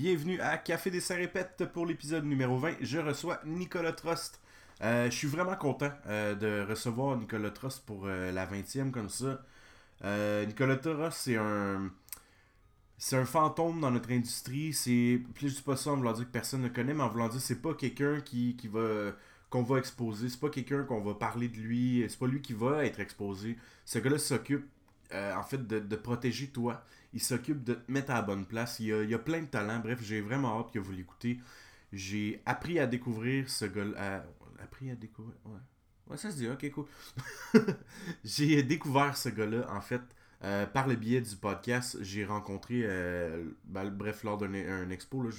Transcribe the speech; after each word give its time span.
bienvenue 0.00 0.40
à 0.40 0.56
Café 0.56 0.90
des 0.90 1.02
Répète 1.10 1.66
pour 1.74 1.84
l'épisode 1.84 2.24
numéro 2.24 2.56
20. 2.56 2.76
Je 2.80 2.96
reçois 2.96 3.38
Nicolas 3.44 3.92
Trost. 3.92 4.40
Euh, 4.80 5.10
je 5.10 5.14
suis 5.14 5.28
vraiment 5.28 5.56
content 5.56 5.90
euh, 6.06 6.34
de 6.34 6.66
recevoir 6.66 7.18
Nicolas 7.18 7.50
Trost 7.50 7.84
pour 7.84 8.06
euh, 8.06 8.32
la 8.32 8.46
20e 8.46 8.92
comme 8.92 9.10
ça. 9.10 9.42
Nicolas 10.46 10.76
Trost, 10.76 11.18
c'est 11.20 11.36
un. 11.36 11.90
C'est 12.96 13.16
un 13.16 13.26
fantôme 13.26 13.82
dans 13.82 13.90
notre 13.90 14.10
industrie. 14.10 14.72
C'est. 14.72 15.20
Plus 15.34 15.56
dis 15.56 15.60
pas 15.62 15.76
ça 15.76 15.90
en 15.90 15.96
voulant 15.96 16.14
dire 16.14 16.24
que 16.24 16.32
personne 16.32 16.62
ne 16.62 16.68
connaît, 16.68 16.94
mais 16.94 17.02
en 17.02 17.10
voulant 17.10 17.28
dire 17.28 17.40
c'est 17.42 17.60
pas 17.60 17.74
quelqu'un 17.74 18.22
qui, 18.22 18.56
qui 18.56 18.68
va. 18.68 19.12
qu'on 19.50 19.64
va 19.64 19.76
exposer. 19.76 20.30
C'est 20.30 20.40
pas 20.40 20.48
quelqu'un 20.48 20.84
qu'on 20.84 21.02
va 21.02 21.12
parler 21.12 21.48
de 21.48 21.58
lui. 21.58 22.06
C'est 22.08 22.18
pas 22.18 22.26
lui 22.26 22.40
qui 22.40 22.54
va 22.54 22.86
être 22.86 23.00
exposé. 23.00 23.58
Ce 23.84 23.98
gars-là 23.98 24.16
s'occupe 24.18 24.66
en 25.12 25.42
fait 25.42 25.66
de, 25.66 25.78
de 25.78 25.96
protéger 25.96 26.46
toi 26.46 26.82
il 27.12 27.22
s'occupe 27.22 27.64
de 27.64 27.74
te 27.74 27.90
mettre 27.90 28.10
à 28.10 28.14
la 28.14 28.22
bonne 28.22 28.46
place. 28.46 28.80
Il 28.80 28.92
a, 28.92 29.16
a 29.16 29.18
plein 29.18 29.40
de 29.42 29.46
talents. 29.46 29.80
Bref, 29.80 30.00
j'ai 30.02 30.20
vraiment 30.20 30.60
hâte 30.60 30.72
que 30.72 30.78
vous 30.78 30.92
l'écoutez. 30.92 31.40
J'ai 31.92 32.40
appris 32.46 32.78
à 32.78 32.86
découvrir 32.86 33.48
ce 33.50 33.64
gars 33.64 34.24
Appris 34.62 34.90
à 34.90 34.94
découvrir. 34.94 35.34
Ouais. 35.46 35.58
Ouais, 36.08 36.16
ça 36.16 36.30
se 36.30 36.36
dit, 36.36 36.48
ok, 36.48 36.70
cool. 36.72 36.86
j'ai 38.24 38.62
découvert 38.64 39.16
ce 39.16 39.28
gars-là, 39.28 39.66
en 39.72 39.80
fait, 39.80 40.02
euh, 40.42 40.66
par 40.66 40.88
le 40.88 40.96
biais 40.96 41.20
du 41.20 41.36
podcast. 41.36 41.98
J'ai 42.02 42.24
rencontré, 42.24 42.82
euh, 42.84 43.44
ben, 43.64 43.88
bref, 43.90 44.24
lors 44.24 44.36
d'un 44.36 44.90
expo, 44.90 45.22
là, 45.22 45.30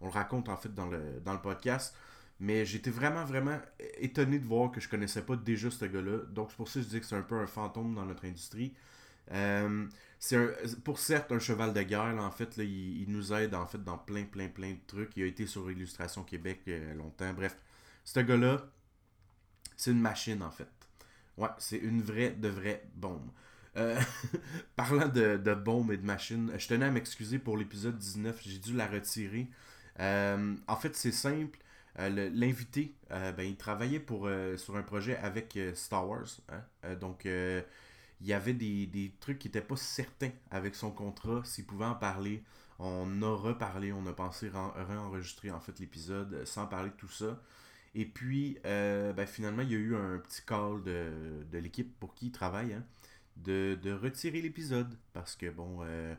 on 0.00 0.06
le 0.06 0.12
raconte 0.12 0.48
en 0.50 0.56
fait 0.56 0.74
dans 0.74 0.86
le, 0.86 1.20
dans 1.24 1.32
le 1.32 1.40
podcast. 1.40 1.96
Mais 2.38 2.66
j'étais 2.66 2.90
vraiment, 2.90 3.24
vraiment 3.24 3.58
étonné 3.98 4.38
de 4.38 4.44
voir 4.44 4.70
que 4.70 4.80
je 4.80 4.88
connaissais 4.88 5.22
pas 5.22 5.36
déjà 5.36 5.70
ce 5.70 5.84
gars-là. 5.86 6.18
Donc, 6.30 6.50
c'est 6.50 6.56
pour 6.56 6.68
ça 6.68 6.80
que 6.80 6.84
je 6.84 6.90
dis 6.90 7.00
que 7.00 7.06
c'est 7.06 7.16
un 7.16 7.22
peu 7.22 7.38
un 7.38 7.46
fantôme 7.46 7.94
dans 7.94 8.04
notre 8.04 8.26
industrie. 8.26 8.74
Euh, 9.32 9.86
c'est 10.24 10.82
pour 10.82 11.00
certes 11.00 11.32
un 11.32 11.38
cheval 11.38 11.74
de 11.74 11.82
guerre, 11.82 12.16
en 12.18 12.30
fait, 12.30 12.56
là, 12.56 12.64
il, 12.64 13.04
nous 13.08 13.34
aide 13.34 13.54
en 13.54 13.66
fait 13.66 13.84
dans 13.84 13.98
plein, 13.98 14.24
plein, 14.24 14.48
plein 14.48 14.70
de 14.70 14.78
trucs. 14.86 15.14
Il 15.18 15.22
a 15.22 15.26
été 15.26 15.46
sur 15.46 15.70
Illustration 15.70 16.24
Québec 16.24 16.62
euh, 16.66 16.94
longtemps. 16.94 17.30
Bref, 17.34 17.54
ce 18.04 18.20
gars-là, 18.20 18.62
c'est 19.76 19.90
une 19.90 20.00
machine 20.00 20.42
en 20.42 20.50
fait. 20.50 20.68
Ouais, 21.36 21.50
c'est 21.58 21.76
une 21.76 22.00
vraie, 22.00 22.30
de 22.30 22.48
vraie 22.48 22.84
bombe. 22.94 23.28
Euh, 23.76 24.00
parlant 24.76 25.08
de, 25.08 25.36
de 25.36 25.52
bombe 25.52 25.92
et 25.92 25.98
de 25.98 26.06
machine, 26.06 26.50
je 26.56 26.68
tenais 26.68 26.86
à 26.86 26.90
m'excuser 26.90 27.38
pour 27.38 27.58
l'épisode 27.58 27.98
19, 27.98 28.40
j'ai 28.46 28.58
dû 28.58 28.72
la 28.72 28.86
retirer. 28.86 29.46
Euh, 30.00 30.54
en 30.66 30.76
fait, 30.76 30.96
c'est 30.96 31.12
simple. 31.12 31.58
L'invité, 31.98 32.94
ben, 33.10 33.42
il 33.42 33.56
travaillait 33.56 34.00
pour, 34.00 34.28
sur 34.56 34.74
un 34.74 34.82
projet 34.82 35.16
avec 35.18 35.56
Star 35.74 36.08
Wars. 36.08 36.26
Hein. 36.48 36.94
donc, 36.96 37.28
il 38.20 38.26
y 38.26 38.32
avait 38.32 38.54
des, 38.54 39.12
trucs 39.20 39.38
qui 39.38 39.48
n'étaient 39.48 39.60
pas 39.60 39.76
certains 39.76 40.30
avec 40.50 40.74
son 40.74 40.90
contrat, 40.90 41.42
s'il 41.44 41.66
pouvait 41.66 41.84
en 41.84 41.94
parler. 41.94 42.42
On 42.78 43.22
a 43.22 43.34
reparlé, 43.34 43.92
on 43.92 44.06
a 44.06 44.12
pensé 44.12 44.50
réenregistrer 44.74 45.50
en 45.50 45.60
fait 45.60 45.78
l'épisode 45.78 46.44
sans 46.44 46.66
parler 46.66 46.90
de 46.90 46.96
tout 46.96 47.08
ça. 47.08 47.38
Et 47.94 48.04
puis, 48.04 48.58
euh, 48.66 49.12
ben, 49.12 49.26
finalement, 49.26 49.62
il 49.62 49.70
y 49.70 49.74
a 49.74 49.78
eu 49.78 49.94
un 49.94 50.18
petit 50.18 50.42
call 50.42 50.82
de, 50.82 51.44
l'équipe 51.52 51.98
pour 52.00 52.14
qui 52.14 52.26
il 52.26 52.32
travaille, 52.32 52.72
hein, 52.72 52.84
de, 53.36 53.78
retirer 53.92 54.40
l'épisode. 54.42 54.96
Parce 55.12 55.36
que, 55.36 55.50
bon, 55.50 55.78
euh, 55.82 56.14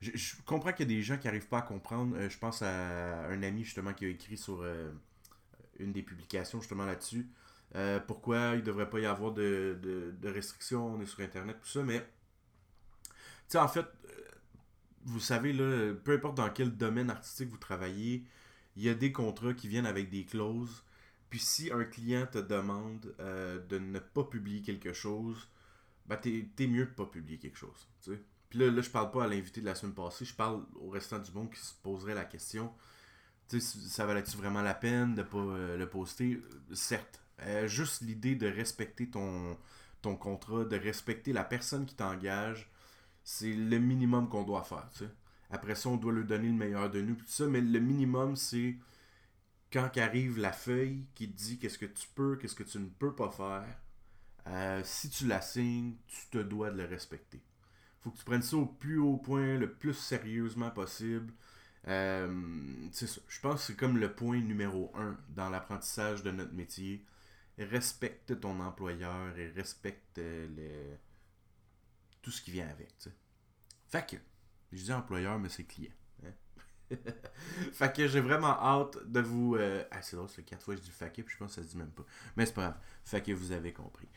je, 0.00 0.34
comprends 0.44 0.72
qu'il 0.72 0.90
y 0.90 0.92
a 0.92 0.96
des 0.96 1.02
gens 1.02 1.16
qui 1.16 1.26
n'arrivent 1.26 1.48
pas 1.48 1.58
à 1.58 1.62
comprendre. 1.62 2.14
Euh, 2.16 2.28
je 2.28 2.38
pense 2.38 2.60
à 2.60 3.26
un 3.26 3.42
ami, 3.42 3.64
justement, 3.64 3.94
qui 3.94 4.04
a 4.04 4.08
écrit 4.08 4.36
sur 4.36 4.64
une 5.78 5.92
des 5.92 6.02
publications, 6.02 6.60
justement, 6.60 6.84
là-dessus. 6.84 7.26
Euh, 7.76 7.98
pourquoi 7.98 8.52
il 8.54 8.60
ne 8.60 8.64
devrait 8.64 8.88
pas 8.88 9.00
y 9.00 9.06
avoir 9.06 9.32
de, 9.32 10.14
restrictions, 10.22 10.94
on 10.94 11.00
est 11.00 11.06
sur 11.06 11.20
Internet, 11.20 11.58
tout 11.60 11.68
ça, 11.68 11.82
mais, 11.82 12.00
tu 12.00 13.14
sais, 13.48 13.58
en 13.58 13.68
fait, 13.68 13.86
euh, 14.06 14.10
vous 15.04 15.20
savez, 15.20 15.52
là, 15.52 15.92
peu 16.04 16.12
importe 16.12 16.36
dans 16.36 16.50
quel 16.50 16.76
domaine 16.76 17.10
artistique 17.10 17.48
vous 17.48 17.58
travaillez, 17.58 18.24
il 18.76 18.82
y 18.82 18.88
a 18.88 18.94
des 18.94 19.12
contrats 19.12 19.54
qui 19.54 19.68
viennent 19.68 19.86
avec 19.86 20.10
des 20.10 20.24
clauses. 20.24 20.84
Puis 21.30 21.40
si 21.40 21.72
un 21.72 21.84
client 21.84 22.26
te 22.30 22.38
demande 22.38 23.14
euh, 23.20 23.60
de 23.66 23.78
ne 23.78 23.98
pas 23.98 24.24
publier 24.24 24.62
quelque 24.62 24.92
chose, 24.92 25.48
bah 26.06 26.16
t'es, 26.16 26.46
mieux 26.66 26.86
de 26.86 26.90
pas 26.90 27.06
publier 27.06 27.38
quelque 27.38 27.58
chose. 27.58 27.88
sais. 28.00 28.20
Puis 28.50 28.58
là, 28.60 28.70
là, 28.70 28.82
je 28.82 28.90
parle 28.90 29.10
pas 29.10 29.24
à 29.24 29.26
l'invité 29.26 29.60
de 29.60 29.66
la 29.66 29.74
semaine 29.74 29.94
passée, 29.94 30.24
je 30.24 30.34
parle 30.34 30.64
au 30.76 30.90
restant 30.90 31.18
du 31.18 31.32
monde 31.32 31.50
qui 31.50 31.60
se 31.60 31.74
poserait 31.82 32.14
la 32.14 32.24
question. 32.24 32.72
sais, 33.48 33.60
ça 33.60 34.06
valait-tu 34.06 34.36
vraiment 34.36 34.62
la 34.62 34.74
peine 34.74 35.14
de 35.16 35.22
pas 35.22 35.76
le 35.76 35.88
poster? 35.88 36.40
Certes. 36.72 37.23
Euh, 37.42 37.66
juste 37.66 38.02
l'idée 38.02 38.36
de 38.36 38.46
respecter 38.46 39.10
ton, 39.10 39.58
ton 40.02 40.16
contrat, 40.16 40.64
de 40.64 40.76
respecter 40.76 41.32
la 41.32 41.44
personne 41.44 41.86
qui 41.86 41.94
t'engage, 41.94 42.70
c'est 43.24 43.52
le 43.52 43.78
minimum 43.78 44.28
qu'on 44.28 44.44
doit 44.44 44.64
faire. 44.64 44.88
Après 45.50 45.74
ça, 45.74 45.88
on 45.88 45.96
doit 45.96 46.12
lui 46.12 46.24
donner 46.24 46.48
le 46.48 46.54
meilleur 46.54 46.90
de 46.90 47.00
nous, 47.00 47.14
tout 47.14 47.24
ça, 47.26 47.46
mais 47.46 47.60
le 47.60 47.80
minimum, 47.80 48.36
c'est 48.36 48.76
quand 49.72 49.90
arrive 49.96 50.38
la 50.38 50.52
feuille 50.52 51.06
qui 51.14 51.28
te 51.28 51.36
dit 51.36 51.58
qu'est-ce 51.58 51.78
que 51.78 51.86
tu 51.86 52.06
peux, 52.14 52.36
qu'est-ce 52.36 52.54
que 52.54 52.62
tu 52.62 52.78
ne 52.78 52.86
peux 52.86 53.14
pas 53.14 53.30
faire, 53.30 53.66
euh, 54.46 54.80
si 54.84 55.10
tu 55.10 55.26
la 55.26 55.40
signes, 55.40 55.96
tu 56.06 56.26
te 56.30 56.38
dois 56.38 56.70
de 56.70 56.78
le 56.78 56.84
respecter. 56.84 57.42
faut 58.00 58.10
que 58.10 58.18
tu 58.18 58.24
prennes 58.24 58.42
ça 58.42 58.56
au 58.56 58.66
plus 58.66 58.98
haut 58.98 59.16
point, 59.16 59.56
le 59.58 59.72
plus 59.72 59.94
sérieusement 59.94 60.70
possible. 60.70 61.32
Euh, 61.88 62.28
je 62.92 63.40
pense 63.40 63.60
que 63.60 63.66
c'est 63.66 63.76
comme 63.76 63.98
le 63.98 64.12
point 64.14 64.40
numéro 64.40 64.92
un 64.96 65.16
dans 65.30 65.50
l'apprentissage 65.50 66.22
de 66.22 66.30
notre 66.30 66.54
métier 66.54 67.04
respecte 67.58 68.40
ton 68.40 68.60
employeur 68.60 69.36
et 69.38 69.48
respecte 69.48 70.18
euh, 70.18 70.48
le... 70.56 70.96
tout 72.22 72.30
ce 72.30 72.42
qui 72.42 72.50
vient 72.50 72.68
avec. 72.68 72.90
sais. 72.98 73.12
Fait 73.88 74.06
que, 74.06 74.16
je 74.72 74.82
dis 74.82 74.92
employeur, 74.92 75.38
mais 75.38 75.48
c'est 75.48 75.64
client. 75.64 75.92
Hein. 76.24 76.32
fait 77.72 77.94
que 77.94 78.08
j'ai 78.08 78.20
vraiment 78.20 78.58
hâte 78.60 78.98
de 79.06 79.20
vous. 79.20 79.56
Euh, 79.56 79.84
ah, 79.90 80.02
c'est 80.02 80.16
drôle, 80.16 80.28
c'est 80.28 80.42
quatre 80.42 80.64
fois 80.64 80.74
que 80.74 80.80
je 80.80 80.86
dis 80.86 80.90
fait 80.90 81.10
puis 81.10 81.24
je 81.28 81.36
pense 81.36 81.54
que 81.54 81.60
ça 81.60 81.62
se 81.62 81.72
dit 81.72 81.78
même 81.78 81.92
pas. 81.92 82.04
Mais 82.36 82.46
c'est 82.46 82.54
pas 82.54 82.62
grave. 82.62 82.78
Fait 83.04 83.22
que 83.22 83.32
vous 83.32 83.52
avez 83.52 83.72
compris. 83.72 84.08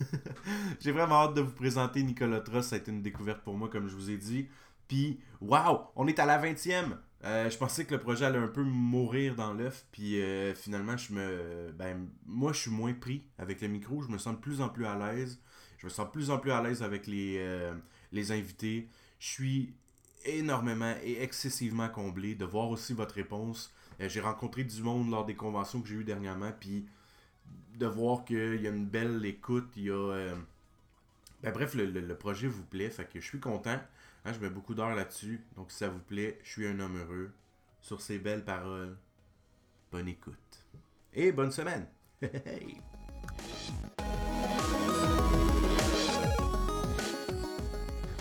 j'ai 0.80 0.92
vraiment 0.92 1.24
hâte 1.24 1.34
de 1.34 1.40
vous 1.40 1.54
présenter 1.54 2.02
Nicolas 2.02 2.40
Tross. 2.40 2.68
Ça 2.68 2.76
a 2.76 2.78
été 2.78 2.90
une 2.90 3.02
découverte 3.02 3.42
pour 3.42 3.54
moi, 3.54 3.70
comme 3.70 3.88
je 3.88 3.94
vous 3.94 4.10
ai 4.10 4.18
dit. 4.18 4.48
Puis, 4.86 5.20
waouh, 5.40 5.80
on 5.96 6.06
est 6.06 6.18
à 6.18 6.26
la 6.26 6.40
20e. 6.40 6.96
Euh, 7.26 7.50
je 7.50 7.58
pensais 7.58 7.84
que 7.84 7.92
le 7.92 8.00
projet 8.00 8.24
allait 8.24 8.38
un 8.38 8.46
peu 8.46 8.62
mourir 8.62 9.34
dans 9.34 9.52
l'œuf, 9.52 9.84
puis 9.90 10.22
euh, 10.22 10.54
finalement, 10.54 10.96
je 10.96 11.12
me, 11.12 11.72
ben, 11.72 12.08
moi, 12.24 12.52
je 12.52 12.60
suis 12.60 12.70
moins 12.70 12.92
pris 12.92 13.24
avec 13.36 13.60
le 13.62 13.68
micro. 13.68 14.00
Je 14.00 14.08
me 14.08 14.18
sens 14.18 14.36
de 14.36 14.40
plus 14.40 14.60
en 14.60 14.68
plus 14.68 14.86
à 14.86 14.96
l'aise. 14.96 15.40
Je 15.78 15.86
me 15.86 15.90
sens 15.90 16.06
de 16.06 16.12
plus 16.12 16.30
en 16.30 16.38
plus 16.38 16.52
à 16.52 16.62
l'aise 16.62 16.84
avec 16.84 17.08
les, 17.08 17.38
euh, 17.38 17.74
les 18.12 18.30
invités. 18.30 18.88
Je 19.18 19.26
suis 19.26 19.74
énormément 20.24 20.94
et 21.02 21.20
excessivement 21.20 21.88
comblé 21.88 22.36
de 22.36 22.44
voir 22.44 22.70
aussi 22.70 22.92
votre 22.92 23.14
réponse. 23.16 23.74
j'ai 23.98 24.20
rencontré 24.20 24.62
du 24.62 24.82
monde 24.82 25.10
lors 25.10 25.24
des 25.24 25.34
conventions 25.34 25.80
que 25.80 25.88
j'ai 25.88 25.96
eues 25.96 26.04
dernièrement, 26.04 26.52
puis 26.58 26.86
de 27.74 27.86
voir 27.86 28.24
qu'il 28.24 28.60
y 28.60 28.66
a 28.68 28.70
une 28.70 28.86
belle 28.86 29.24
écoute. 29.24 29.72
Il 29.76 29.84
y 29.84 29.90
a, 29.90 30.34
ben, 31.42 31.52
bref, 31.52 31.74
le, 31.74 31.86
le, 31.86 32.14
projet 32.16 32.46
vous 32.46 32.64
plaît, 32.64 32.90
fait 32.90 33.04
que 33.04 33.20
je 33.20 33.26
suis 33.26 33.40
content. 33.40 33.80
Hein, 34.26 34.32
je 34.32 34.40
mets 34.40 34.50
beaucoup 34.50 34.74
d'heures 34.74 34.94
là-dessus. 34.96 35.40
Donc, 35.54 35.70
si 35.70 35.78
ça 35.78 35.88
vous 35.88 36.00
plaît, 36.00 36.40
je 36.42 36.50
suis 36.50 36.66
un 36.66 36.80
homme 36.80 36.98
heureux. 36.98 37.30
Sur 37.80 38.00
ces 38.00 38.18
belles 38.18 38.44
paroles, 38.44 38.96
bonne 39.92 40.08
écoute. 40.08 40.66
Et 41.14 41.30
bonne 41.30 41.52
semaine! 41.52 41.86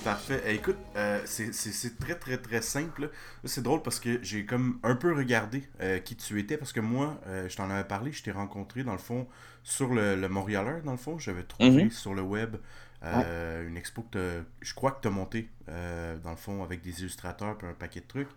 Parfait. 0.03 0.43
Eh, 0.45 0.53
écoute, 0.53 0.77
euh, 0.95 1.19
c'est 1.25 1.97
très 1.97 2.13
très 2.13 2.37
très 2.37 2.61
simple. 2.61 3.09
C'est 3.43 3.63
drôle 3.63 3.81
parce 3.81 3.99
que 3.99 4.19
j'ai 4.21 4.45
comme 4.45 4.79
un 4.83 4.95
peu 4.95 5.11
regardé 5.11 5.63
euh, 5.81 5.97
qui 5.97 6.15
tu 6.15 6.39
étais 6.39 6.57
parce 6.57 6.71
que 6.71 6.81
moi, 6.81 7.19
euh, 7.25 7.49
je 7.49 7.57
t'en 7.57 7.71
avais 7.71 7.87
parlé, 7.87 8.11
je 8.11 8.21
t'ai 8.21 8.29
rencontré 8.29 8.83
dans 8.83 8.91
le 8.91 8.99
fond 8.99 9.27
sur 9.63 9.91
le, 9.95 10.15
le 10.15 10.29
Montréalais, 10.29 10.81
dans 10.83 10.91
le 10.91 10.97
fond. 10.97 11.17
J'avais 11.17 11.41
trouvé 11.41 11.85
mhm. 11.85 11.89
sur 11.89 12.13
le 12.13 12.21
web 12.21 12.57
euh, 13.03 13.67
une 13.67 13.77
expo 13.77 14.03
que 14.11 14.43
je 14.61 14.73
crois 14.73 14.91
que 14.91 15.01
tu 15.01 15.07
as 15.07 15.11
monté, 15.11 15.49
euh, 15.69 16.17
dans 16.23 16.31
le 16.31 16.35
fond, 16.35 16.63
avec 16.63 16.81
des 16.81 17.01
illustrateurs 17.01 17.57
et 17.61 17.67
un 17.67 17.73
paquet 17.73 17.99
de 17.99 18.07
trucs. 18.07 18.29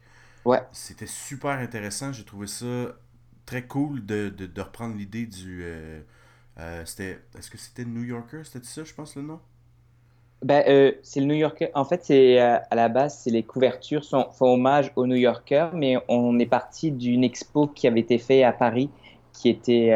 Ouais. 0.45 0.61
C'était 0.73 1.07
super 1.07 1.53
intéressant. 1.53 2.13
J'ai 2.13 2.25
trouvé 2.25 2.47
ça 2.47 2.67
très 3.47 3.63
cool 3.63 4.05
de, 4.05 4.29
de, 4.29 4.61
reprendre 4.61 4.97
l'idée 4.97 5.27
du. 5.27 5.63
Euh, 5.65 6.01
c'était 6.85 7.21
Est-ce 7.39 7.51
que 7.51 7.59
c'était 7.59 7.85
New 7.85 8.03
Yorker? 8.03 8.43
C'était 8.45 8.67
ça, 8.67 8.85
je 8.85 8.93
pense, 8.93 9.17
le 9.17 9.23
nom? 9.23 9.41
Ben, 10.43 10.93
c'est 11.03 11.21
le 11.21 11.27
New 11.27 11.35
Yorker. 11.35 11.71
En 11.75 11.85
fait, 11.85 12.05
c'est 12.05 12.39
à 12.39 12.75
la 12.75 12.89
base, 12.89 13.19
c'est 13.19 13.31
les 13.31 13.43
couvertures 13.43 14.05
sont, 14.05 14.29
font 14.31 14.55
hommage 14.55 14.93
au 14.95 15.07
New 15.07 15.17
Yorker, 15.17 15.71
mais 15.73 15.97
on 16.09 16.39
est 16.39 16.47
parti 16.47 16.93
d'une 16.93 17.25
expo 17.25 17.67
qui 17.67 17.89
avait 17.89 18.01
été 18.01 18.19
faite 18.19 18.45
à 18.45 18.53
Paris, 18.53 18.89
qui 19.33 19.49
était 19.49 19.93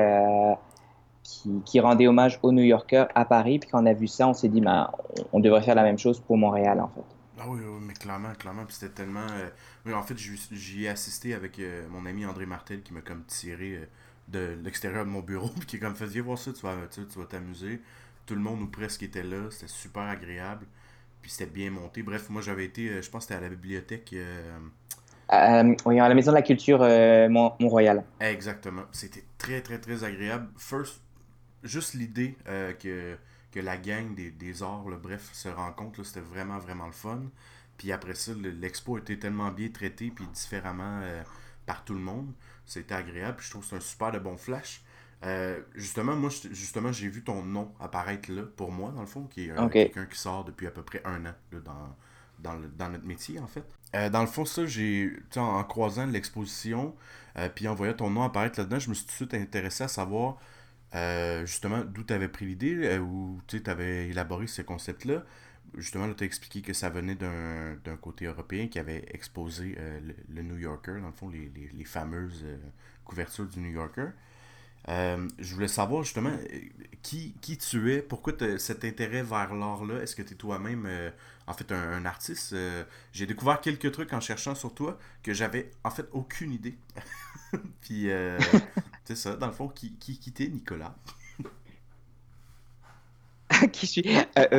qui, 1.23 1.81
rendait 1.81 2.07
hommage 2.07 2.39
aux 2.43 2.53
New 2.53 2.63
Yorkers 2.63 3.09
à 3.15 3.25
Paris. 3.25 3.59
Puis 3.59 3.71
quand 3.71 3.83
on 3.83 3.87
a 3.87 3.93
vu 3.93 4.07
ça, 4.07 4.29
on 4.29 4.35
s'est 4.35 4.49
dit, 4.49 4.61
ben, 4.61 4.91
on, 5.33 5.41
devrait 5.41 5.63
faire 5.63 5.75
la 5.75 5.83
même 5.83 5.99
chose 5.99 6.21
pour 6.21 6.37
Montréal, 6.37 6.81
en 6.81 6.89
fait. 6.89 7.05
Ah 7.39 7.45
oui, 7.49 7.61
oui 7.65 7.81
mais 7.81 7.95
clairement, 7.95 8.33
clairement. 8.39 8.65
Puis 8.65 8.77
c'était 8.79 8.93
tellement. 8.93 9.27
Euh, 9.87 9.95
en 9.95 10.03
fait, 10.03 10.17
j'y 10.17 10.85
ai 10.85 10.89
assisté 10.89 11.35
avec 11.35 11.59
euh, 11.59 11.87
mon 11.91 12.07
ami 12.07 12.25
André 12.25 12.47
Martel 12.47 12.83
qui 12.83 12.93
m'a 12.93 13.01
comme 13.01 13.25
tiré 13.25 13.75
euh, 13.75 13.87
de 14.29 14.57
l'extérieur 14.63 15.05
de 15.05 15.11
mon 15.11 15.21
bureau. 15.21 15.49
Puis 15.59 15.67
qui 15.67 15.77
est 15.77 15.81
comme 15.81 15.95
fait, 15.95 16.07
viens 16.07 16.23
voir 16.23 16.39
ça, 16.39 16.53
tu 16.53 16.63
vas 16.63 16.75
tu 16.91 17.19
vas 17.19 17.25
t'amuser. 17.25 17.81
Tout 18.27 18.35
le 18.35 18.41
monde 18.41 18.63
ou 18.63 18.67
presque 18.67 19.03
était 19.03 19.23
là. 19.23 19.51
C'était 19.51 19.69
super 19.69 20.03
agréable. 20.03 20.67
Puis 21.21 21.31
c'était 21.31 21.51
bien 21.51 21.71
monté. 21.71 22.03
Bref, 22.03 22.31
moi 22.31 22.43
j'avais 22.43 22.65
été, 22.65 23.01
je 23.01 23.11
pense 23.11 23.27
que 23.27 23.33
c'était 23.33 23.35
à 23.35 23.41
la 23.41 23.49
bibliothèque. 23.49 24.13
Euh, 24.13 25.75
oui, 25.87 26.01
à 26.01 26.09
la 26.09 26.15
Maison 26.15 26.33
de 26.33 26.37
la 26.37 26.43
Culture 26.43 26.81
Mont-Royal. 26.81 28.05
Exactement. 28.21 28.83
C'était 28.91 29.23
très, 29.39 29.61
très, 29.61 29.79
très 29.79 30.03
agréable. 30.03 30.49
First, 30.57 31.01
juste 31.63 31.95
l'idée 31.95 32.37
que, 32.47 33.17
que 33.51 33.61
la 33.61 33.77
gang 33.77 34.15
des, 34.15 34.31
des 34.31 34.63
arts, 34.63 34.85
bref, 35.03 35.31
se 35.33 35.49
rencontre, 35.49 36.03
c'était 36.05 36.21
vraiment, 36.21 36.59
vraiment 36.59 36.87
le 36.87 36.93
fun. 36.93 37.23
Puis 37.79 37.93
après 37.93 38.15
ça, 38.15 38.33
l'expo 38.35 38.99
était 38.99 39.19
tellement 39.19 39.51
bien 39.51 39.69
traité 39.69 40.11
puis 40.11 40.27
différemment 40.27 41.01
par 41.67 41.85
tout 41.85 41.95
le 41.95 42.01
monde. 42.01 42.33
C'était 42.67 42.95
agréable. 42.95 43.37
Puis 43.39 43.47
je 43.47 43.51
trouve 43.51 43.63
que 43.63 43.69
c'est 43.71 43.77
un 43.77 43.81
super 43.81 44.13
de 44.13 44.19
bon 44.19 44.37
flash. 44.37 44.83
Euh, 45.25 45.61
justement, 45.75 46.17
moi, 46.17 46.31
justement, 46.51 46.91
j'ai 46.91 47.09
vu 47.09 47.23
ton 47.23 47.43
nom 47.45 47.73
apparaître 47.79 48.31
là, 48.33 48.43
pour 48.57 48.73
moi, 48.73 48.91
dans 48.91 49.03
le 49.03 49.07
fond, 49.07 49.25
qui 49.25 49.47
est 49.47 49.51
euh, 49.53 49.69
quelqu'un 49.69 50.07
qui 50.07 50.19
sort 50.19 50.45
depuis 50.45 50.67
à 50.67 50.71
peu 50.73 50.83
près 50.83 51.01
un 51.05 51.27
an 51.27 51.35
dans, 51.53 51.97
dans, 52.41 52.61
dans 52.77 52.89
notre 52.89 53.07
métier, 53.07 53.39
en 53.39 53.47
fait. 53.47 53.65
Euh, 53.95 54.11
dans 54.11 54.23
le 54.23 54.27
fond, 54.27 54.45
ça, 54.45 54.67
j'ai, 54.67 55.17
en, 55.37 55.41
en 55.41 55.65
croisant 55.65 56.07
l'exposition, 56.07 56.95
puis 57.55 57.69
en 57.69 57.75
voyant 57.75 57.95
ton 57.95 58.11
nom 58.11 58.25
apparaître 58.25 58.59
là-dedans, 58.59 58.81
je 58.81 58.89
me 58.91 58.95
suis 58.95 59.05
tout 59.05 59.11
de 59.11 59.17
suite 59.17 59.35
intéressé 59.35 59.85
à 59.85 59.89
savoir, 59.89 60.39
justement, 61.45 61.85
d'où 61.85 62.03
tu 62.05 62.13
avais 62.13 62.29
pris 62.29 62.47
l'idée, 62.47 62.99
ou 62.99 63.41
tu 63.47 63.63
avais 63.67 64.09
élaboré 64.09 64.47
ce 64.47 64.63
concept-là? 64.63 65.25
Justement, 65.77 66.13
tu 66.13 66.23
as 66.25 66.27
expliqué 66.27 66.61
que 66.61 66.75
ça 66.75 66.91
venait 66.91 67.15
d'un 67.15 67.97
côté 68.01 68.27
européen 68.27 68.69
qui 68.69 68.79
avait 68.79 69.05
exposé 69.09 69.77
le, 70.29 70.43
New 70.43 70.59
Yorker, 70.59 71.01
dans 71.01 71.07
le 71.07 71.13
fond, 71.13 71.29
les, 71.29 71.51
les, 71.73 71.85
fameuses 71.85 72.45
couvertures 73.05 73.47
du 73.47 73.61
New 73.61 73.73
Yorker. 73.73 74.09
Euh, 74.89 75.29
je 75.39 75.55
voulais 75.55 75.69
savoir 75.69 76.03
justement 76.03 76.31
euh, 76.31 76.61
qui, 77.03 77.35
qui 77.41 77.57
tu 77.57 77.93
es, 77.93 78.03
pourquoi 78.03 78.33
cet 78.59 78.85
intérêt 78.85 79.23
vers 79.23 79.55
l'art-là? 79.55 80.03
Est-ce 80.03 80.17
que 80.17 80.23
tu 80.23 80.33
es 80.33 80.37
toi-même 80.37 80.87
euh, 80.87 81.11
en 81.47 81.55
fait 81.55 81.71
un, 81.73 82.05
artiste? 82.05 82.55
J'ai 83.13 83.27
découvert 83.27 83.61
quelques 83.61 83.93
trucs 83.93 84.13
en 84.13 84.21
cherchant 84.21 84.55
sur 84.55 84.75
toi 84.75 84.99
que 85.23 85.33
j'avais 85.33 85.71
en 85.85 85.91
fait 85.91 86.07
aucune 86.13 86.53
idée. 86.53 86.77
Puis 87.81 88.09
c'est 89.05 89.17
ça, 89.17 89.37
dans 89.37 89.47
le 89.47 89.53
fond, 89.53 89.69
qui, 89.69 89.95
qui, 89.97 90.51
Nicolas? 90.51 90.95
Qui 93.73 93.87
suis? 93.87 94.05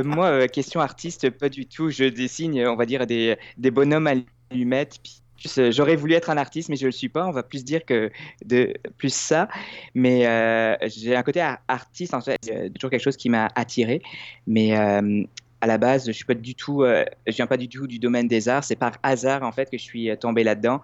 Moi, 0.03 0.47
question 0.47 0.79
artiste, 0.79 1.29
pas 1.31 1.49
du 1.49 1.65
tout. 1.65 1.89
Je 1.89 2.05
dessine, 2.05 2.67
on 2.67 2.75
va 2.75 2.85
dire, 2.85 3.07
des, 3.07 3.37
des 3.57 3.71
bonhommes 3.71 4.07
allumettes, 4.51 4.99
puis 5.01 5.23
euh, 5.57 5.71
j'aurais 5.71 5.95
voulu 5.95 6.13
être 6.13 6.29
un 6.29 6.37
artiste, 6.37 6.69
mais 6.69 6.75
je 6.75 6.83
ne 6.83 6.87
le 6.87 6.91
suis 6.91 7.09
pas. 7.09 7.25
On 7.25 7.31
va 7.31 7.43
plus 7.43 7.63
dire 7.63 7.85
que 7.85 8.11
de 8.45 8.73
plus 8.97 9.13
ça. 9.13 9.47
Mais 9.93 10.25
euh, 10.27 10.75
j'ai 10.87 11.15
un 11.15 11.23
côté 11.23 11.41
artiste, 11.67 12.13
en 12.13 12.21
fait, 12.21 12.39
toujours 12.73 12.89
quelque 12.89 13.03
chose 13.03 13.17
qui 13.17 13.29
m'a 13.29 13.49
attiré. 13.55 14.01
Mais 14.47 14.77
euh, 14.77 15.23
à 15.61 15.67
la 15.67 15.77
base, 15.77 16.07
je 16.07 16.11
suis 16.11 16.25
pas 16.25 16.33
du 16.33 16.55
tout, 16.55 16.83
je 16.83 17.33
viens 17.33 17.47
pas 17.47 17.57
du 17.57 17.69
tout 17.69 17.87
du 17.87 17.99
domaine 17.99 18.27
des 18.27 18.49
arts. 18.49 18.63
C'est 18.63 18.75
par 18.75 18.93
hasard 19.01 19.43
en 19.43 19.51
fait 19.51 19.69
que 19.69 19.77
je 19.77 19.83
suis 19.83 20.09
tombé 20.17 20.43
là-dedans. 20.43 20.81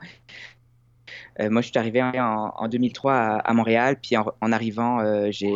Moi, 1.39 1.61
je 1.61 1.69
suis 1.69 1.77
arrivé 1.77 2.01
en, 2.01 2.67
2003 2.67 3.13
à, 3.13 3.53
Montréal, 3.53 3.97
puis 4.01 4.17
en, 4.17 4.51
arrivant, 4.51 5.01
j'ai 5.31 5.49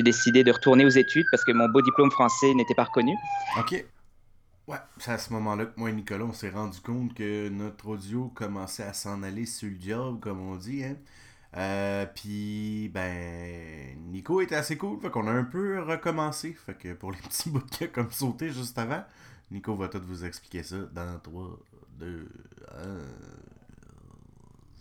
décidé 0.00 0.44
de 0.44 0.52
retourner 0.52 0.84
aux 0.84 0.90
études 0.90 1.26
parce 1.30 1.44
que 1.44 1.52
mon 1.52 1.68
beau 1.68 1.82
diplôme 1.82 2.10
français 2.10 2.54
n'était 2.54 2.74
pas 2.74 2.84
reconnu. 2.84 3.14
Ok. 3.58 3.84
Ouais, 4.68 4.78
c'est 4.98 5.10
à 5.10 5.18
ce 5.18 5.32
moment-là 5.32 5.66
que 5.66 5.78
moi 5.78 5.90
et 5.90 5.92
Nicolas, 5.92 6.24
on 6.24 6.32
s'est 6.32 6.50
rendu 6.50 6.80
compte 6.80 7.14
que 7.14 7.48
notre 7.48 7.88
audio 7.88 8.28
commençait 8.28 8.84
à 8.84 8.92
s'en 8.92 9.24
aller 9.24 9.44
sur 9.44 9.68
le 9.68 9.76
job, 9.80 10.20
comme 10.20 10.40
on 10.40 10.54
dit. 10.56 10.84
Hein. 10.84 10.96
Euh, 11.56 12.06
puis, 12.06 12.88
ben, 12.94 13.98
Nico 14.10 14.40
était 14.40 14.54
assez 14.54 14.78
cool, 14.78 15.00
fait 15.00 15.10
qu'on 15.10 15.26
a 15.26 15.32
un 15.32 15.44
peu 15.44 15.82
recommencé. 15.82 16.54
Fait 16.54 16.74
que 16.74 16.94
pour 16.94 17.10
les 17.10 17.18
petits 17.28 17.50
bouts 17.50 17.60
de 17.80 17.86
comme 17.86 18.10
sauté 18.10 18.50
juste 18.50 18.78
avant, 18.78 19.04
Nico 19.50 19.74
va 19.74 19.88
tout 19.88 20.00
vous 20.06 20.24
expliquer 20.24 20.62
ça 20.62 20.76
dans 20.92 21.18
3, 21.18 21.58
2, 21.98 22.28
1, 22.70 22.84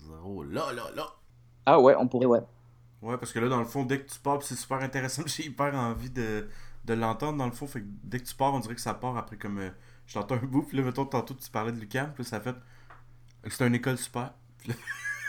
0. 0.01 0.43
Là, 0.43 0.71
là, 0.73 0.83
là. 0.95 1.07
Ah 1.65 1.79
ouais, 1.79 1.95
on 1.97 2.07
pourrait, 2.07 2.25
ouais. 2.25 2.41
Ouais, 3.01 3.17
parce 3.17 3.31
que 3.31 3.39
là, 3.39 3.49
dans 3.49 3.59
le 3.59 3.65
fond, 3.65 3.83
dès 3.83 3.99
que 3.99 4.11
tu 4.11 4.19
pars, 4.19 4.41
c'est 4.43 4.55
super 4.55 4.79
intéressant. 4.79 5.23
J'ai 5.25 5.45
hyper 5.45 5.73
envie 5.75 6.09
de, 6.09 6.47
de 6.85 6.93
l'entendre 6.93 7.37
dans 7.37 7.45
le 7.45 7.51
fond. 7.51 7.67
Fait 7.67 7.81
que 7.81 7.87
dès 8.03 8.19
que 8.19 8.25
tu 8.25 8.35
pars, 8.35 8.53
on 8.53 8.59
dirait 8.59 8.75
que 8.75 8.81
ça 8.81 8.93
part 8.93 9.17
après 9.17 9.37
comme. 9.37 9.59
Euh, 9.59 9.69
je 10.07 10.15
t'entends 10.15 10.35
un 10.35 10.45
bout, 10.45 10.63
puis 10.63 10.77
là, 10.77 10.83
mettons, 10.83 11.05
tantôt, 11.05 11.33
tu 11.33 11.49
parlais 11.49 11.71
de 11.71 11.79
Lucam, 11.79 12.11
puis 12.13 12.25
ça 12.25 12.41
fait. 12.41 12.55
C'est 13.47 13.65
une 13.65 13.75
école 13.75 13.97
super. 13.97 14.33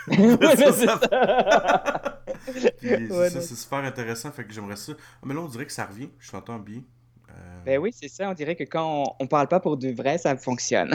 c'est 0.07 0.71
ça. 0.71 0.99
c'est 3.29 3.55
super 3.55 3.79
intéressant, 3.79 4.31
fait 4.31 4.43
que 4.43 4.51
j'aimerais 4.51 4.75
ça. 4.75 4.93
Ah, 4.97 5.25
mais 5.25 5.33
là, 5.33 5.39
on 5.39 5.47
dirait 5.47 5.65
que 5.65 5.71
ça 5.71 5.85
revient, 5.85 6.09
je 6.19 6.31
t'entends 6.31 6.59
bien. 6.59 6.81
Euh, 7.29 7.63
ben 7.65 7.79
oui, 7.79 7.93
c'est 7.93 8.09
ça, 8.09 8.29
on 8.29 8.33
dirait 8.33 8.55
que 8.55 8.65
quand 8.65 9.15
on, 9.19 9.27
parle 9.27 9.47
pas 9.47 9.61
pour 9.61 9.77
de 9.77 9.89
vrai, 9.89 10.17
ça 10.17 10.35
fonctionne. 10.35 10.93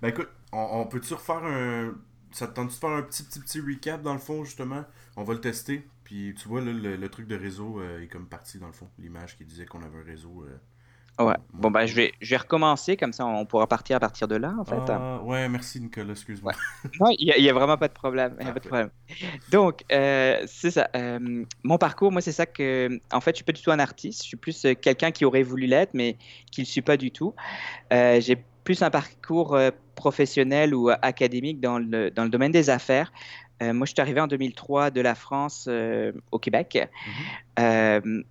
ben 0.00 0.08
écoute, 0.08 0.30
on, 0.52 0.86
peut-tu 0.86 1.12
refaire 1.14 1.44
un. 1.44 1.94
Ça 2.32 2.46
te 2.46 2.54
tente 2.54 2.68
de 2.68 2.72
faire 2.72 2.90
un 2.90 3.02
petit, 3.02 3.22
petit, 3.22 3.40
petit 3.40 3.60
recap 3.60 4.02
dans 4.02 4.12
le 4.12 4.18
fond, 4.18 4.44
justement? 4.44 4.84
On 5.16 5.24
va 5.24 5.34
le 5.34 5.40
tester, 5.40 5.86
puis 6.04 6.34
tu 6.40 6.48
vois, 6.48 6.60
là, 6.60 6.72
le, 6.72 7.08
truc 7.08 7.26
de 7.26 7.36
réseau 7.36 7.80
euh, 7.80 8.02
est 8.02 8.06
comme 8.06 8.26
parti 8.26 8.58
dans 8.58 8.66
le 8.66 8.72
fond. 8.72 8.88
L'image 8.98 9.36
qui 9.36 9.44
disait 9.44 9.66
qu'on 9.66 9.82
avait 9.82 9.98
un 9.98 10.04
réseau. 10.04 10.44
Euh, 10.46 11.24
ouais. 11.24 11.34
Bon, 11.52 11.70
ben, 11.70 11.86
je 11.86 11.94
vais, 11.94 12.12
je 12.20 12.30
vais 12.30 12.36
recommencer, 12.36 12.96
comme 12.96 13.12
ça 13.12 13.26
on 13.26 13.44
pourra 13.44 13.66
partir 13.66 13.96
à 13.96 14.00
partir 14.00 14.28
de 14.28 14.36
là, 14.36 14.54
en 14.58 14.64
fait. 14.64 14.80
Ah, 14.88 15.20
ouais, 15.22 15.48
merci 15.48 15.80
Nicolas, 15.80 16.12
excuse-moi. 16.12 16.52
non, 17.00 17.08
il 17.18 17.34
n'y 17.36 17.48
a, 17.48 17.52
vraiment 17.52 17.76
pas 17.76 17.88
de 17.88 17.92
problème. 17.92 18.36
Y 18.40 18.44
a 18.44 18.52
pas 18.52 18.60
de 18.60 18.68
problème. 18.68 18.90
Donc, 19.50 19.82
euh, 19.90 20.42
c'est 20.46 20.70
ça. 20.70 20.88
mon 21.64 21.78
parcours, 21.78 22.12
moi, 22.12 22.20
c'est 22.20 22.32
ça 22.32 22.46
que. 22.46 23.00
En 23.12 23.20
fait, 23.20 23.32
je 23.32 23.36
suis 23.36 23.44
pas 23.44 23.52
du 23.52 23.62
tout 23.62 23.70
un 23.70 23.80
artiste. 23.80 24.22
Je 24.22 24.28
suis 24.28 24.36
plus 24.36 24.66
quelqu'un 24.80 25.10
qui 25.10 25.24
aurait 25.24 25.42
voulu 25.42 25.66
l'être, 25.66 25.94
mais 25.94 26.16
qui 26.52 26.60
ne 26.60 26.64
le 26.64 26.70
suis 26.70 26.82
pas 26.82 26.96
du 26.96 27.10
tout. 27.10 27.34
J'ai 27.90 28.42
plus 28.64 28.82
un 28.82 28.90
parcours 28.90 29.58
professionnel 29.98 30.74
ou 30.74 30.90
académique 31.02 31.60
dans 31.60 31.78
le, 31.78 32.10
dans 32.10 32.22
le 32.24 32.30
domaine 32.30 32.52
des 32.52 32.70
affaires. 32.70 33.12
Euh, 33.62 33.72
moi, 33.72 33.86
je 33.86 33.92
suis 33.92 34.00
arrivé 34.00 34.20
en 34.20 34.28
2003 34.28 34.90
de 34.90 35.00
la 35.00 35.14
France 35.14 35.66
euh, 35.68 36.12
au 36.30 36.38
Québec. 36.38 36.78
Mhm. 36.78 37.64
Euh, 37.64 38.22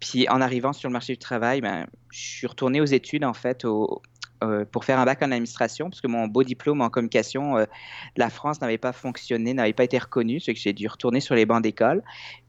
puis 0.00 0.28
en 0.28 0.40
arrivant 0.40 0.72
sur 0.72 0.88
le 0.88 0.92
marché 0.92 1.12
du 1.12 1.18
travail, 1.18 1.60
ben, 1.60 1.86
je 2.10 2.18
suis 2.18 2.46
retourné 2.46 2.80
aux 2.80 2.86
études 2.86 3.24
en 3.24 3.34
fait 3.34 3.64
au, 3.64 4.02
euh, 4.42 4.64
pour 4.64 4.84
faire 4.84 4.98
un 4.98 5.04
bac 5.04 5.22
en 5.22 5.30
administration, 5.30 5.88
parce 5.88 6.00
que 6.00 6.08
mon 6.08 6.26
beau 6.26 6.42
diplôme 6.42 6.80
en 6.80 6.90
communication 6.90 7.58
euh, 7.58 7.64
de 7.64 8.20
la 8.20 8.28
France 8.28 8.60
n'avait 8.60 8.78
pas 8.78 8.92
fonctionné, 8.92 9.54
n'avait 9.54 9.72
pas 9.72 9.84
été 9.84 9.98
reconnu, 9.98 10.40
ce 10.40 10.50
que 10.50 10.58
j'ai 10.58 10.72
dû 10.72 10.88
retourner 10.88 11.20
sur 11.20 11.36
les 11.36 11.46
bancs 11.46 11.62
d'école. 11.62 12.02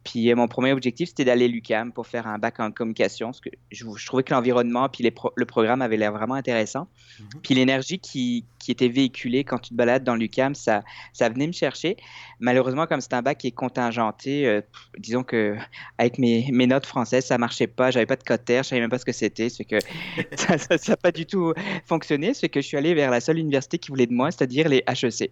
Puis 0.04 0.32
euh, 0.32 0.36
mon 0.36 0.48
premier 0.48 0.72
objectif, 0.72 1.10
c'était 1.10 1.26
d'aller 1.26 1.46
à 1.46 1.48
l'UCAM 1.48 1.92
pour 1.92 2.08
faire 2.08 2.28
un 2.28 2.38
bac 2.38 2.60
en 2.60 2.72
communication, 2.72 3.28
parce 3.28 3.42
que 3.42 3.50
je, 3.72 3.86
trouvais 4.06 4.24
que 4.24 4.34
l'environnement 4.34 4.90
puis 4.90 5.04
le 5.04 5.46
programme 5.46 5.82
avait 5.82 5.98
l'air 5.98 6.12
vraiment 6.12 6.36
intéressant. 6.36 6.88
Mhm. 7.20 7.42
Puis 7.42 7.56
l'énergie 7.56 8.00
qui, 8.00 8.46
qui, 8.60 8.72
était 8.72 8.90
véhiculée 8.90 9.44
quand 9.44 9.60
tu 9.60 9.70
te 9.70 9.76
balades 9.76 10.04
dans 10.04 10.16
l'UCAM, 10.16 10.56
ça, 10.56 10.84
ça 11.14 11.30
venait 11.30 11.48
me 11.48 11.54
chercher. 11.54 11.98
Malheureusement, 12.40 12.88
comme 12.88 13.02
c'est 13.02 13.14
un 13.14 13.22
bac 13.22 13.38
qui 13.38 13.48
est 13.48 13.52
contingenté, 13.52 14.62
disons 14.98 15.24
que 15.24 15.56
avec 15.98 16.18
mes, 16.18 16.50
mes, 16.52 16.68
notes 16.68 16.86
françaises, 16.86 17.26
ça 17.26 17.38
marchait 17.38 17.68
pas, 17.68 17.92
j'avais 17.92 18.06
pas 18.06 18.16
de 18.16 18.24
cotère, 18.24 18.64
je 18.64 18.70
savais 18.70 18.82
même 18.82 18.90
pas 18.90 19.00
ce 19.00 19.06
que 19.06 19.12
c'était, 19.12 19.48
que 19.50 19.80
ça 20.36 20.58
n'a 20.88 20.98
pas 20.98 21.12
du 21.12 21.26
tout 21.26 21.54
fonctionner, 21.86 22.34
c'est 22.34 22.50
que 22.50 22.62
je 22.62 22.68
suis 22.68 22.78
allé 22.78 22.94
vers 22.94 23.12
la 23.12 23.22
seule 23.22 23.38
université 23.38 23.78
qui 23.78 23.90
voulait 23.90 24.08
de 24.08 24.14
moi, 24.14 24.32
c'est-à-dire 24.32 24.68
les 24.68 24.84
HEC. 24.88 25.32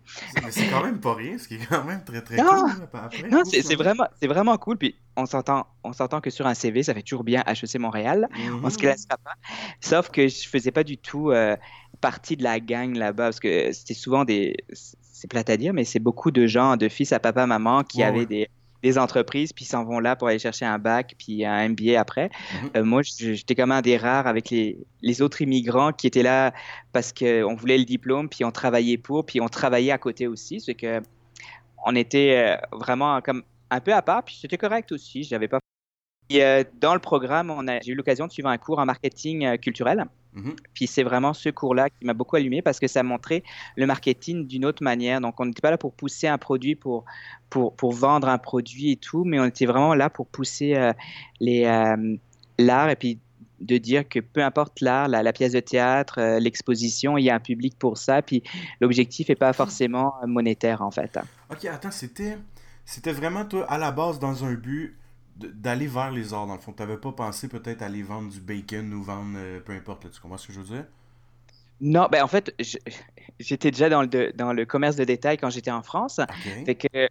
C'est 0.49 0.69
quand 0.69 0.83
même 0.83 0.99
pas 0.99 1.15
rien, 1.15 1.37
ce 1.37 1.47
qui 1.47 1.55
est 1.55 1.65
quand 1.67 1.83
même 1.83 2.03
très 2.03 2.21
très 2.21 2.37
cool. 2.37 3.29
non, 3.29 3.43
c'est 3.45 3.75
vraiment, 3.75 4.07
vraiment 4.21 4.57
cool. 4.61 4.77
Puis 4.77 4.95
on 5.17 5.25
s'entend, 5.25 5.67
on 5.83 5.91
s'entend 5.91 6.21
que 6.21 6.29
sur 6.29 6.47
un 6.47 6.53
CV, 6.53 6.83
ça 6.83 6.93
fait 6.93 7.01
toujours 7.01 7.23
bien 7.23 7.43
HEC 7.45 7.79
Montréal. 7.79 8.29
On 8.63 8.69
se 8.69 8.75
mhm. 8.75 8.81
classera 8.81 9.17
pas. 9.17 9.33
Sauf 9.81 10.09
que 10.09 10.27
je 10.27 10.47
faisais 10.47 10.71
pas 10.71 10.83
du 10.83 10.97
tout 10.97 11.31
euh, 11.31 11.57
partie 11.99 12.37
de 12.37 12.43
la 12.43 12.59
gang 12.59 12.95
là-bas 12.95 13.25
parce 13.25 13.39
que 13.39 13.71
c'était 13.73 13.93
souvent 13.93 14.23
des, 14.23 14.55
c'est 14.71 15.29
plate 15.29 15.49
à 15.49 15.57
dire, 15.57 15.73
mais 15.73 15.83
c'est 15.83 15.99
beaucoup 15.99 16.31
de 16.31 16.47
gens, 16.47 16.77
de 16.77 16.87
fils 16.87 17.11
à 17.11 17.19
papa, 17.19 17.45
maman 17.45 17.83
qui 17.83 18.03
avaient 18.03 18.25
des 18.25 18.49
des 18.81 18.97
entreprises, 18.97 19.53
puis 19.53 19.65
s'en 19.65 19.83
vont 19.83 19.99
là 19.99 20.15
pour 20.15 20.27
aller 20.27 20.39
chercher 20.39 20.65
un 20.65 20.79
bac, 20.79 21.15
puis 21.17 21.45
un 21.45 21.69
MBA 21.69 21.99
après. 21.99 22.29
Mhm. 22.29 22.69
Euh, 22.77 22.83
moi, 22.83 23.01
j'étais 23.03 23.55
comme 23.55 23.71
un 23.71 23.81
des 23.81 23.97
rares 23.97 24.27
avec 24.27 24.49
les, 24.49 24.77
les 25.01 25.21
autres 25.21 25.41
immigrants 25.41 25.91
qui 25.91 26.07
étaient 26.07 26.23
là 26.23 26.53
parce 26.91 27.13
qu'on 27.13 27.55
voulait 27.55 27.77
le 27.77 27.85
diplôme, 27.85 28.27
puis 28.27 28.43
on 28.43 28.51
travaillait 28.51 28.97
pour, 28.97 29.25
puis 29.25 29.39
on 29.39 29.49
travaillait 29.49 29.91
à 29.91 29.97
côté 29.97 30.27
aussi. 30.27 30.59
C'est 30.59 30.73
que 30.73 31.01
on 31.85 31.95
était 31.95 32.35
euh, 32.35 32.77
vraiment 32.77 33.21
comme 33.21 33.43
un 33.71 33.79
peu 33.79 33.93
à 33.93 34.03
part, 34.03 34.23
puis 34.23 34.37
c'était 34.39 34.57
correct 34.57 34.91
aussi. 34.91 35.23
J'avais 35.23 35.47
pas. 35.47 35.59
Euh, 36.33 36.63
dans 36.79 36.93
le 36.93 36.99
programme, 36.99 37.51
j'ai 37.83 37.91
eu 37.91 37.95
l'occasion 37.95 38.27
de 38.27 38.31
suivre 38.31 38.49
un 38.49 38.57
cours 38.57 38.79
en 38.79 38.85
marketing 38.85 39.57
culturel. 39.57 40.05
Mhm. 40.33 40.55
Puis 40.73 40.87
c'est 40.87 41.03
vraiment 41.03 41.33
ce 41.33 41.49
cours-là 41.49 41.89
qui 41.89 42.05
m'a 42.05 42.13
beaucoup 42.13 42.35
allumé 42.35 42.61
parce 42.61 42.79
que 42.79 42.87
ça 42.87 43.03
montrait 43.03 43.43
le 43.75 43.85
marketing 43.85 44.47
d'une 44.47 44.65
autre 44.65 44.83
manière. 44.83 45.21
Donc 45.21 45.39
on 45.39 45.45
n'était 45.45 45.61
pas 45.61 45.71
là 45.71 45.77
pour 45.77 45.93
pousser 45.93 46.27
un 46.27 46.37
produit, 46.37 46.75
pour, 46.75 47.05
pour, 47.49 47.75
pour, 47.75 47.91
vendre 47.91 48.29
un 48.29 48.37
produit 48.37 48.91
et 48.91 48.95
tout, 48.95 49.23
mais 49.23 49.39
on 49.39 49.45
était 49.45 49.65
vraiment 49.65 49.93
là 49.93 50.09
pour 50.09 50.27
pousser 50.27 50.75
euh, 50.75 50.93
les 51.39 51.65
euh, 51.65 52.15
l'art 52.57 52.89
et 52.89 52.95
puis 52.95 53.19
de 53.59 53.77
dire 53.77 54.07
que 54.09 54.19
peu 54.19 54.43
importe 54.43 54.81
l'art, 54.81 55.07
la, 55.07 55.33
pièce 55.33 55.51
de 55.51 55.59
théâtre, 55.59 56.19
euh, 56.19 56.39
l'exposition, 56.39 57.17
il 57.17 57.25
y 57.25 57.29
a 57.29 57.35
un 57.35 57.39
public 57.39 57.77
pour 57.77 57.97
ça, 57.97 58.23
puis 58.23 58.41
l'objectif 58.79 59.29
n'est 59.29 59.35
pas 59.35 59.53
forcément 59.53 60.13
monétaire 60.25 60.81
en 60.81 60.89
fait. 60.89 61.19
Ok, 61.51 61.65
attends, 61.65 61.91
c'était, 61.91 62.37
c'était 62.91 63.13
vraiment 63.13 63.45
toi 63.45 63.65
à 63.71 63.77
la 63.77 63.91
base 63.91 64.19
dans 64.19 64.43
un 64.43 64.53
but 64.53 64.97
d'aller 65.37 65.87
vers 65.87 66.11
les 66.11 66.33
arts, 66.33 66.45
dans 66.45 66.55
le 66.55 66.59
fond. 66.59 66.73
Tu 66.73 66.83
n'avais 66.83 66.97
pas 66.97 67.13
pensé 67.13 67.47
peut-être 67.47 67.81
aller 67.81 68.03
vendre 68.03 68.29
du 68.29 68.41
bacon 68.41 68.93
ou 68.93 69.01
vendre 69.01 69.37
euh, 69.37 69.61
peu 69.61 69.71
importe, 69.71 70.11
tu 70.11 70.19
comprends 70.19 70.37
ce 70.37 70.47
que 70.47 70.53
je 70.53 70.59
veux 70.59 70.75
dire? 70.75 70.85
Non, 71.79 72.09
ben 72.11 72.21
en 72.21 72.27
fait, 72.27 72.53
j'étais 73.39 73.71
déjà 73.71 73.87
dans 73.87 74.01
le, 74.01 74.33
dans 74.33 74.51
le 74.51 74.65
commerce 74.65 74.97
de 74.97 75.05
détail 75.05 75.37
quand 75.37 75.49
j'étais 75.49 75.71
en 75.71 75.81
France. 75.81 76.19
Fait 76.65 76.75
que 76.75 77.07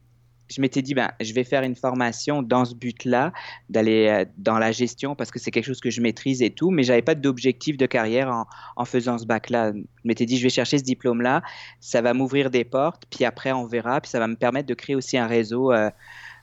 je 0.51 0.61
m'étais 0.61 0.83
dit, 0.83 0.95
ben, 0.95 1.11
je 1.21 1.33
vais 1.33 1.45
faire 1.45 1.63
une 1.63 1.77
formation 1.77 2.43
dans 2.43 2.65
ce 2.65 2.75
but-là, 2.75 3.33
d'aller 3.69 4.09
euh, 4.09 4.25
dans 4.37 4.59
la 4.59 4.73
gestion 4.73 5.15
parce 5.15 5.31
que 5.31 5.39
c'est 5.39 5.51
quelque 5.51 5.65
chose 5.65 5.81
que 5.81 5.91
je 5.91 6.01
maîtrise 6.01 6.43
et 6.43 6.51
tout, 6.51 6.71
mais 6.71 6.83
j'avais 6.83 7.03
pas 7.03 7.15
d'objectif 7.15 7.77
de 7.77 7.87
carrière 7.87 8.29
en, 8.29 8.47
en 8.77 8.85
faisant 8.85 9.17
ce 9.19 9.27
bac-là. 9.27 9.73
Je 9.73 9.81
m'étais 10.05 10.27
dit, 10.27 10.39
je 10.39 10.43
vais 10.43 10.51
chercher 10.51 10.79
ce 10.79 10.85
diplôme-là, 10.85 11.43
ça 11.79 12.03
va 12.03 12.15
m'ouvrir 12.15 12.51
des 12.51 12.65
portes, 12.65 13.05
puis 13.11 13.25
après 13.25 13.53
on 13.53 13.67
verra, 13.67 14.01
puis 14.01 14.11
ça 14.11 14.19
va 14.19 14.27
me 14.27 14.37
permettre 14.37 14.67
de 14.67 14.75
créer 14.75 14.97
aussi 14.97 15.17
un 15.17 15.27
réseau 15.27 15.73
euh, 15.73 15.91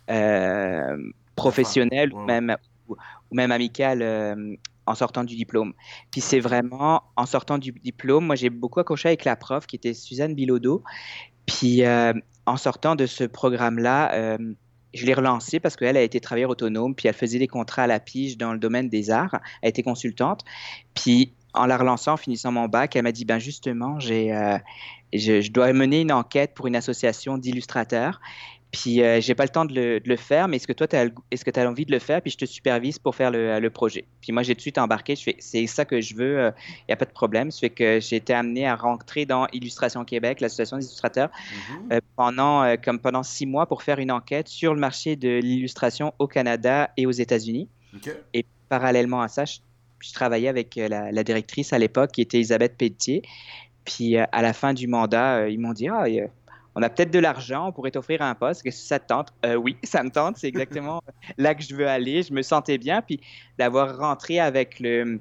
euh, 0.10 0.98
professionnel 1.36 2.14
ou 2.14 2.20
même 2.20 2.56
ou, 2.88 2.96
même 3.32 3.52
amical 3.52 4.48
en 4.86 4.96
sortant 4.96 5.26
du 5.26 5.36
diplôme. 5.36 5.74
Puis 6.12 6.22
c'est 6.22 6.40
vraiment 6.40 7.04
en 7.18 7.26
sortant 7.26 7.58
du 7.58 7.74
diplôme, 7.74 8.26
moi 8.26 8.36
j'ai 8.36 8.50
beaucoup 8.50 8.80
accroché 8.80 9.10
avec 9.10 9.26
la 9.26 9.36
prof 9.36 9.68
qui 9.68 9.76
était 9.76 9.94
Suzanne 9.94 10.34
Bilodeau. 10.34 10.82
Puis 11.46 11.84
en 12.48 12.56
sortant 12.56 12.96
de 12.96 13.06
ce 13.06 13.26
programme-là, 13.26 14.14
euh, 14.14 14.38
je 14.94 15.06
l'ai 15.06 15.14
relancée 15.14 15.60
parce 15.60 15.76
qu'elle 15.76 15.98
a 15.98 16.02
été 16.02 16.22
travailleuse 16.22 16.52
autonome, 16.52 16.96
puis 16.96 17.10
elle 17.10 17.14
faisait 17.14 17.40
des 17.40 17.48
contrats 17.48 17.84
à 17.84 17.88
la 17.88 18.00
pige 18.00 18.38
dans 18.38 18.54
le 18.54 18.58
domaine 18.58 18.88
des 18.88 19.12
arts. 19.12 19.38
Elle 19.62 19.70
était 19.70 19.84
consultante. 19.84 20.46
Puis 20.96 21.34
en 21.54 21.66
la 21.66 21.78
relançant, 21.78 22.14
en 22.14 22.18
finissant 22.18 22.54
mon 22.54 22.68
bac, 22.68 22.96
elle 22.96 23.04
m'a 23.04 23.12
dit 23.12 23.26
ben 23.26 23.38
justement, 23.38 24.00
j'ai, 24.00 24.34
euh, 24.34 24.58
je, 25.14 25.52
dois 25.52 25.74
mener 25.74 26.02
une 26.02 26.14
enquête 26.14 26.54
pour 26.54 26.68
une 26.68 26.76
association 26.78 27.38
d'illustrateurs. 27.38 28.22
Puis 28.72 29.02
euh, 29.02 29.22
j'ai 29.22 29.34
pas 29.34 29.44
le 29.44 29.50
temps 29.50 29.66
de 29.66 30.02
le, 30.04 30.16
faire, 30.18 30.48
mais 30.48 30.58
est-ce 30.58 30.68
que 30.68 30.74
toi, 30.74 30.88
est-ce 31.32 31.46
que 31.46 31.52
tu 31.52 31.60
as 31.60 31.70
envie 31.70 31.86
de 31.86 31.92
le 31.92 32.00
faire? 32.00 32.22
Puis 32.22 32.32
je 32.32 32.38
te 32.38 32.46
supervise 32.46 33.00
pour 33.00 33.16
faire 33.16 33.32
le, 33.32 33.68
projet. 33.70 34.06
Puis 34.22 34.32
moi, 34.32 34.44
j'ai 34.44 34.56
tout 34.56 34.58
de 34.58 34.62
suite 34.62 34.78
embarqué. 34.78 35.16
Je 35.16 35.24
fais, 35.24 35.36
c'est 35.40 35.68
ça 35.68 35.86
que 35.86 36.02
je 36.02 36.16
veux, 36.16 36.34
il 36.34 36.40
euh, 36.40 36.52
n'y 36.90 36.94
a 36.94 36.98
pas 36.98 37.06
de 37.06 37.12
problème. 37.12 37.52
Fait 37.52 37.70
que 37.70 38.00
j'ai 38.00 38.18
été 38.18 38.34
amené 38.34 38.68
à 38.68 38.76
rentrer 38.76 39.26
dans 39.26 39.48
Illustration 39.54 40.04
Québec, 40.04 40.42
l'association 40.42 40.78
d'illustrateurs, 40.78 41.30
mm-hmm. 41.30 41.94
euh, 41.94 42.00
pendant, 42.16 42.76
comme 42.84 43.00
pendant 43.00 43.24
six 43.24 43.46
mois 43.46 43.68
pour 43.68 43.84
faire 43.84 44.00
une 44.00 44.12
enquête 44.12 44.48
sur 44.48 44.74
le 44.74 44.80
marché 44.80 45.16
de 45.16 45.40
l'illustration 45.40 46.14
au 46.20 46.28
Canada 46.28 46.90
et 46.98 47.06
aux 47.06 47.12
États-Unis. 47.12 47.70
Et 48.34 48.46
parallèlement 48.70 49.22
à 49.22 49.28
ça, 49.28 49.46
je, 49.46 49.60
travaillais 50.14 50.50
avec 50.50 50.76
la, 50.76 51.12
la, 51.12 51.24
directrice 51.24 51.74
à 51.74 51.80
l'époque 51.80 52.12
qui 52.12 52.22
était 52.22 52.38
Elisabeth 52.38 52.78
Pelletier. 52.78 53.22
Puis 53.86 54.18
à 54.18 54.42
la 54.42 54.54
fin 54.54 54.74
du 54.74 54.88
mandat, 54.88 55.50
ils 55.50 55.60
m'ont 55.60 55.74
dit 55.74 55.88
Ah, 55.88 56.06
on 56.78 56.84
a 56.84 56.90
peut-être 56.90 57.10
de 57.10 57.18
l'argent, 57.18 57.70
on 57.70 57.72
pourrait 57.72 57.90
t'offrir 57.90 58.22
un 58.22 58.36
poste. 58.36 58.62
Que 58.62 58.70
ça 58.70 59.00
te 59.00 59.08
tente? 59.08 59.34
Euh, 59.44 59.56
oui, 59.56 59.78
ça 59.84 60.04
me 60.04 60.12
tente. 60.12 60.38
C'est 60.38 60.48
exactement 60.48 61.02
là 61.40 61.56
que 61.56 61.64
je 61.64 61.76
veux 61.76 61.88
aller. 61.88 62.22
Je 62.22 62.32
me 62.32 62.44
sentais 62.44 62.78
bien. 62.78 63.02
Puis 63.02 63.20
d'avoir 63.58 63.98
rentré 63.98 64.40
avec 64.40 64.80
le, 64.80 65.20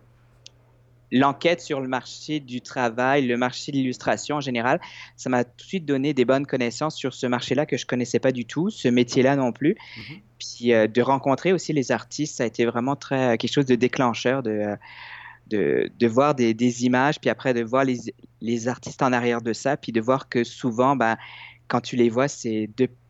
l'enquête 1.10 1.62
sur 1.62 1.80
le 1.80 1.88
marché 1.88 2.40
du 2.40 2.60
travail, 2.60 3.26
le 3.26 3.38
marché 3.38 3.72
de 3.72 3.78
l'illustration 3.78 4.36
en 4.36 4.40
général, 4.42 4.82
ça 5.16 5.30
m'a 5.30 5.44
tout 5.44 5.56
de 5.56 5.62
suite 5.62 5.86
donné 5.86 6.12
des 6.12 6.26
bonnes 6.26 6.44
connaissances 6.44 6.94
sur 6.94 7.14
ce 7.14 7.26
marché-là 7.26 7.64
que 7.64 7.78
je 7.78 7.86
connaissais 7.86 8.18
pas 8.18 8.32
du 8.32 8.44
tout, 8.44 8.68
ce 8.68 8.88
métier-là 8.88 9.34
non 9.34 9.50
plus. 9.50 9.72
Mm-hmm. 9.72 10.20
Puis 10.38 10.74
euh, 10.74 10.86
de 10.86 11.00
rencontrer 11.00 11.54
aussi 11.54 11.72
les 11.72 11.90
artistes, 11.90 12.36
ça 12.36 12.42
a 12.42 12.46
été 12.46 12.66
vraiment 12.66 12.96
très 12.96 13.38
quelque 13.38 13.52
chose 13.52 13.64
de 13.64 13.76
déclencheur 13.76 14.42
de 14.42 14.76
de, 15.46 15.90
de 15.98 16.06
voir 16.06 16.34
des, 16.34 16.54
des, 16.54 16.84
images, 16.84 17.20
puis 17.20 17.30
après 17.30 17.54
de 17.54 17.62
voir 17.62 17.84
les, 17.84 17.98
les, 18.40 18.68
artistes 18.68 19.02
en 19.02 19.12
arrière 19.12 19.42
de 19.42 19.52
ça, 19.52 19.76
puis 19.76 19.92
de 19.92 20.00
voir 20.00 20.28
que 20.28 20.44
souvent, 20.44 20.96
ben, 20.96 21.16
quand 21.68 21.80
tu 21.80 21.96
les 21.96 22.08
vois, 22.08 22.28
c'est 22.28 22.68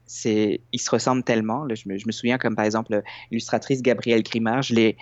c'est, 0.09 0.61
ils 0.73 0.81
se 0.81 0.89
ressemblent 0.89 1.25
tellement. 1.25 1.67
je, 1.69 1.89
me, 1.89 1.99
je, 1.99 2.07
me, 2.07 2.13
souviens 2.13 2.39
comme 2.39 2.55
par 2.55 2.65
exemple 2.65 3.03
l'illustratrice 3.31 3.83
Gabrielle 3.83 4.23
Grimard, 4.23 4.63
j'ai 4.63 4.97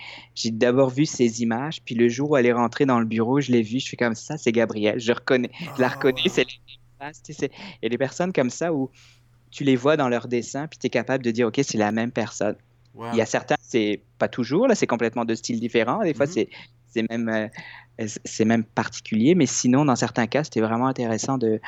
d'abord 0.45 0.89
vu 0.89 1.05
ces 1.05 1.43
images, 1.43 1.81
puis 1.83 1.93
le 1.95 2.09
jour 2.09 2.31
où 2.31 2.37
elle 2.37 2.47
est 2.47 2.53
rentrée 2.53 2.85
dans 2.85 2.99
le 2.99 3.05
bureau, 3.05 3.39
je 3.39 3.51
l'ai 3.51 3.61
vue, 3.61 3.79
je 3.79 3.87
fais 3.87 3.97
comme 3.97 4.15
ça, 4.15 4.37
c'est 4.37 4.51
Gabrielle, 4.51 4.99
je 4.99 5.11
reconnais, 5.11 5.51
je 5.75 5.81
la 5.81 5.87
ah, 5.87 5.95
reconnais, 5.95 6.27
c'est 6.27 6.47
Il 7.01 7.49
y 7.83 7.85
a 7.85 7.89
des 7.89 7.97
personnes 7.97 8.33
comme 8.33 8.49
ça 8.49 8.73
où 8.73 8.89
tu 9.51 9.63
les 9.63 9.75
vois 9.75 9.95
dans 9.95 10.09
leur 10.09 10.27
dessin, 10.27 10.67
puis 10.67 10.79
tu 10.79 10.87
es 10.87 10.89
capable 10.89 11.23
de 11.23 11.31
dire, 11.31 11.47
OK, 11.47 11.59
c'est 11.63 11.77
la 11.77 11.91
même 11.91 12.11
personne. 12.11 12.55
Il 13.11 13.17
y 13.17 13.21
a 13.21 13.25
certains, 13.25 13.55
c'est 13.59 14.01
pas 14.17 14.29
toujours, 14.29 14.67
là, 14.67 14.75
c'est 14.75 14.87
complètement 14.87 15.25
de 15.25 15.35
styles 15.35 15.59
différents. 15.59 16.01
Des 16.01 16.13
fois, 16.13 16.25
mm-hmm. 16.25 16.31
c'est 16.33 16.49
c'est 16.95 17.09
même, 17.09 17.29
euh, 17.29 18.07
c'est 18.23 18.45
même 18.45 18.63
particulier. 18.63 19.35
Mais 19.35 19.45
sinon, 19.45 19.85
dans 19.85 19.95
certains 19.95 20.27
cas, 20.27 20.43
c'était 20.43 20.61
vraiment 20.61 20.87
intéressant 20.87 21.37
de, 21.37 21.59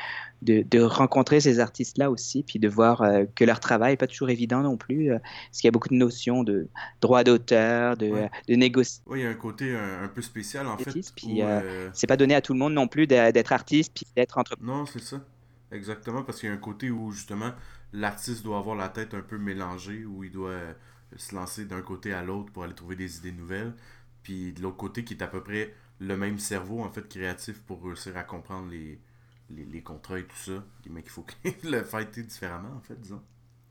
de, 0.41 0.79
rencontrer 0.81 1.39
ces 1.39 1.59
artistes-là 1.59 2.09
aussi, 2.09 2.43
puis 2.43 2.59
de 2.59 2.67
voir 2.67 3.01
euh, 3.01 3.25
que 3.35 3.43
leur 3.43 3.59
travail 3.59 3.93
n'est 3.93 3.97
pas 3.97 4.07
toujours 4.07 4.29
évident 4.29 4.61
non 4.61 4.77
plus, 4.77 5.11
euh, 5.11 5.19
parce 5.19 5.59
qu'il 5.59 5.67
y 5.67 5.69
a 5.69 5.71
beaucoup 5.71 5.89
de 5.89 5.95
notions 5.95 6.43
de 6.43 6.67
droit 7.01 7.23
d'auteur, 7.23 7.97
de, 7.97 8.11
de 8.47 8.55
négociation. 8.55 9.03
Oui, 9.07 9.19
il 9.19 9.23
y 9.23 9.25
a 9.25 9.29
un 9.29 9.35
côté 9.35 9.75
un, 9.75 10.07
peu 10.07 10.21
spécial, 10.21 10.67
en 10.67 10.77
fait. 10.77 10.91
Puis 11.15 11.41
c'est 11.93 12.07
pas 12.07 12.17
donné 12.17 12.35
à 12.35 12.41
tout 12.41 12.53
le 12.53 12.59
monde 12.59 12.73
non 12.73 12.87
plus 12.87 13.07
d'être 13.07 13.51
artiste, 13.51 13.91
puis 13.93 14.05
d'être 14.15 14.37
entrepreneur. 14.37 14.77
Non, 14.77 14.85
c'est 14.85 15.01
ça. 15.01 15.21
Exactement, 15.69 16.23
parce 16.23 16.39
qu'il 16.39 16.47
y 16.47 16.51
a 16.51 16.55
un 16.55 16.59
côté 16.59 16.89
où, 16.89 17.11
justement, 17.11 17.51
l'artiste 17.91 18.41
doit 18.43 18.57
avoir 18.57 18.77
la 18.77 18.87
tête 18.87 19.13
un 19.13 19.21
peu 19.21 19.37
mélangée, 19.37 20.05
où 20.05 20.23
il 20.23 20.31
doit 20.31 20.55
se 21.15 21.35
lancer 21.35 21.65
d'un 21.65 21.81
côté 21.81 22.13
à 22.13 22.21
l'autre 22.21 22.51
pour 22.51 22.63
aller 22.63 22.73
trouver 22.73 22.95
des 22.95 23.17
idées 23.17 23.31
nouvelles 23.31 23.73
puis 24.27 24.51
de 24.51 24.61
l'autre 24.61 24.75
côté 24.75 25.05
qui 25.05 25.13
est 25.13 25.23
à 25.23 25.27
peu 25.27 25.41
près 25.41 25.73
le 26.01 26.17
même 26.17 26.37
cerveau 26.37 26.81
en 26.81 26.89
fait 26.89 27.07
créatif 27.07 27.61
pour 27.61 27.81
réussir 27.81 28.17
à 28.17 28.23
comprendre 28.23 28.69
les, 28.69 28.99
les, 29.49 29.81
contrats 29.81 30.19
et 30.19 30.25
tout 30.25 30.35
ça. 30.35 30.65
Mais 30.89 31.01
qu'il 31.01 31.11
faut 31.11 31.25
le 31.63 31.81
fighter 31.81 32.23
différemment 32.23 32.75
en 32.75 32.81
fait, 32.81 32.99
disons. 32.99 33.21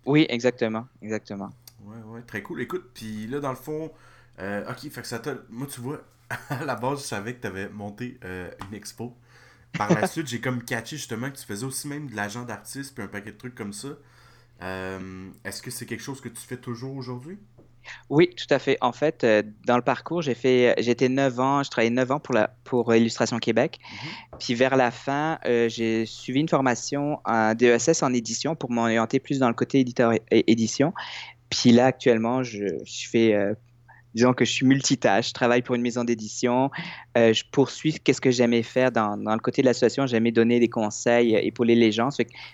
Oui, 0.07 0.25
exactement, 0.31 0.89
exactement. 1.03 1.51
Ouais, 1.83 2.01
ouais, 2.07 2.23
très 2.23 2.43
cool. 2.43 2.63
Écoute, 2.63 2.89
puis 2.95 3.27
là 3.27 3.41
dans 3.41 3.51
le 3.51 3.57
fond, 3.57 3.93
euh, 4.39 4.65
ok, 4.71 4.91
fait 4.91 5.03
que 5.03 5.07
ça 5.07 5.19
t'a. 5.19 5.35
Moi 5.51 5.67
tu 5.67 5.83
vois, 5.83 6.01
à 6.49 6.65
la 6.65 6.75
base 6.75 7.01
je 7.01 7.05
savais 7.05 7.35
que 7.35 7.43
tu 7.43 7.49
avais 7.49 7.69
monté 7.69 8.19
euh, 8.25 8.51
une 8.67 8.75
expo. 8.75 9.15
Par 9.77 9.93
la 9.93 10.07
suite, 10.09 10.27
j'ai 10.27 10.41
comme 10.41 10.65
catché 10.65 10.97
justement 10.97 11.31
que 11.31 11.37
tu 11.37 11.45
faisais 11.45 11.67
aussi 11.67 11.87
même 11.87 12.09
de 12.09 12.17
l'agent 12.17 12.45
d'artiste 12.45 12.95
puis 12.95 13.05
un 13.05 13.09
paquet 13.09 13.33
de 13.33 13.37
trucs 13.37 13.55
comme 13.55 13.75
ça. 13.75 13.89
Euh, 14.63 15.29
est-ce 15.45 15.61
que 15.61 15.71
c'est 15.71 15.85
quelque 15.85 16.03
chose 16.03 16.23
que 16.23 16.31
tu 16.31 16.41
fais 16.41 16.57
toujours 16.57 16.97
aujourd'hui? 16.97 17.39
Oui, 18.09 18.31
tout 18.37 18.47
à 18.51 18.59
fait. 18.59 18.79
En 18.81 18.93
fait, 18.93 19.25
euh, 19.25 19.43
dans 19.67 19.77
le 19.77 19.83
parcours, 19.83 20.23
j'ai 20.23 20.35
fait, 20.35 20.75
j'étais 20.79 21.09
9 21.09 21.41
ans, 21.41 21.63
je 21.63 21.71
travaillais 21.71 21.91
9 21.91 22.13
ans 22.13 22.21
pour, 22.21 22.35
la, 22.35 22.51
pour 22.65 22.95
Illustration 22.95 23.39
Québec. 23.39 23.79
Mhm. 23.81 24.39
Puis 24.39 24.55
vers 24.55 24.77
la 24.77 24.91
fin, 24.91 25.39
euh, 25.47 25.69
j'ai 25.69 26.07
suivi 26.07 26.41
une 26.41 26.49
formation 26.49 27.19
en 27.25 27.55
DESS 27.55 28.03
en 28.03 28.13
édition 28.13 28.55
pour 28.55 28.71
m'orienter 28.71 29.21
plus 29.21 29.39
dans 29.39 29.49
le 29.49 29.55
côté 29.55 29.81
éditeur 29.81 30.13
et 30.13 30.51
édition. 30.51 30.93
Puis 31.51 31.73
là, 31.73 31.87
actuellement, 31.87 32.43
je, 32.43 32.67
je 32.85 33.09
fais, 33.09 33.35
euh, 33.35 33.55
disons 34.15 34.33
que 34.33 34.45
je 34.45 34.51
suis 34.51 34.67
multitâche, 34.67 35.29
je 35.29 35.35
travaille 35.35 35.63
pour 35.63 35.75
une 35.75 35.83
maison 35.83 36.03
d'édition, 36.03 36.71
je 37.15 37.43
poursuis 37.53 37.95
qu'est-ce 38.01 38.21
que 38.21 38.31
j'aimais 38.31 38.63
faire 38.63 38.91
dans, 38.91 39.17
dans, 39.17 39.35
le 39.35 39.41
côté 39.41 39.63
de 39.63 39.67
l'association, 39.67 40.07
j'aimais 40.07 40.33
donner 40.33 40.59
des 40.59 40.69
conseils, 40.69 41.37
épauler 41.37 41.75
les 41.75 41.93
gens. 41.93 42.09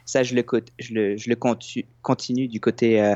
Ça, 0.05 0.23
je 0.23 0.35
le, 0.35 0.45
je 0.79 0.95
le, 0.95 1.17
je 1.17 1.31
le 1.31 1.37
continue, 1.37 1.87
continue 2.03 2.49
du 2.49 2.61
côté 2.61 3.01
euh, 3.01 3.15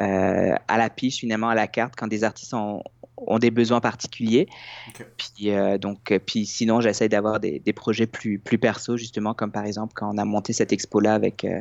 à 0.00 0.78
la 0.78 0.90
piste, 0.90 1.20
finalement, 1.20 1.48
à 1.48 1.54
la 1.54 1.66
carte, 1.66 1.94
quand 1.96 2.06
des 2.06 2.24
artistes 2.24 2.54
ont, 2.54 2.82
ont 3.26 3.38
des 3.38 3.50
besoins 3.50 3.80
particuliers. 3.80 4.48
Puis, 5.16 5.50
euh, 5.50 5.78
donc, 5.78 6.12
puis 6.26 6.46
sinon, 6.46 6.80
j'essaie 6.80 7.08
d'avoir 7.08 7.40
des, 7.40 7.58
des, 7.60 7.72
projets 7.72 8.06
plus, 8.06 8.38
plus 8.38 8.58
perso, 8.58 8.96
justement, 8.96 9.34
comme 9.34 9.52
par 9.52 9.64
exemple 9.64 9.92
quand 9.94 10.12
on 10.12 10.18
a 10.18 10.24
monté 10.24 10.52
cette 10.52 10.72
expo-là 10.72 11.14
avec 11.14 11.44
euh, 11.44 11.60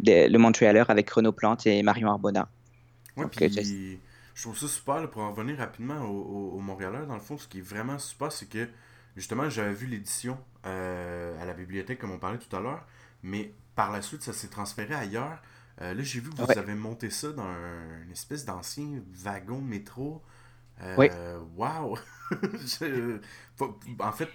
le 0.00 0.36
Montrealer, 0.36 0.84
avec 0.88 1.08
Renaud 1.10 1.32
Plante 1.32 1.66
et 1.66 1.82
Marion 1.82 2.10
Arbona. 2.10 2.48
Ouais, 3.16 3.26
puis, 3.26 4.00
je 4.34 4.42
trouve 4.42 4.56
ça 4.56 4.68
super, 4.68 5.10
pour 5.10 5.22
en 5.22 5.32
revenir 5.32 5.58
rapidement 5.58 6.00
au, 6.02 6.52
au, 6.56 6.60
Montréalais, 6.60 7.06
dans 7.06 7.14
le 7.14 7.20
fond, 7.20 7.36
ce 7.36 7.48
qui 7.48 7.58
est 7.58 7.62
vraiment 7.62 7.98
super, 7.98 8.30
c'est 8.30 8.48
que, 8.48 8.68
justement, 9.16 9.48
j'avais 9.50 9.72
vu 9.72 9.86
l'édition 9.86 10.38
à 10.64 11.44
la 11.44 11.54
bibliothèque, 11.54 11.98
comme 11.98 12.12
on 12.12 12.18
parlait 12.18 12.38
tout 12.38 12.54
à 12.54 12.60
l'heure, 12.60 12.86
mais 13.22 13.52
par 13.74 13.90
la 13.90 14.02
suite, 14.02 14.22
ça 14.22 14.32
s'est 14.32 14.48
transféré 14.48 14.94
ailleurs. 14.94 15.40
Euh, 15.80 15.94
là, 15.94 16.02
j'ai 16.02 16.20
vu 16.20 16.30
que 16.30 16.36
vous 16.36 16.58
avez 16.58 16.74
monté 16.74 17.10
ça 17.10 17.30
dans 17.32 17.54
une 18.04 18.10
espèce 18.10 18.44
d'ancien 18.44 19.02
wagon 19.12 19.60
métro. 19.60 20.22
Euh, 20.82 20.94
oui. 20.96 21.08
Waouh! 21.56 21.96
en 24.00 24.12
fait, 24.12 24.28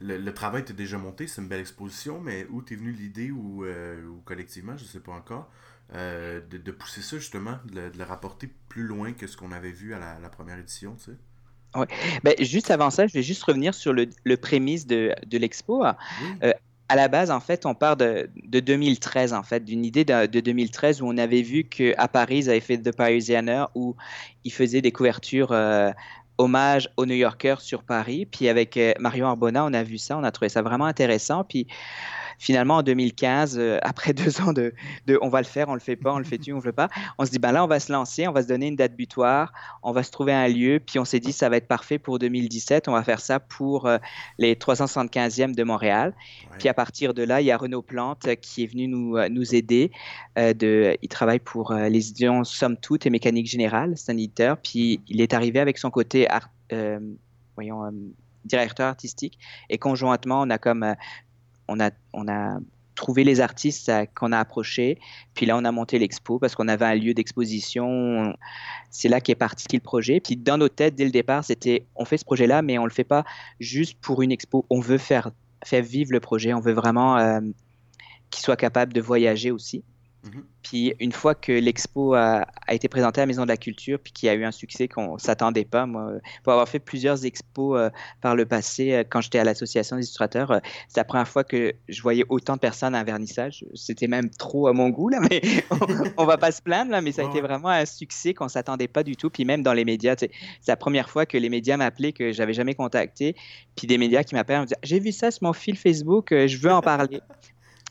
le, 0.00 0.30
travail 0.30 0.62
était 0.62 0.72
déjà 0.72 0.98
monté, 0.98 1.26
c'est 1.26 1.42
une 1.42 1.48
belle 1.48 1.60
exposition, 1.60 2.20
mais 2.20 2.46
où 2.50 2.62
t'es 2.62 2.76
venu 2.76 2.92
l'idée 2.92 3.30
ou, 3.30 3.64
euh, 3.64 4.06
ou, 4.06 4.20
collectivement, 4.24 4.76
je 4.76 4.84
sais 4.84 5.00
pas 5.00 5.12
encore, 5.12 5.50
de, 5.92 6.42
de, 6.50 6.70
pousser 6.72 7.02
ça 7.02 7.18
justement, 7.18 7.58
de, 7.66 7.92
le 7.96 8.04
rapporter 8.04 8.48
plus 8.68 8.84
loin 8.84 9.12
que 9.12 9.26
ce 9.26 9.36
qu'on 9.36 9.52
avait 9.52 9.70
vu 9.70 9.94
à 9.94 10.18
la, 10.20 10.28
première 10.28 10.58
édition, 10.58 10.96
tu 10.96 11.12
sais? 11.12 11.16
Oui. 11.76 11.86
Ben, 12.22 12.34
juste 12.38 12.70
avant 12.70 12.90
ça, 12.90 13.08
je 13.08 13.14
vais 13.14 13.22
juste 13.22 13.42
revenir 13.42 13.74
sur 13.74 13.92
le, 13.92 14.08
le 14.22 14.36
prémisse 14.36 14.86
de, 14.86 15.12
de 15.26 15.38
l'expo. 15.38 15.84
Oui 15.84 16.52
à 16.88 16.96
la 16.96 17.08
base, 17.08 17.30
en 17.30 17.40
fait, 17.40 17.66
on 17.66 17.74
part 17.74 17.96
de, 17.96 18.28
2013, 18.44 19.32
en 19.32 19.42
fait, 19.42 19.64
d'une 19.64 19.84
idée 19.84 20.04
de, 20.04 20.26
2013 20.26 21.00
où 21.00 21.06
on 21.06 21.16
avait 21.16 21.42
vu 21.42 21.64
qu'à 21.64 22.08
Paris, 22.08 22.38
ils 22.38 22.50
avaient 22.50 22.60
fait 22.60 22.78
The 22.78 22.94
Parisianer 22.94 23.64
où 23.74 23.96
ils 24.44 24.52
faisaient 24.52 24.82
des 24.82 24.92
couvertures 24.92 25.52
euh, 25.52 25.90
hommage 26.36 26.90
aux 26.96 27.06
New 27.06 27.14
Yorkers 27.14 27.60
sur 27.60 27.82
Paris. 27.82 28.26
Puis 28.26 28.48
avec 28.48 28.76
euh, 28.76 28.92
Marion 28.98 29.28
Arbona, 29.28 29.64
on 29.64 29.72
a 29.72 29.82
vu 29.82 29.98
ça, 29.98 30.18
on 30.18 30.24
a 30.24 30.30
trouvé 30.30 30.50
ça 30.50 30.62
vraiment 30.62 30.84
intéressant. 30.84 31.44
Puis 31.44 31.66
finalement, 32.38 32.76
en 32.76 32.82
2015, 32.82 33.58
euh, 33.58 33.78
après 33.82 34.12
deux 34.14 34.40
ans 34.40 34.52
de, 34.52 34.72
de, 35.06 35.18
on 35.22 35.28
va 35.28 35.40
le 35.40 35.46
faire, 35.46 35.68
on 35.68 35.74
le 35.74 35.80
fait 35.80 35.96
pas, 35.96 36.12
on 36.12 36.18
le 36.18 36.24
fait-tu, 36.24 36.52
on 36.52 36.56
le 36.56 36.62
fait 36.62 36.72
pas, 36.72 36.88
on 37.18 37.26
se 37.26 37.30
dit, 37.30 37.38
ben 37.38 37.52
là, 37.52 37.64
on 37.64 37.66
va 37.66 37.80
se 37.80 37.92
lancer, 37.92 38.26
on 38.28 38.32
va 38.32 38.42
se 38.42 38.48
donner 38.48 38.68
une 38.68 38.76
date 38.76 38.96
butoir, 38.96 39.52
on 39.82 39.92
va 39.92 40.02
se 40.02 40.10
trouver 40.10 40.32
un 40.32 40.48
lieu, 40.48 40.80
puis 40.84 40.98
on 40.98 41.04
s'est 41.04 41.20
dit, 41.20 41.32
ça 41.32 41.48
va 41.48 41.56
être 41.56 41.68
parfait 41.68 41.98
pour 41.98 42.18
2017, 42.18 42.88
on 42.88 42.92
va 42.92 43.02
faire 43.02 43.20
ça 43.20 43.40
pour 43.40 43.86
euh, 43.86 43.98
les 44.38 44.54
375e 44.54 45.54
de 45.54 45.64
Montréal. 45.64 46.14
Puis 46.58 46.68
à 46.68 46.74
partir 46.74 47.14
de 47.14 47.22
là, 47.22 47.40
il 47.40 47.46
y 47.46 47.50
a 47.50 47.56
Renaud 47.56 47.82
Plante 47.82 48.28
qui 48.36 48.62
est 48.62 48.66
venu 48.66 48.86
nous, 48.86 49.18
nous 49.28 49.54
aider. 49.54 49.90
de, 50.36 50.96
il 51.02 51.08
travaille 51.08 51.40
pour 51.40 51.72
les 51.72 52.10
éditions 52.10 52.44
Somme 52.44 52.76
Toute 52.76 53.06
et 53.06 53.10
Mécanique 53.10 53.46
Générale, 53.46 53.94
c'est 53.96 54.12
un 54.12 54.16
éditeur, 54.16 54.56
puis 54.58 55.00
il 55.08 55.20
est 55.20 55.34
arrivé 55.34 55.58
avec 55.58 55.78
son 55.78 55.90
côté 55.90 56.28
art, 56.28 56.50
voyons, 57.56 57.90
directeur 58.44 58.86
artistique. 58.86 59.38
Et 59.70 59.78
conjointement, 59.78 60.42
on 60.42 60.50
a 60.50 60.58
comme 60.58 60.82
euh, 60.82 60.94
on 61.68 61.80
a, 61.80 61.90
on 62.12 62.28
a 62.28 62.58
trouvé 62.94 63.24
les 63.24 63.40
artistes 63.40 63.90
qu'on 64.14 64.32
a 64.32 64.38
approchés. 64.38 64.98
Puis 65.34 65.46
là, 65.46 65.56
on 65.56 65.64
a 65.64 65.72
monté 65.72 65.98
l'expo 65.98 66.38
parce 66.38 66.54
qu'on 66.54 66.68
avait 66.68 66.84
un 66.84 66.94
lieu 66.94 67.14
d'exposition. 67.14 68.34
C'est 68.90 69.08
là 69.08 69.20
qu'est 69.20 69.34
parti 69.34 69.66
le 69.72 69.80
projet. 69.80 70.20
Puis 70.20 70.36
dans 70.36 70.58
nos 70.58 70.68
têtes, 70.68 70.94
dès 70.94 71.04
le 71.04 71.10
départ, 71.10 71.44
c'était 71.44 71.86
on 71.96 72.04
fait 72.04 72.18
ce 72.18 72.24
projet-là, 72.24 72.62
mais 72.62 72.78
on 72.78 72.84
le 72.84 72.90
fait 72.90 73.04
pas 73.04 73.24
juste 73.60 73.98
pour 74.00 74.22
une 74.22 74.32
expo. 74.32 74.64
On 74.70 74.80
veut 74.80 74.98
faire, 74.98 75.30
faire 75.64 75.82
vivre 75.82 76.12
le 76.12 76.20
projet. 76.20 76.54
On 76.54 76.60
veut 76.60 76.72
vraiment 76.72 77.18
euh, 77.18 77.40
qu'il 78.30 78.44
soit 78.44 78.56
capable 78.56 78.92
de 78.92 79.00
voyager 79.00 79.50
aussi. 79.50 79.84
Mhm. 80.24 80.44
Puis 80.62 80.94
une 80.98 81.12
fois 81.12 81.34
que 81.34 81.52
l'expo 81.52 82.14
a, 82.14 82.46
été 82.68 82.88
présentée 82.88 83.20
à 83.20 83.22
la 83.22 83.26
Maison 83.26 83.42
de 83.42 83.48
la 83.48 83.58
Culture, 83.58 83.98
puis 84.02 84.12
qu'il 84.12 84.26
y 84.26 84.30
a 84.30 84.34
eu 84.34 84.44
un 84.44 84.50
succès 84.50 84.88
qu'on 84.88 85.18
s'attendait 85.18 85.66
pas, 85.66 85.84
moi, 85.84 86.12
pour 86.42 86.52
avoir 86.52 86.68
fait 86.68 86.78
plusieurs 86.78 87.24
expos 87.26 87.78
euh, 87.78 87.90
par 88.22 88.34
le 88.34 88.46
passé, 88.46 88.92
euh, 88.92 89.04
quand 89.08 89.20
j'étais 89.20 89.38
à 89.38 89.44
l'association 89.44 89.96
des 89.96 90.02
illustrateurs, 90.02 90.50
euh, 90.50 90.58
c'est 90.88 90.98
la 90.98 91.04
première 91.04 91.28
fois 91.28 91.44
que 91.44 91.74
je 91.88 92.02
voyais 92.02 92.24
autant 92.30 92.54
de 92.54 92.60
personnes 92.60 92.94
à 92.94 93.00
un 93.00 93.04
vernissage. 93.04 93.64
C'était 93.74 94.06
même 94.06 94.30
trop 94.30 94.66
à 94.66 94.72
mon 94.72 94.88
goût 94.88 95.10
là, 95.10 95.20
mais 95.30 95.42
on, 96.16 96.24
va 96.24 96.38
pas 96.38 96.50
se 96.50 96.62
plaindre 96.62 96.90
là, 96.90 97.02
mais 97.02 97.12
ça 97.12 97.22
a 97.22 97.24
été 97.26 97.42
vraiment 97.42 97.68
un 97.68 97.84
succès 97.84 98.32
qu'on 98.32 98.48
s'attendait 98.48 98.88
pas 98.88 99.02
du 99.02 99.16
tout. 99.16 99.28
Puis 99.28 99.44
même 99.44 99.62
dans 99.62 99.74
les 99.74 99.84
médias, 99.84 100.14
c'est 100.18 100.30
la 100.66 100.76
première 100.76 101.10
fois 101.10 101.26
que 101.26 101.36
les 101.36 101.50
médias 101.50 101.76
m'appelaient 101.76 102.12
que 102.12 102.32
j'avais 102.32 102.54
jamais 102.54 102.74
contacté, 102.74 103.36
puis 103.76 103.86
des 103.86 103.98
médias 103.98 104.22
qui 104.22 104.34
m'appellent 104.34 104.58
en 104.58 104.62
me 104.62 104.66
disant 104.66 104.80
j'ai 104.82 105.00
vu 105.00 105.12
ça 105.12 105.30
sur 105.30 105.44
mon 105.44 105.52
fil 105.52 105.76
Facebook, 105.76 106.28
je 106.30 106.56
veux 106.56 106.72
en 106.72 106.80
parler. 106.80 107.20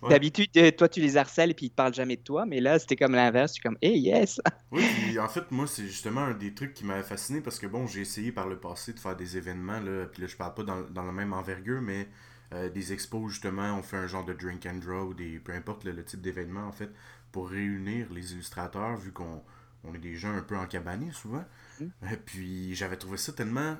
D'habitude, 0.09 0.49
euh, 0.57 0.71
toi, 0.71 0.89
tu 0.89 0.99
les 0.99 1.17
harcèles 1.17 1.51
et 1.51 1.53
puis 1.53 1.67
ils 1.67 1.69
te 1.69 1.75
parlent 1.75 1.93
jamais 1.93 2.15
de 2.15 2.21
toi, 2.21 2.45
mais 2.45 2.59
là, 2.59 2.79
c'était 2.79 2.95
comme 2.95 3.13
l'inverse. 3.13 3.53
Tu 3.53 3.59
es 3.59 3.63
comme, 3.63 3.77
hey, 3.81 3.99
yes! 3.99 4.41
oui, 4.71 5.17
en 5.19 5.27
fait, 5.27 5.51
moi, 5.51 5.67
c'est 5.67 5.85
justement 5.85 6.21
un 6.21 6.33
des 6.33 6.53
trucs 6.53 6.73
qui 6.73 6.85
m'avait 6.85 7.03
fasciné 7.03 7.41
parce 7.41 7.59
que, 7.59 7.67
bon, 7.67 7.87
j'ai 7.87 8.01
essayé 8.01 8.31
par 8.31 8.47
le 8.47 8.59
passé 8.59 8.93
de 8.93 8.99
faire 8.99 9.15
des 9.15 9.37
événements, 9.37 9.79
là, 9.79 10.05
puis 10.05 10.21
là, 10.21 10.27
je 10.27 10.35
parle 10.35 10.53
pas 10.53 10.63
dans, 10.63 10.81
dans 10.81 11.03
la 11.03 11.11
même 11.11 11.33
envergure, 11.33 11.81
mais 11.81 12.07
euh, 12.53 12.69
des 12.69 12.93
expos, 12.93 13.31
justement, 13.31 13.77
on 13.77 13.81
fait 13.81 13.97
un 13.97 14.07
genre 14.07 14.25
de 14.25 14.33
drink 14.33 14.65
and 14.65 14.75
draw 14.75 15.07
ou 15.07 15.13
des, 15.13 15.39
peu 15.39 15.53
importe 15.53 15.85
le, 15.85 16.03
type 16.03 16.21
d'événement, 16.21 16.67
en 16.67 16.71
fait, 16.71 16.89
pour 17.31 17.49
réunir 17.49 18.07
les 18.11 18.33
illustrateurs, 18.33 18.97
vu 18.97 19.11
qu'on 19.11 19.41
on 19.83 19.93
est 19.93 19.99
des 19.99 20.15
gens 20.15 20.33
un 20.33 20.41
peu 20.41 20.55
encabannés 20.55 21.11
souvent. 21.11 21.43
et 21.81 21.85
mm. 21.85 22.17
Puis 22.25 22.75
j'avais 22.75 22.97
trouvé 22.97 23.17
ça 23.17 23.33
tellement 23.33 23.75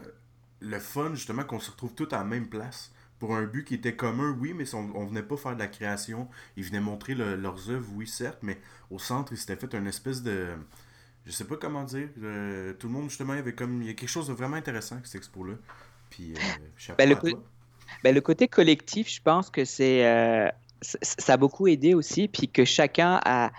le 0.60 0.80
fun, 0.80 1.14
justement, 1.14 1.44
qu'on 1.44 1.60
se 1.60 1.72
retrouve 1.72 1.94
tous 1.94 2.14
à 2.14 2.20
la 2.20 2.24
même 2.24 2.50
place 2.50 2.92
pour 3.24 3.38
un 3.38 3.44
but 3.44 3.64
qui 3.64 3.76
était 3.76 3.96
commun, 3.96 4.36
oui, 4.42 4.54
mais 4.54 4.66
on, 4.76 4.92
on 4.96 5.06
venait 5.06 5.24
pas 5.24 5.38
faire 5.38 5.54
de 5.54 5.60
la 5.60 5.68
création. 5.68 6.28
Ils 6.58 6.66
venaient 6.66 6.82
montrer 6.82 7.16
leurs 7.16 7.70
œuvres, 7.70 7.88
oui, 7.96 8.06
certes, 8.06 8.40
mais 8.42 8.58
au 8.92 9.00
centre, 9.00 9.32
ils 9.32 9.38
s'étaient 9.38 9.56
fait 9.56 9.74
une 9.78 9.88
espèce 9.88 10.24
de. 10.24 10.50
Je 11.26 11.32
sais 11.32 11.46
pas 11.46 11.56
comment 11.56 11.86
dire. 11.86 12.10
Euh, 12.22 12.74
tout 12.74 12.88
le 12.88 12.94
monde, 12.94 13.08
justement, 13.08 13.32
il 13.32 13.38
y 13.38 13.40
avait 13.40 13.54
comme. 13.54 13.82
Il 13.82 13.88
y 13.88 13.92
a 13.92 13.94
quelque 13.94 14.10
chose 14.10 14.28
de 14.28 14.34
vraiment 14.34 14.58
intéressant 14.58 14.96
avec 14.96 15.08
cette 15.08 15.22
expo-là. 15.22 15.54
Puis, 16.10 16.34
euh, 16.34 16.94
ben, 16.98 17.08
le, 17.08 17.16
ben, 18.04 18.14
le, 18.14 18.20
côté 18.20 18.50
collectif, 18.50 19.10
je 19.10 19.22
pense 19.22 19.50
que 19.50 19.64
c'est. 19.64 20.06
Euh, 20.06 20.50
ça 20.82 21.36
a 21.36 21.38
beaucoup 21.38 21.68
aidé 21.68 21.94
aussi, 21.94 22.28
puis 22.28 22.50
que 22.50 22.66
chacun 22.66 23.22
a. 23.24 23.54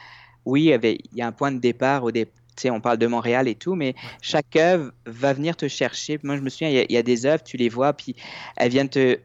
Oui, 0.45 0.65
il 0.65 0.67
y, 0.67 0.73
avait, 0.75 0.99
il 1.11 1.17
y 1.17 1.23
a 1.23 1.27
un 1.27 1.33
point 1.33 1.53
de 1.53 1.59
départ 1.59 2.05
au 2.05 2.11
départ 2.11 2.35
sais, 2.57 2.71
on 2.71 2.81
parle 2.81 2.99
de 2.99 3.07
Montréal 3.07 3.49
et 3.49 3.55
tout, 3.55 3.75
mais 3.75 3.95
chaque 4.21 4.57
œuvre 4.57 4.93
va 5.07 5.33
venir 5.33 5.57
te 5.57 5.69
chercher. 5.69 6.19
Moi, 6.23 6.37
je 6.37 6.43
me 6.43 6.51
souviens, 6.51 6.69
il 6.69 6.93
y, 6.93 6.97
a, 6.97 7.03
des 7.03 7.27
œuvres, 7.27 7.43
tu 7.43 7.57
les 7.57 7.69
vois, 7.69 7.93
puis 7.95 8.15
elles 8.57 8.71
viennent 8.71 8.89
te, 8.89 9.19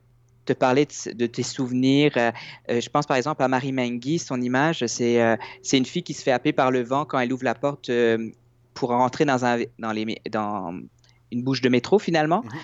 te 0.50 0.58
parler 0.58 0.88
de, 1.14 1.26
tes 1.28 1.44
souvenirs. 1.44 2.12
Euh, 2.18 2.32
euh, 2.70 2.82
je 2.82 2.90
pense 2.90 3.06
par 3.06 3.18
exemple 3.18 3.44
à 3.44 3.48
Marie 3.48 3.72
Mengui, 3.72 4.20
son 4.20 4.42
image, 4.42 4.86
c'est 4.88 5.22
euh, 5.22 5.36
une 5.72 5.86
fille 5.86 6.04
qui 6.04 6.14
se 6.14 6.24
fait 6.24 6.32
happer 6.32 6.54
par 6.54 6.72
le 6.72 6.84
vent 6.84 7.06
quand 7.06 7.20
elle 7.20 7.32
ouvre 7.32 7.44
la 7.44 7.56
porte 7.56 7.92
pour 8.74 8.90
rentrer 8.90 9.26
dans, 9.26 9.46
un, 9.46 9.60
dans, 9.78 9.92
les, 9.92 10.22
dans 10.32 10.74
une 11.32 11.44
bouche 11.44 11.62
de 11.62 11.70
métro 11.70 12.00
finalement. 12.00 12.44
Mhm. 12.44 12.60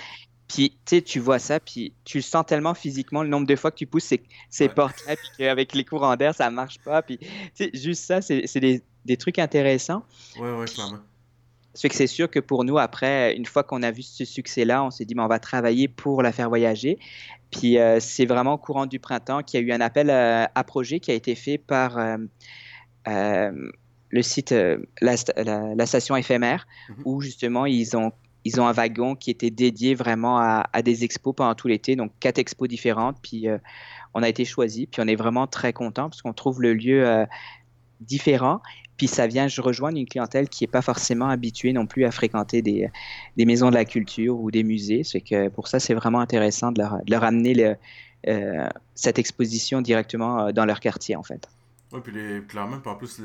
Puis, 0.47 0.77
tu 0.85 1.01
tu 1.01 1.19
vois 1.19 1.39
ça, 1.39 1.59
puis 1.59 1.93
tu 2.05 2.19
le 2.19 2.23
sens 2.23 2.45
tellement 2.45 2.75
physiquement, 2.75 3.23
le 3.23 3.29
nombre 3.29 3.47
de 3.47 3.55
fois 3.55 3.71
que 3.71 3.77
tu 3.77 3.87
pousses 3.87 4.03
ces, 4.05 4.21
ces 4.49 4.69
portes-là, 4.69 5.15
puis 5.15 5.27
qu'avec 5.37 5.73
les 5.73 5.83
courants 5.83 6.15
d'air, 6.15 6.35
ça 6.35 6.51
marche 6.51 6.77
pas. 6.79 7.01
Puis, 7.01 7.19
tu 7.55 7.71
juste 7.73 8.03
ça, 8.03 8.21
c'est 8.21 8.59
des, 8.59 8.83
des, 9.05 9.17
trucs 9.17 9.39
intéressants. 9.39 10.03
Ouais, 10.39 10.51
ouais, 10.53 10.65
clairement. 10.65 10.99
Ça 11.75 11.89
que 11.89 11.95
c'est 11.95 12.07
sûr 12.07 12.29
que 12.29 12.39
pour 12.39 12.63
nous, 12.63 12.77
après, 12.77 13.35
une 13.35 13.45
fois 13.45 13.63
qu'on 13.63 13.83
a 13.83 13.91
vu 13.91 14.01
ce 14.01 14.23
succès-là, 14.23 14.83
on 14.83 14.91
s'est 14.91 15.03
dit, 15.03 15.13
mais 15.13 15.21
on 15.21 15.27
va 15.27 15.39
travailler 15.39 15.89
pour 15.89 16.23
la 16.23 16.31
faire 16.31 16.47
voyager. 16.47 16.97
Puis 17.51 17.77
euh, 17.77 17.99
c'est 17.99 18.25
vraiment 18.25 18.53
au 18.53 18.57
courant 18.57 18.85
du 18.85 18.99
printemps 18.99 19.43
qu'il 19.43 19.59
y 19.59 19.63
a 19.63 19.65
eu 19.67 19.71
un 19.73 19.81
appel 19.81 20.09
euh, 20.09 20.45
à, 20.55 20.63
projet 20.63 21.01
qui 21.01 21.11
a 21.11 21.13
été 21.13 21.35
fait 21.35 21.57
par 21.57 21.97
euh, 21.97 23.51
le 24.09 24.21
site, 24.21 24.55
la, 25.01 25.85
station 25.85 26.15
éphémère, 26.15 26.65
mhm. 26.89 26.95
où 27.03 27.21
justement 27.21 27.65
ils 27.65 27.97
ont, 27.97 28.13
ils 28.45 28.61
ont 28.61 28.67
un 28.67 28.71
wagon 28.71 29.15
qui 29.15 29.29
était 29.29 29.51
dédié 29.51 29.95
vraiment 29.95 30.39
à, 30.39 30.69
à 30.71 30.81
des 30.81 31.03
expos 31.03 31.35
pendant 31.35 31.55
tout 31.55 31.67
l'été, 31.67 31.97
donc 31.97 32.13
quatre 32.21 32.39
expos 32.39 32.69
différentes. 32.69 33.17
Puis 33.21 33.47
on 34.13 34.23
a 34.23 34.29
été 34.29 34.45
choisi, 34.45 34.87
puis 34.87 35.01
on 35.01 35.07
est 35.07 35.17
vraiment 35.17 35.45
très 35.45 35.73
content 35.73 36.09
parce 36.09 36.21
qu'on 36.21 36.33
trouve 36.33 36.61
le 36.61 36.73
lieu 36.73 37.25
différent 37.99 38.61
puis 38.97 39.07
ça 39.07 39.27
vient 39.27 39.47
je 39.47 39.61
rejoindre 39.61 39.97
une 39.97 40.05
clientèle 40.05 40.49
qui 40.49 40.63
n'est 40.63 40.69
pas 40.69 40.81
forcément 40.81 41.27
habituée 41.27 41.73
non 41.73 41.85
plus 41.85 42.05
à 42.05 42.11
fréquenter 42.11 42.61
des, 42.61 42.89
des, 43.37 43.45
maisons 43.45 43.69
de 43.69 43.75
la 43.75 43.85
culture 43.85 44.39
ou 44.39 44.51
des 44.51 44.63
musées. 44.63 45.03
C'est 45.03 45.21
que 45.21 45.49
pour 45.49 45.67
ça, 45.67 45.79
c'est 45.79 45.93
vraiment 45.93 46.19
intéressant 46.19 46.71
de 46.71 46.79
leur, 46.81 47.03
de 47.03 47.11
leur 47.11 47.23
amener 47.23 47.53
le, 47.53 47.75
euh, 48.27 48.69
cette 48.95 49.19
exposition 49.19 49.81
directement 49.81 50.47
euh, 50.47 50.51
dans 50.51 50.65
leur 50.65 50.79
quartier, 50.79 51.15
en 51.15 51.23
fait. 51.23 51.47
Oui, 51.91 51.99
puis 52.03 52.13
les, 52.13 52.41
clairement, 52.41 52.81
en 52.85 52.95
plus, 52.95 53.21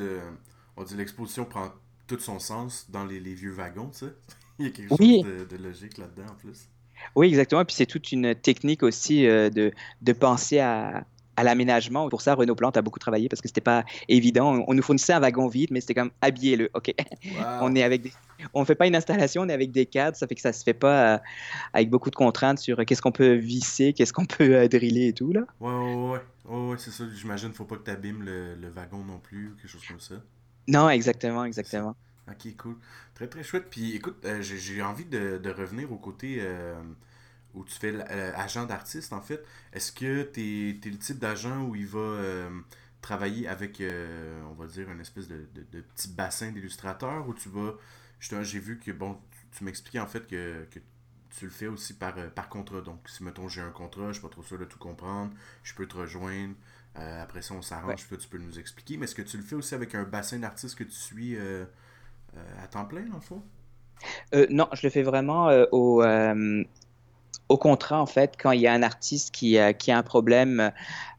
on 0.77 0.83
dit 0.83 0.97
l'exposition 0.97 1.45
prend 1.45 1.69
tout 2.07 2.19
son 2.19 2.39
sens 2.39 2.87
dans 2.91 3.05
les, 3.05 3.21
les 3.21 3.35
vieux 3.35 3.53
wagons, 3.53 3.91
tu 3.91 4.07
sais. 4.07 4.13
Il 4.59 4.67
y 4.67 4.69
a 4.69 4.73
quelque 4.73 4.89
chose 4.91 4.99
de, 4.99 5.57
de 5.57 5.63
logique 5.63 5.97
là-dedans, 5.97 6.33
en 6.33 6.35
plus. 6.35 6.69
Oui, 7.17 7.29
exactement. 7.29 7.65
Puis 7.65 7.77
c'est 7.77 7.87
toute 7.87 8.13
une 8.13 8.35
technique 8.35 8.83
aussi 8.83 9.27
euh, 9.27 9.49
de, 9.49 9.73
de 10.03 10.13
penser 10.13 10.59
à, 10.59 11.07
à 11.41 11.43
l'aménagement. 11.43 12.09
Pour 12.11 12.21
ça, 12.21 12.35
Renault 12.35 12.55
Plante 12.55 12.77
a 12.77 12.83
beaucoup 12.83 12.99
travaillé 12.99 13.29
parce 13.31 13.41
que 13.41 13.49
c'était 13.49 13.63
pas 13.63 13.85
évident. 14.09 14.63
On, 14.69 14.75
nous 14.75 14.83
fournissait 14.83 15.15
un 15.15 15.21
wagon 15.21 15.49
vide, 15.49 15.71
mais 15.71 15.81
c'était 15.81 15.95
comme 15.95 16.11
habillez-le. 16.21 16.69
OK? 16.75 16.95
on 17.63 17.75
est 17.75 17.83
avec 17.83 18.13
on 18.53 18.65
fait 18.67 18.75
pas 18.75 18.87
une 18.87 18.95
installation, 18.95 19.43
on 19.43 19.49
est 19.49 19.55
avec 19.55 19.73
des 19.73 19.87
cadres. 19.87 20.17
Ça 20.19 20.27
fait 20.27 20.35
que 20.35 20.41
ça 20.43 20.53
se 20.53 20.63
fait 20.63 20.75
pas 20.75 21.15
euh, 21.15 21.19
avec 21.73 21.89
beaucoup 21.89 22.11
de 22.11 22.17
contraintes 22.17 22.59
sur 22.59 22.79
euh, 22.79 22.85
qu'est-ce 22.85 23.01
qu'on 23.01 23.13
peut 23.13 23.35
visser, 23.35 23.95
qu'est-ce 23.95 24.13
qu'on 24.13 24.27
peut 24.27 24.55
euh, 24.55 24.69
driller 24.69 25.09
et 25.09 25.13
tout. 25.15 25.33
Là. 25.33 25.47
Ouais, 25.61 25.73
ouais, 25.73 26.21
ouais. 26.45 26.71
ouais, 26.71 26.77
c'est 26.79 26.91
ça. 26.91 27.05
J'imagine 27.15 27.53
faut 27.55 27.65
pas 27.65 27.77
que 27.77 27.85
tu 27.85 27.91
abîmes 27.91 28.23
le, 28.23 28.55
le, 28.57 28.69
wagon 28.69 29.03
non 29.03 29.19
plus, 29.19 29.55
quelque 29.57 29.71
chose 29.71 29.87
comme 29.89 30.01
ça. 30.01 30.17
Non, 30.69 30.91
exactement, 30.91 31.47
exactement. 31.47 31.97
Ok, 32.29 32.55
cool. 32.59 32.77
Très, 33.15 33.29
très 33.29 33.43
chouette. 33.43 33.69
Puis 33.71 33.97
écoute, 33.97 34.27
j'ai 34.41 34.83
envie 34.83 35.07
de, 35.07 35.41
de, 35.43 35.51
revenir 35.51 35.91
au 35.91 35.97
côté 35.97 36.43
où 37.55 37.65
tu 37.65 37.75
fais 37.75 37.93
euh, 37.95 38.33
agent 38.37 38.67
d'artiste, 38.67 39.13
en 39.13 39.21
fait, 39.21 39.45
est-ce 39.73 39.93
que 39.93 40.23
tu 40.23 40.79
es, 40.85 40.91
le 40.91 40.99
type 40.99 41.19
d'agent 41.19 41.63
où 41.63 41.75
il 41.75 41.87
va 41.87 41.99
euh, 41.99 42.61
travailler 43.01 43.49
avec, 43.49 43.81
euh, 43.81 44.41
on 44.51 44.55
va 44.55 44.67
dire, 44.67 44.91
une 44.91 45.01
espèce 45.01 45.29
de, 45.29 45.49
de, 45.55 45.81
petit 45.81 46.09
bassin 46.09 46.53
d'illustrateurs, 46.53 47.29
ou 47.29 47.35
tu 47.35 47.49
vas, 47.49 47.75
justement, 48.19 48.43
j'ai 48.43 48.61
vu 48.61 48.79
que, 48.79 48.93
bon, 48.93 49.19
tu, 49.57 49.65
m'expliquais 49.65 50.01
en 50.01 50.07
fait 50.07 50.27
que, 50.27 50.67
que, 50.71 50.79
tu 51.39 51.45
le 51.45 51.51
fais 51.51 51.69
aussi 51.69 51.95
par, 51.95 52.15
par 52.33 52.49
contrat. 52.49 52.81
Donc, 52.81 53.09
si, 53.09 53.23
mettons, 53.23 53.49
j'ai 53.49 53.61
un 53.61 53.71
contrat, 53.71 54.09
je 54.09 54.15
suis 54.15 54.23
pas 54.23 54.29
trop 54.29 54.43
sûr 54.43 54.59
de 54.59 54.65
tout 54.65 54.79
comprendre, 54.79 55.33
je 55.63 55.75
peux 55.75 55.87
te 55.87 55.97
rejoindre, 55.97 56.55
après 56.95 57.41
ça, 57.41 57.55
on 57.55 57.63
s'arrange, 57.63 58.07
tu 58.09 58.29
peux 58.29 58.39
nous 58.39 58.59
expliquer, 58.59 58.97
mais 58.97 59.05
est-ce 59.05 59.15
que 59.15 59.23
tu 59.23 59.37
le 59.37 59.45
fais 59.45 59.55
aussi 59.55 59.75
avec 59.75 59.95
un 59.95 60.03
bassin 60.03 60.41
d'artistes 60.41 60.77
que 60.77 60.85
tu 60.85 60.91
suis 60.91 61.39
à 61.39 62.67
temps 62.69 62.85
plein, 62.85 63.03
dans 63.03 63.15
le 63.15 63.21
fond? 63.21 63.43
non, 64.51 64.69
je 64.73 64.87
le 64.87 64.91
fais 64.91 65.05
vraiment 65.05 65.51
au, 65.71 66.03
au 67.51 67.57
contrat, 67.57 68.01
en 68.01 68.07
fait, 68.07 68.37
quand 68.41 68.53
il 68.53 68.61
y 68.61 68.69
a 68.69 68.73
un 68.73 68.83
artiste 68.85 69.35
qui, 69.35 69.59
euh, 69.59 69.73
qui 69.73 69.91
a 69.91 69.99
un 69.99 70.05
problème, 70.05 70.71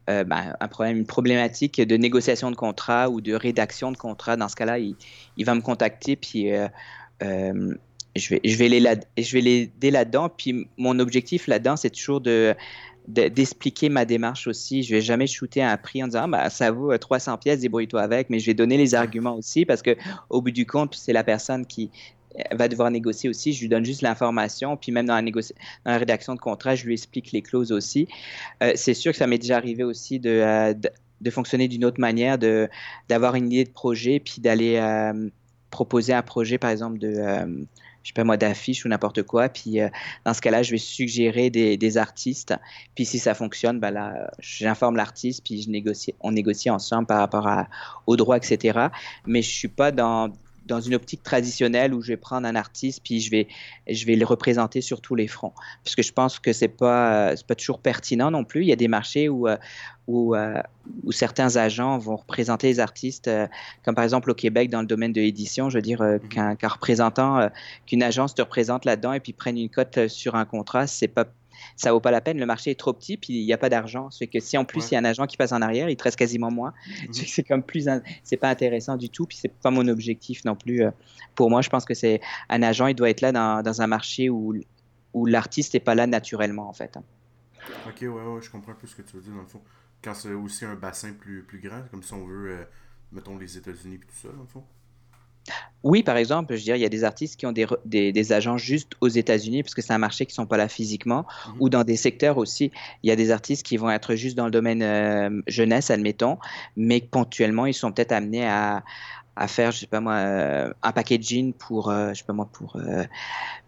euh, 0.08 0.24
ben, 0.24 0.56
un 0.58 0.68
problème, 0.68 0.96
une 0.96 1.06
problématique 1.06 1.78
de 1.78 1.96
négociation 1.98 2.50
de 2.50 2.56
contrat 2.56 3.10
ou 3.10 3.20
de 3.20 3.34
rédaction 3.34 3.92
de 3.92 3.98
contrat, 3.98 4.38
dans 4.38 4.48
ce 4.48 4.56
cas-là, 4.56 4.78
il, 4.78 4.96
va 5.44 5.54
me 5.54 5.60
contacter, 5.60 6.16
puis 6.16 6.50
euh, 6.50 6.68
je 8.16 8.28
vais, 8.30 8.40
je 8.44 8.56
vais 8.56 9.40
l'aider 9.40 9.90
là-dedans. 9.90 10.30
Puis 10.30 10.66
mon 10.78 10.98
objectif 11.00 11.46
là-dedans, 11.48 11.76
c'est 11.76 11.90
toujours 11.90 12.22
de 12.22 12.56
d'expliquer 13.08 13.88
ma 13.88 14.04
démarche 14.04 14.46
aussi. 14.46 14.84
Je 14.84 14.94
vais 14.94 15.00
jamais 15.00 15.26
shooter 15.26 15.60
un 15.60 15.76
prix 15.76 16.04
en 16.04 16.06
disant 16.06 16.22
ah, 16.22 16.28
bah, 16.28 16.50
ça 16.50 16.70
vaut 16.70 16.96
300 16.96 17.36
pièces, 17.36 17.58
débrouille-toi 17.58 18.00
avec, 18.00 18.30
mais 18.30 18.38
je 18.38 18.46
vais 18.46 18.54
donner 18.54 18.76
les 18.76 18.94
arguments 18.94 19.34
aussi 19.34 19.66
parce 19.66 19.82
que 19.82 19.96
au 20.30 20.40
bout 20.40 20.52
du 20.52 20.66
compte, 20.66 20.94
c'est 20.94 21.12
la 21.12 21.24
personne 21.24 21.66
qui 21.66 21.90
elle 22.34 22.56
va 22.56 22.68
devoir 22.68 22.90
négocier 22.90 23.28
aussi. 23.28 23.52
Je 23.52 23.60
lui 23.60 23.68
donne 23.68 23.84
juste 23.84 24.02
l'information, 24.02 24.76
puis 24.76 24.92
même 24.92 25.06
dans 25.06 25.14
la, 25.14 25.22
dans 25.22 25.40
la 25.84 25.98
rédaction 25.98 26.34
de 26.34 26.40
contrat, 26.40 26.74
je 26.74 26.86
lui 26.86 26.94
explique 26.94 27.32
les 27.32 27.42
clauses 27.42 27.72
aussi. 27.72 28.08
Euh, 28.62 28.72
c'est 28.74 28.94
sûr 28.94 29.12
que 29.12 29.18
ça 29.18 29.26
m'est 29.26 29.38
déjà 29.38 29.56
arrivé 29.56 29.84
aussi 29.84 30.18
de, 30.18 30.30
euh, 30.30 30.74
de, 31.20 31.30
fonctionner 31.30 31.68
d'une 31.68 31.84
autre 31.84 32.00
manière, 32.00 32.38
d'avoir 33.08 33.34
une 33.34 33.46
idée 33.52 33.64
de 33.64 33.70
projet, 33.70 34.20
puis 34.20 34.36
d'aller 34.38 34.76
euh, 34.76 35.28
proposer 35.70 36.12
un 36.12 36.22
projet, 36.22 36.58
par 36.58 36.70
exemple, 36.70 36.98
de 36.98 37.66
je 38.02 38.08
sais 38.08 38.14
pas 38.14 38.24
moi, 38.24 38.36
d'affiches 38.36 38.84
ou 38.84 38.88
n'importe 38.88 39.22
quoi. 39.22 39.48
Puis 39.48 39.78
dans 40.24 40.34
ce 40.34 40.40
cas-là, 40.40 40.64
je 40.64 40.72
vais 40.72 40.78
suggérer 40.78 41.50
des, 41.50 41.76
des, 41.76 41.98
artistes. 41.98 42.52
Puis 42.96 43.04
si 43.04 43.20
ça 43.20 43.32
fonctionne, 43.32 43.78
ben 43.78 43.92
là, 43.92 44.28
j'informe 44.40 44.96
l'artiste, 44.96 45.44
puis 45.44 45.62
je 45.62 45.70
négocie, 45.70 46.12
on 46.18 46.32
négocie 46.32 46.68
ensemble 46.68 47.06
par 47.06 47.18
rapport 47.18 47.46
à, 47.46 47.68
aux 48.08 48.16
droits, 48.16 48.38
etc. 48.38 48.88
Mais 49.24 49.40
je 49.40 49.50
suis 49.50 49.68
pas 49.68 49.92
dans 49.92 50.32
dans 50.66 50.80
une 50.80 50.94
optique 50.94 51.22
traditionnelle 51.22 51.94
où 51.94 52.02
je 52.02 52.08
vais 52.08 52.16
prendre 52.16 52.46
un 52.46 52.54
artiste 52.54 53.00
puis 53.02 53.20
je 53.20 53.30
vais, 53.30 53.48
je 53.88 54.06
vais 54.06 54.16
le 54.16 54.24
représenter 54.24 54.80
sur 54.80 55.00
tous 55.00 55.14
les 55.14 55.26
fronts. 55.26 55.52
Parce 55.84 55.96
que 55.96 56.02
je 56.02 56.12
pense 56.12 56.38
que 56.38 56.52
c'est 56.52 56.68
pas, 56.68 57.34
pas 57.46 57.54
toujours 57.54 57.80
pertinent 57.80 58.30
non 58.30 58.44
plus. 58.44 58.62
Il 58.62 58.68
y 58.68 58.72
a 58.72 58.76
des 58.76 58.88
marchés 58.88 59.28
où, 59.28 59.48
euh, 59.48 59.56
où, 60.06 60.34
euh, 60.34 60.60
où 61.04 61.12
certains 61.12 61.56
agents 61.56 61.98
vont 61.98 62.16
représenter 62.16 62.68
les 62.68 62.80
artistes, 62.80 63.28
euh, 63.28 63.46
comme 63.84 63.94
par 63.94 64.04
exemple 64.04 64.30
au 64.30 64.34
Québec 64.34 64.70
dans 64.70 64.80
le 64.80 64.86
domaine 64.86 65.12
de 65.12 65.20
l'édition. 65.20 65.70
Je 65.70 65.78
veux 65.78 65.82
dire 65.82 66.02
mhm. 66.02 66.28
qu'un 66.28 66.68
représentant, 66.68 67.48
qu'une 67.86 68.02
agence 68.02 68.34
te 68.34 68.42
représente 68.42 68.84
là-dedans 68.84 69.12
et 69.12 69.20
puis 69.20 69.32
prenne 69.32 69.58
une 69.58 69.70
cote 69.70 70.08
sur 70.08 70.34
un 70.34 70.44
contrat, 70.44 70.86
c'est 70.86 71.08
pas 71.08 71.26
ça 71.76 71.92
vaut 71.92 72.00
pas 72.00 72.10
la 72.10 72.20
peine. 72.20 72.38
Le 72.38 72.46
marché 72.46 72.70
est 72.70 72.78
trop 72.78 72.92
petit, 72.92 73.16
puis 73.16 73.34
il 73.34 73.46
n'y 73.46 73.52
a 73.52 73.58
pas 73.58 73.68
d'argent. 73.68 74.10
C'est 74.10 74.26
que 74.26 74.40
si 74.40 74.56
en 74.56 74.64
plus 74.64 74.90
il 74.90 74.94
y 74.94 74.96
a 74.96 75.00
un 75.00 75.04
agent 75.04 75.26
qui 75.26 75.36
passe 75.36 75.52
en 75.52 75.62
arrière, 75.62 75.88
il 75.88 75.96
te 75.96 76.04
reste 76.04 76.16
quasiment 76.16 76.50
moins. 76.50 76.72
Mhm. 77.06 77.12
C'est 77.32 77.42
comme 77.42 77.62
plus, 77.62 77.88
c'est 78.22 78.36
pas 78.36 78.50
intéressant 78.50 78.96
du 78.96 79.08
tout, 79.08 79.26
puis 79.26 79.36
c'est 79.36 79.48
pas 79.48 79.70
mon 79.70 79.88
objectif 79.88 80.44
non 80.44 80.54
plus. 80.54 80.82
Euh. 80.82 80.90
Pour 81.34 81.50
moi, 81.50 81.62
je 81.62 81.70
pense 81.70 81.84
que 81.84 81.94
c'est 81.94 82.20
un 82.48 82.62
agent, 82.62 82.88
il 82.88 82.94
doit 82.94 83.08
être 83.08 83.20
là 83.20 83.32
dans, 83.32 83.80
un 83.80 83.86
marché 83.86 84.28
où, 84.28 84.54
où 85.14 85.26
l'artiste 85.26 85.74
n'est 85.74 85.80
pas 85.80 85.94
là 85.94 86.06
naturellement 86.06 86.68
en 86.68 86.72
fait. 86.72 86.98
Ok, 87.86 87.98
ouais, 88.02 88.08
ouais, 88.08 88.42
je 88.42 88.50
comprends 88.50 88.74
peu 88.74 88.86
ce 88.86 88.96
que 88.96 89.02
tu 89.02 89.16
veux 89.16 89.22
dire 89.22 89.32
dans 89.32 89.42
le 89.42 89.46
fond. 89.46 89.62
Quand 90.02 90.14
c'est 90.14 90.32
aussi 90.32 90.64
un 90.64 90.74
bassin 90.74 91.12
plus, 91.12 91.42
plus 91.44 91.60
grand, 91.60 91.82
comme 91.90 92.02
si 92.02 92.12
on 92.12 92.26
veut, 92.26 92.50
euh, 92.50 92.64
mettons 93.12 93.38
les 93.38 93.56
États-Unis 93.56 93.96
et 93.96 93.98
tout 93.98 94.14
ça, 94.14 94.28
dans 94.28 94.42
le 94.42 94.48
fond. 94.48 94.64
Oui, 95.84 96.02
par 96.04 96.16
exemple, 96.16 96.54
je 96.54 96.62
dirais, 96.62 96.78
il 96.78 96.82
y 96.82 96.86
a 96.86 96.88
des 96.88 97.02
artistes 97.02 97.38
qui 97.38 97.44
ont 97.44 97.52
des, 97.52 97.66
des, 97.84 98.32
agents 98.32 98.56
juste 98.56 98.92
aux 99.00 99.08
États-Unis 99.08 99.64
parce 99.64 99.74
que 99.74 99.82
c'est 99.82 99.92
un 99.92 99.98
marché 99.98 100.26
qui 100.26 100.32
ne 100.32 100.34
sont 100.36 100.46
pas 100.46 100.56
là 100.56 100.68
physiquement, 100.68 101.26
mhm. 101.46 101.54
ou 101.58 101.68
dans 101.68 101.82
des 101.82 101.96
secteurs 101.96 102.38
aussi. 102.38 102.70
Il 103.02 103.08
y 103.08 103.12
a 103.12 103.16
des 103.16 103.32
artistes 103.32 103.64
qui 103.66 103.76
vont 103.76 103.90
être 103.90 104.14
juste 104.14 104.36
dans 104.36 104.44
le 104.44 104.52
domaine 104.52 104.82
euh, 104.82 105.42
jeunesse, 105.48 105.90
admettons, 105.90 106.38
mais 106.76 107.00
ponctuellement, 107.00 107.66
ils 107.66 107.74
sont 107.74 107.90
peut-être 107.90 108.12
amenés 108.12 108.46
à, 108.46 108.84
à 109.36 109.48
faire, 109.48 109.72
je 109.72 109.78
sais 109.78 109.86
pas 109.86 110.00
moi, 110.00 110.14
euh, 110.14 110.72
un 110.82 110.92
packaging 110.92 111.52
pour, 111.54 111.90
euh, 111.90 112.10
je 112.10 112.18
sais 112.18 112.24
pas 112.24 112.32
moi, 112.32 112.48
pour, 112.52 112.76
euh, 112.76 113.04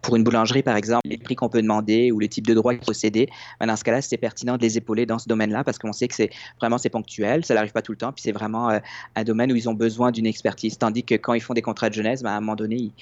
pour 0.02 0.16
une 0.16 0.22
boulangerie 0.22 0.62
par 0.62 0.76
exemple, 0.76 1.02
les 1.06 1.16
prix 1.16 1.36
qu'on 1.36 1.48
peut 1.48 1.62
demander 1.62 2.12
ou 2.12 2.18
les 2.18 2.28
types 2.28 2.46
de 2.46 2.54
droits 2.54 2.74
posséder, 2.74 3.30
ben, 3.60 3.66
dans 3.66 3.76
ce 3.76 3.84
cas-là, 3.84 4.02
c'est 4.02 4.18
pertinent 4.18 4.56
de 4.56 4.62
les 4.62 4.76
épauler 4.76 5.06
dans 5.06 5.18
ce 5.18 5.28
domaine-là 5.28 5.64
parce 5.64 5.78
qu'on 5.78 5.92
sait 5.92 6.08
que 6.08 6.14
c'est 6.14 6.30
vraiment 6.60 6.76
c'est 6.76 6.90
ponctuel, 6.90 7.44
ça 7.44 7.54
n'arrive 7.54 7.72
pas 7.72 7.82
tout 7.82 7.92
le 7.92 7.98
temps, 7.98 8.12
puis 8.12 8.22
c'est 8.22 8.32
vraiment 8.32 8.78
un 9.14 9.24
domaine 9.24 9.52
où 9.52 9.56
ils 9.56 9.68
ont 9.68 9.74
besoin 9.74 10.12
d'une 10.12 10.26
expertise. 10.26 10.76
Tandis 10.76 11.04
que 11.04 11.14
quand 11.14 11.32
ils 11.32 11.40
font 11.40 11.54
des 11.54 11.62
contrats 11.62 11.88
de 11.88 11.94
jeunesse, 11.94 12.22
ben, 12.22 12.30
à 12.30 12.36
un 12.36 12.40
moment 12.40 12.56
donné, 12.56 12.92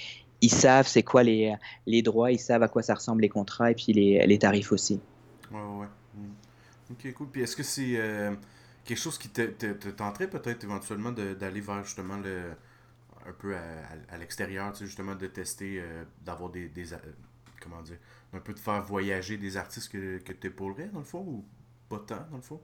ils, 0.41 0.51
savent 0.51 0.87
c'est 0.87 1.03
quoi 1.03 1.25
les, 1.25 1.55
les 1.87 2.03
droits, 2.03 2.31
ils 2.31 2.39
savent 2.39 2.63
à 2.63 2.69
quoi 2.69 2.83
ça 2.83 2.95
ressemble 2.95 3.23
les 3.23 3.29
contrats 3.29 3.71
et 3.71 3.75
puis 3.75 3.93
les, 3.93 4.25
les 4.27 4.39
tarifs 4.39 4.71
aussi. 4.71 5.01
Ouais, 5.51 5.59
ouais, 5.59 5.81
ouais. 5.81 5.87
Mm. 6.17 6.93
Ok, 6.93 7.15
cool. 7.15 7.27
Puis 7.29 7.43
est-ce 7.43 7.57
que 7.57 7.63
c'est 7.63 7.99
quelque 8.85 8.99
chose 8.99 9.19
qui 9.19 9.29
te, 9.29 9.45
tenterait 9.91 10.29
peut-être 10.29 10.65
éventuellement 10.65 11.13
d'aller 11.13 11.61
vers 11.61 11.85
justement 11.85 12.17
le 12.17 12.53
un 13.27 13.33
peu 13.33 13.55
à, 13.55 14.19
l'extérieur, 14.19 14.73
tu 14.73 14.81
sais, 14.81 14.87
justement 14.87 15.15
de 15.15 15.27
tester, 15.27 15.81
euh, 15.81 16.05
d'avoir 16.25 16.51
des, 16.51 16.69
des, 16.69 16.93
euh, 16.93 16.99
comment 17.61 17.83
dire, 17.83 17.97
un 18.33 18.41
peu 18.41 18.53
de 18.53 18.59
faire 18.59 18.83
voyager 18.83 19.37
des 19.37 19.57
artistes 19.57 19.91
que, 19.91 20.19
que 20.19 20.33
tu 20.33 20.49
épaulerais 20.49 20.89
dans 20.93 21.01
le 21.01 21.05
fond 21.05 21.21
ou 21.21 21.45
pas 21.89 22.03
tant 22.07 22.27
dans 22.31 22.37
le 22.37 22.43
fond? 22.43 22.61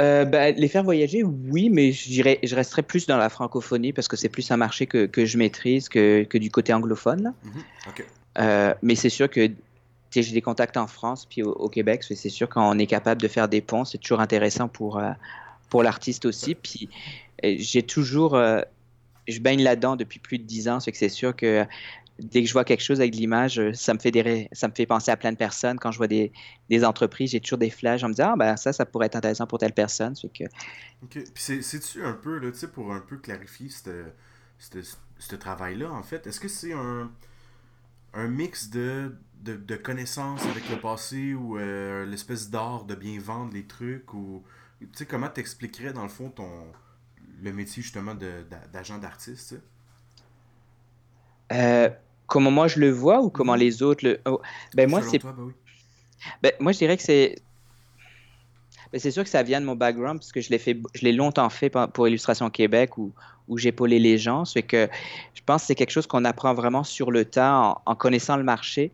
Euh, 0.00 0.24
ben, 0.24 0.54
les 0.56 0.68
faire 0.68 0.82
voyager, 0.82 1.22
oui, 1.22 1.68
mais 1.68 1.92
je, 1.92 2.54
resterai 2.54 2.82
plus 2.82 3.06
dans 3.06 3.18
la 3.18 3.28
francophonie 3.28 3.92
parce 3.92 4.08
que 4.08 4.16
c'est 4.16 4.30
plus 4.30 4.50
un 4.50 4.56
marché 4.56 4.86
que, 4.86 5.06
que 5.06 5.26
je 5.26 5.36
maîtrise 5.36 5.88
que, 5.88 6.24
que, 6.24 6.38
du 6.38 6.50
côté 6.50 6.72
anglophone. 6.72 7.22
Là. 7.22 7.34
Mm-hmm. 7.44 8.76
mais 8.82 8.94
c'est 8.94 9.10
sûr 9.10 9.28
que 9.28 9.50
j'ai 10.20 10.32
des 10.32 10.42
contacts 10.42 10.76
en 10.76 10.86
France 10.86 11.24
puis 11.24 11.42
au, 11.42 11.68
Québec. 11.68 12.04
C'est 12.04 12.28
sûr 12.28 12.48
qu'on 12.48 12.78
est 12.78 12.86
capable 12.86 13.22
de 13.22 13.28
faire 13.28 13.48
des 13.48 13.62
ponts, 13.62 13.84
c'est 13.84 13.98
toujours 13.98 14.20
intéressant 14.20 14.68
pour, 14.68 14.98
euh, 14.98 15.12
pour 15.70 15.82
l'artiste 15.82 16.26
aussi. 16.26 16.54
Puis 16.54 16.90
euh, 17.44 17.54
j'ai 17.58 17.82
toujours, 17.82 18.34
euh, 18.34 18.60
je 19.26 19.40
baigne 19.40 19.62
là-dedans 19.62 19.96
depuis 19.96 20.18
plus 20.18 20.38
de 20.38 20.44
dix 20.44 20.68
ans, 20.68 20.80
c'est 20.80 21.08
sûr 21.08 21.34
que 21.34 21.64
dès 22.18 22.42
que 22.42 22.48
je 22.48 22.52
vois 22.52 22.64
quelque 22.64 22.82
chose 22.82 23.00
avec 23.00 23.14
l'image, 23.14 23.60
ça 23.72 23.94
me 23.94 23.98
fait 23.98 24.10
des, 24.10 24.48
ça 24.52 24.68
me 24.68 24.74
fait 24.74 24.86
penser 24.86 25.10
à 25.10 25.16
plein 25.16 25.32
de 25.32 25.36
personnes. 25.36 25.78
Quand 25.78 25.90
je 25.90 25.96
vois 25.96 26.08
des, 26.08 26.30
des 26.68 26.84
entreprises, 26.84 27.30
j'ai 27.30 27.40
toujours 27.40 27.58
des 27.58 27.70
flashs 27.70 28.04
en 28.04 28.08
me 28.08 28.12
disant 28.12 28.32
ah 28.34 28.36
ben 28.36 28.56
ça, 28.56 28.72
ça 28.72 28.84
pourrait 28.84 29.06
être 29.06 29.16
intéressant 29.16 29.46
pour 29.46 29.58
telle 29.58 29.72
personne. 29.72 30.14
C'est 30.14 30.30
que. 30.30 30.44
Ok. 31.02 31.18
Puis 31.34 31.62
c'est-tu 31.62 32.04
un 32.04 32.12
peu 32.12 32.38
là, 32.38 32.52
tu 32.52 32.58
sais, 32.58 32.68
pour 32.68 32.92
un 32.92 33.00
peu 33.00 33.16
clarifier 33.16 33.70
ce 34.58 35.36
travail-là 35.36 35.90
en 35.90 36.02
fait, 36.02 36.26
est-ce 36.26 36.38
que 36.38 36.48
c'est 36.48 36.74
un 36.74 37.10
un 38.14 38.28
mix 38.28 38.70
de 38.70 39.14
de, 39.42 39.76
connaissances 39.76 40.44
avec 40.46 40.68
le 40.70 40.76
passé 40.76 41.34
ou 41.34 41.58
euh, 41.58 42.06
l'espèce 42.06 42.50
d'art 42.50 42.84
de 42.84 42.94
bien 42.94 43.18
vendre 43.20 43.52
les 43.52 43.64
trucs 43.64 44.14
ou 44.14 44.42
tu 44.80 44.88
sais 44.94 45.06
comment 45.06 45.28
t'expliquerais 45.28 45.92
dans 45.92 46.02
le 46.02 46.08
fond 46.08 46.30
ton 46.30 46.66
le 47.42 47.52
métier 47.52 47.82
justement 47.82 48.14
d'agent 48.72 48.98
d'artiste 48.98 49.56
euh, 51.52 51.90
comment 52.26 52.50
moi 52.50 52.68
je 52.68 52.78
le 52.78 52.90
vois 52.90 53.20
ou 53.20 53.30
comment 53.30 53.54
mhm. 53.54 53.60
les 53.60 53.82
autres 53.82 54.06
le 54.06 54.20
oh, 54.26 54.40
ben 54.74 54.88
moi 54.88 55.02
c'est 55.02 55.18
ben 55.18 55.52
ben, 56.40 56.52
moi 56.60 56.72
je 56.72 56.78
dirais 56.78 56.96
que 56.96 57.02
c'est 57.02 57.36
ben, 58.92 59.00
c'est 59.00 59.10
sûr 59.10 59.24
que 59.24 59.30
ça 59.30 59.42
vient 59.42 59.60
de 59.60 59.66
mon 59.66 59.74
background 59.74 60.20
parce 60.20 60.30
que 60.30 60.40
je 60.40 60.50
l'ai 60.50 60.58
fait 60.58 60.78
je 60.94 61.02
l'ai 61.02 61.12
longtemps 61.12 61.50
fait 61.50 61.70
pour 61.92 62.06
Illustration 62.06 62.48
Québec 62.48 62.96
où 62.96 63.12
où 63.48 63.58
j'épaulais 63.58 63.98
les 63.98 64.18
gens. 64.18 64.44
C'est 64.44 64.62
que 64.62 64.88
je 65.34 65.40
pense 65.44 65.62
que 65.62 65.66
c'est 65.68 65.74
quelque 65.74 65.90
chose 65.90 66.06
qu'on 66.06 66.24
apprend 66.24 66.54
vraiment 66.54 66.84
sur 66.84 67.10
le 67.10 67.24
temps 67.24 67.82
en 67.84 67.94
connaissant 67.94 68.36
le 68.36 68.44
marché 68.44 68.92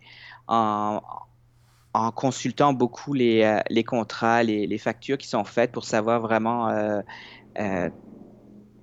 en, 0.49 1.01
consultant 2.15 2.73
beaucoup 2.73 3.13
les, 3.13 3.43
euh, 3.43 3.61
les 3.71 3.85
contrats, 3.85 4.43
les, 4.43 4.67
les, 4.67 4.79
factures 4.79 5.19
qui 5.19 5.27
sont 5.27 5.45
faites 5.45 5.73
pour 5.73 5.85
savoir 5.85 6.21
vraiment 6.21 6.69
euh, 6.69 7.01
euh, 7.59 7.91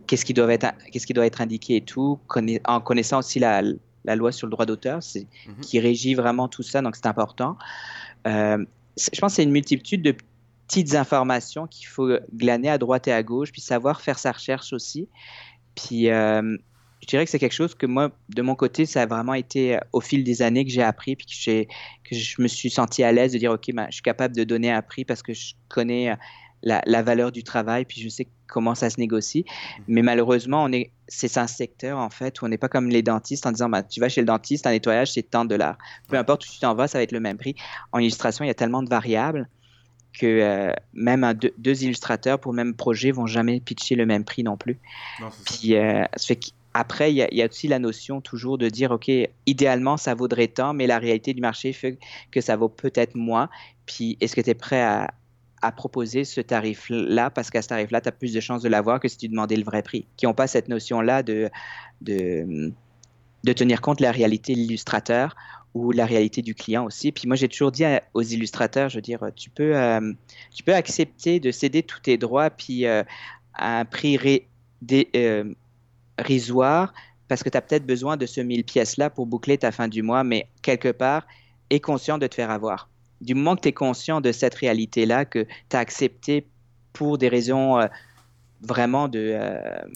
qu'est-ce 0.05 0.25
qui, 0.25 0.33
doit 0.33 0.53
être, 0.53 0.67
qu'est-ce 0.91 1.07
qui 1.07 1.13
doit 1.13 1.25
être 1.25 1.39
indiqué 1.41 1.77
et 1.77 1.81
tout, 1.81 2.19
en 2.65 2.81
connaissant 2.81 3.19
aussi 3.19 3.39
la, 3.39 3.61
la 4.03 4.15
loi 4.15 4.33
sur 4.33 4.47
le 4.47 4.51
droit 4.51 4.65
d'auteur 4.65 5.01
c'est, 5.01 5.27
mhm. 5.47 5.61
qui 5.61 5.79
régit 5.79 6.13
vraiment 6.13 6.49
tout 6.49 6.63
ça, 6.63 6.81
donc 6.81 6.95
c'est 6.95 7.07
important. 7.07 7.57
je 8.25 8.65
pense 9.19 9.31
que 9.31 9.35
c'est 9.35 9.43
une 9.43 9.51
multitude 9.51 10.01
de 10.01 10.15
petites 10.67 10.95
informations 10.95 11.67
qu'il 11.67 11.87
faut 11.87 12.09
glaner 12.33 12.69
à 12.69 12.77
droite 12.77 13.07
et 13.07 13.13
à 13.13 13.23
gauche, 13.23 13.51
puis 13.51 13.61
savoir 13.61 14.01
faire 14.01 14.19
sa 14.19 14.33
recherche 14.33 14.73
aussi. 14.73 15.07
Puis 15.75 16.09
je 17.05 17.09
dirais 17.11 17.25
que 17.25 17.29
c'est 17.29 17.37
quelque 17.37 17.53
chose 17.53 17.75
que 17.75 17.85
moi, 17.85 18.09
de 18.29 18.41
mon 18.41 18.55
côté, 18.55 18.87
ça 18.87 19.03
a 19.03 19.05
vraiment 19.05 19.35
été 19.35 19.75
euh, 19.75 19.79
au 19.93 20.01
fil 20.01 20.23
des 20.23 20.41
années 20.41 20.65
que 20.65 20.71
j'ai 20.71 20.81
appris, 20.81 21.15
puis 21.15 21.27
que, 21.27 21.63
que 21.63 22.15
je 22.15 22.41
me 22.41 22.47
suis 22.47 22.71
senti 22.71 23.03
à 23.03 23.11
l'aise 23.11 23.31
de 23.31 23.37
dire, 23.37 23.51
OK, 23.51 23.71
ben, 23.73 23.85
je 23.89 23.95
suis 23.95 24.01
capable 24.01 24.35
de 24.35 24.43
donner 24.43 24.71
un 24.71 24.81
prix 24.81 25.05
parce 25.05 25.21
que 25.21 25.31
je 25.31 25.53
connais 25.69 26.09
euh, 26.09 26.15
la, 26.63 27.03
valeur 27.03 27.31
du 27.31 27.43
travail, 27.43 27.85
puis 27.85 28.01
je 28.01 28.09
sais 28.09 28.27
comment 28.47 28.73
ça 28.73 28.89
se 28.89 28.99
négocie. 28.99 29.45
Mais 29.87 30.01
malheureusement, 30.01 30.63
on 30.63 30.71
est, 30.71 30.89
c'est 31.07 31.37
un 31.37 31.45
secteur, 31.45 31.99
en 31.99 32.09
fait, 32.09 32.41
où 32.41 32.45
on 32.45 32.47
n'est 32.47 32.57
pas 32.57 32.69
comme 32.69 32.89
les 32.89 33.03
dentistes 33.03 33.45
en 33.45 33.51
disant, 33.51 33.69
ben, 33.69 33.83
tu 33.83 33.99
vas 33.99 34.09
chez 34.09 34.21
le 34.21 34.27
dentiste, 34.27 34.65
un 34.65 34.71
nettoyage, 34.71 35.11
c'est 35.11 35.29
tant 35.29 35.45
de 35.45 35.49
dollars. 35.49 35.77
Peu 36.09 36.17
importe 36.17 36.43
où 36.47 36.51
tu 36.51 36.59
t'en 36.59 36.73
vas, 36.73 36.87
ça 36.87 36.97
va 36.97 37.03
être 37.03 37.11
le 37.11 37.19
même 37.19 37.37
prix. 37.37 37.53
En 37.91 37.99
illustration, 37.99 38.43
il 38.45 38.47
y 38.47 38.51
a 38.51 38.55
tellement 38.55 38.81
de 38.81 38.89
variables 38.89 39.47
que 40.19 40.25
euh, 40.25 40.71
même 40.93 41.31
deux, 41.59 41.83
illustrateurs 41.83 42.39
pour 42.39 42.51
le 42.51 42.55
même 42.55 42.73
projet 42.73 43.11
vont 43.11 43.27
jamais 43.27 43.59
pitcher 43.59 43.93
le 43.93 44.07
même 44.07 44.23
prix 44.23 44.41
non 44.41 44.57
plus. 44.57 44.79
Puis, 45.45 45.73
ça 45.73 46.25
fait 46.25 46.39
après, 46.77 47.13
il 47.13 47.15
y, 47.15 47.41
a 47.41 47.47
aussi 47.47 47.69
la 47.69 47.79
notion 47.79 48.19
toujours 48.19 48.57
de 48.57 48.67
dire, 48.67 48.91
OK, 48.91 49.09
idéalement, 49.45 49.95
ça 49.95 50.13
vaudrait 50.13 50.49
tant, 50.49 50.73
mais 50.73 50.87
la 50.87 50.99
réalité 50.99 51.33
du 51.33 51.39
marché 51.39 51.71
fait 51.71 51.97
que 52.31 52.41
ça 52.41 52.57
vaut 52.57 52.67
peut-être 52.67 53.15
moins. 53.15 53.49
Puis, 53.85 54.17
est-ce 54.19 54.35
que 54.35 54.41
tu 54.41 54.49
es 54.49 54.55
prêt 54.55 54.81
à, 54.81 55.13
proposer 55.77 56.25
ce 56.25 56.41
tarif-là? 56.41 57.29
Parce 57.29 57.49
qu'à 57.49 57.61
ce 57.61 57.69
tarif-là, 57.69 58.01
tu 58.01 58.09
as 58.09 58.11
plus 58.11 58.33
de 58.33 58.41
chances 58.41 58.61
de 58.61 58.67
l'avoir 58.67 58.99
que 58.99 59.07
si 59.07 59.17
tu 59.17 59.29
demandais 59.29 59.55
le 59.55 59.63
vrai 59.63 59.83
prix, 59.83 60.05
qui 60.17 60.25
n'ont 60.25 60.33
pas 60.33 60.47
cette 60.47 60.67
notion-là 60.67 61.23
de, 61.23 61.49
de, 62.01 62.73
tenir 63.53 63.79
compte 63.79 63.99
de 63.99 64.03
la 64.03 64.11
réalité 64.11 64.53
de 64.53 64.59
l'illustrateur 64.59 65.33
ou 65.73 65.91
la 65.91 66.05
réalité 66.05 66.41
du 66.41 66.55
client 66.55 66.85
aussi. 66.85 67.13
Puis 67.13 67.25
moi, 67.25 67.37
j'ai 67.37 67.47
toujours 67.47 67.71
dit 67.71 67.85
aux 68.13 68.21
illustrateurs, 68.21 68.89
je 68.89 68.97
veux 68.97 69.01
dire, 69.01 69.21
tu 69.37 69.49
peux, 69.49 69.77
euh, 69.77 70.11
tu 70.53 70.61
peux 70.61 70.75
accepter 70.75 71.39
de 71.39 71.51
céder 71.51 71.83
tous 71.83 72.01
tes 72.01 72.17
droits, 72.17 72.49
puis 72.49 72.85
euh, 72.85 73.03
à 73.53 73.79
un 73.79 73.85
prix 73.85 74.17
ré, 74.17 74.49
euh, 75.15 75.53
risoire 76.17 76.93
parce 77.27 77.43
que 77.43 77.49
tu 77.49 77.57
as 77.57 77.61
peut-être 77.61 77.85
besoin 77.85 78.17
de 78.17 78.25
ce 78.25 78.41
1000 78.41 78.63
pièces-là 78.63 79.09
pour 79.09 79.25
boucler 79.25 79.57
ta 79.57 79.71
fin 79.71 79.87
du 79.87 80.01
mois, 80.01 80.23
mais 80.23 80.47
quelque 80.61 80.91
part, 80.91 81.25
est 81.69 81.79
conscient 81.79 82.17
de 82.17 82.27
te 82.27 82.35
faire 82.35 82.51
avoir. 82.51 82.89
Du 83.21 83.33
moment 83.33 83.55
que 83.55 83.61
tu 83.61 83.69
es 83.69 83.73
conscient 83.73 84.21
de 84.21 84.31
cette 84.31 84.55
réalité-là, 84.55 85.25
que 85.25 85.45
tu 85.69 85.75
as 85.75 85.79
accepté 85.79 86.45
pour 86.93 87.17
des 87.17 87.27
raisons 87.27 87.79
euh, 87.79 87.87
vraiment 88.61 89.07
de, 89.07 89.37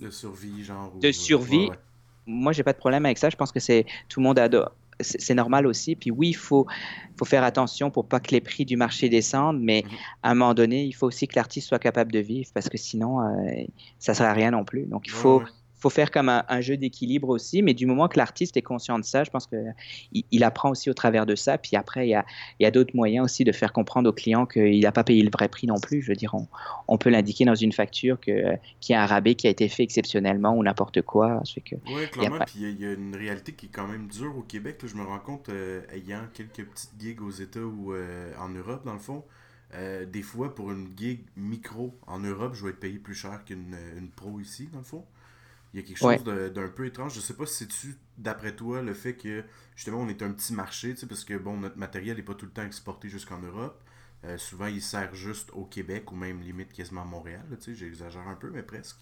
de 0.01 0.09
survie, 0.09 0.63
genre. 0.63 0.91
De 0.99 1.11
survie. 1.11 1.69
moi, 2.25 2.51
j'ai 2.53 2.63
pas 2.63 2.73
de 2.73 2.77
problème 2.77 3.05
avec 3.05 3.17
ça. 3.17 3.29
Je 3.29 3.35
pense 3.35 3.51
que 3.51 3.59
c'est 3.59 3.85
tout 4.07 4.19
le 4.19 4.25
monde 4.25 4.39
adore. 4.39 4.71
C'est 5.01 5.33
normal 5.33 5.65
aussi. 5.65 5.95
Puis 5.95 6.11
oui, 6.11 6.29
il 6.29 6.35
faut, 6.35 6.67
faut 7.17 7.23
faire 7.23 7.43
attention 7.45 7.89
pour 7.89 8.05
pas 8.05 8.19
que 8.19 8.31
les 8.31 8.41
prix 8.41 8.65
du 8.65 8.75
marché 8.75 9.07
descendent, 9.07 9.61
mais 9.61 9.83
mhm. 9.85 9.97
à 10.23 10.31
un 10.31 10.33
moment 10.33 10.53
donné, 10.53 10.83
il 10.83 10.91
faut 10.91 11.07
aussi 11.07 11.25
que 11.27 11.35
l'artiste 11.37 11.69
soit 11.69 11.79
capable 11.79 12.11
de 12.11 12.19
vivre 12.19 12.49
parce 12.53 12.67
que 12.67 12.77
sinon, 12.77 13.21
euh, 13.21 13.63
ça 13.97 14.13
sert 14.13 14.25
à 14.25 14.33
rien 14.33 14.51
non 14.51 14.65
plus. 14.65 14.85
Donc 14.87 15.07
il 15.07 15.11
faut, 15.11 15.41
faut 15.79 15.89
faire 15.89 16.11
comme 16.11 16.29
un, 16.29 16.61
jeu 16.61 16.77
d'équilibre 16.77 17.29
aussi, 17.29 17.61
mais 17.61 17.73
du 17.73 17.85
moment 17.85 18.07
que 18.07 18.17
l'artiste 18.17 18.57
est 18.57 18.61
conscient 18.61 18.99
de 18.99 19.05
ça, 19.05 19.23
je 19.23 19.29
pense 19.29 19.47
qu'il 19.47 19.73
il 20.31 20.43
apprend 20.43 20.71
aussi 20.71 20.89
au 20.89 20.93
travers 20.93 21.25
de 21.25 21.35
ça. 21.35 21.57
Puis 21.57 21.75
après, 21.75 22.07
il 22.07 22.11
y 22.11 22.15
a, 22.15 22.25
y 22.59 22.65
a 22.65 22.71
d'autres 22.71 22.95
moyens 22.95 23.25
aussi 23.25 23.43
de 23.43 23.51
faire 23.51 23.71
comprendre 23.71 24.09
au 24.09 24.13
client 24.13 24.45
qu'il 24.45 24.81
n'a 24.81 24.91
pas 24.91 25.03
payé 25.03 25.23
le 25.23 25.29
vrai 25.31 25.47
prix 25.47 25.67
non 25.67 25.79
plus. 25.79 26.01
Je 26.01 26.09
veux 26.09 26.15
dire, 26.15 26.35
on, 26.87 26.97
peut 26.97 27.09
l'indiquer 27.09 27.45
dans 27.45 27.55
une 27.55 27.71
facture 27.71 28.19
qu'il 28.19 28.59
y 28.89 28.93
a 28.93 29.01
un 29.01 29.05
rabais 29.05 29.35
qui 29.35 29.47
a 29.47 29.49
été 29.49 29.69
fait 29.69 29.83
exceptionnellement 29.83 30.55
ou 30.55 30.63
n'importe 30.63 31.01
quoi. 31.01 31.41
Oui, 31.87 32.09
clairement. 32.11 32.39
Puis 32.45 32.59
il 32.59 32.81
y, 32.81 32.85
a 32.85 32.93
une 32.93 33.15
réalité 33.15 33.53
qui 33.53 33.67
est 33.67 33.71
quand 33.71 33.87
même 33.87 34.07
dure 34.07 34.37
au 34.37 34.41
Québec. 34.41 34.81
je 34.85 34.95
me 34.95 35.03
rends 35.03 35.19
compte, 35.19 35.49
euh, 35.49 35.81
ayant 35.93 36.23
quelques 36.33 36.65
petites 36.65 36.93
gigs 36.99 37.21
aux 37.21 37.31
États 37.31 37.59
ou 37.59 37.93
euh, 37.93 38.33
en 38.39 38.49
Europe, 38.49 38.85
dans 38.85 38.93
le 38.93 38.99
fond. 38.99 39.23
Euh, 39.75 40.05
des 40.05 40.23
fois, 40.23 40.55
pour 40.55 40.71
une 40.71 40.89
gig 40.97 41.21
micro 41.35 41.95
en 42.07 42.19
Europe, 42.19 42.55
je 42.55 42.63
vais 42.63 42.71
être 42.71 42.79
payé 42.79 42.97
plus 42.97 43.13
cher 43.13 43.43
qu'une 43.45 43.75
pro 44.15 44.39
ici, 44.39 44.67
dans 44.71 44.79
le 44.79 44.83
fond. 44.83 45.05
Il 45.73 45.79
y 45.79 45.83
a 45.83 45.85
quelque 45.85 45.97
chose 45.97 46.23
d'un 46.23 46.67
peu 46.69 46.85
étrange. 46.85 47.13
Je 47.13 47.19
sais 47.19 47.35
pas 47.35 47.45
si 47.45 47.55
c'est-tu, 47.55 47.95
d'après 48.17 48.55
toi, 48.55 48.81
le 48.81 48.93
fait 48.93 49.13
que 49.15 49.43
justement 49.75 49.99
on 49.99 50.07
est 50.07 50.21
un 50.23 50.31
petit 50.31 50.53
marché, 50.53 50.95
parce 51.07 51.23
que 51.23 51.37
bon, 51.37 51.57
notre 51.57 51.77
matériel 51.77 52.17
n'est 52.17 52.23
pas 52.23 52.33
tout 52.33 52.45
le 52.45 52.51
temps 52.51 52.65
exporté 52.65 53.09
jusqu'en 53.09 53.39
Europe. 53.39 53.81
Euh, 54.25 54.37
souvent, 54.37 54.65
il 54.65 54.81
sert 54.81 55.13
juste 55.15 55.49
au 55.53 55.63
Québec 55.63 56.11
ou 56.11 56.15
même 56.15 56.41
limite 56.41 56.73
quasiment 56.73 57.03
à 57.03 57.05
Montréal. 57.05 57.45
J'exagère 57.65 58.27
un 58.27 58.35
peu, 58.35 58.49
mais 58.49 58.63
presque. 58.63 58.97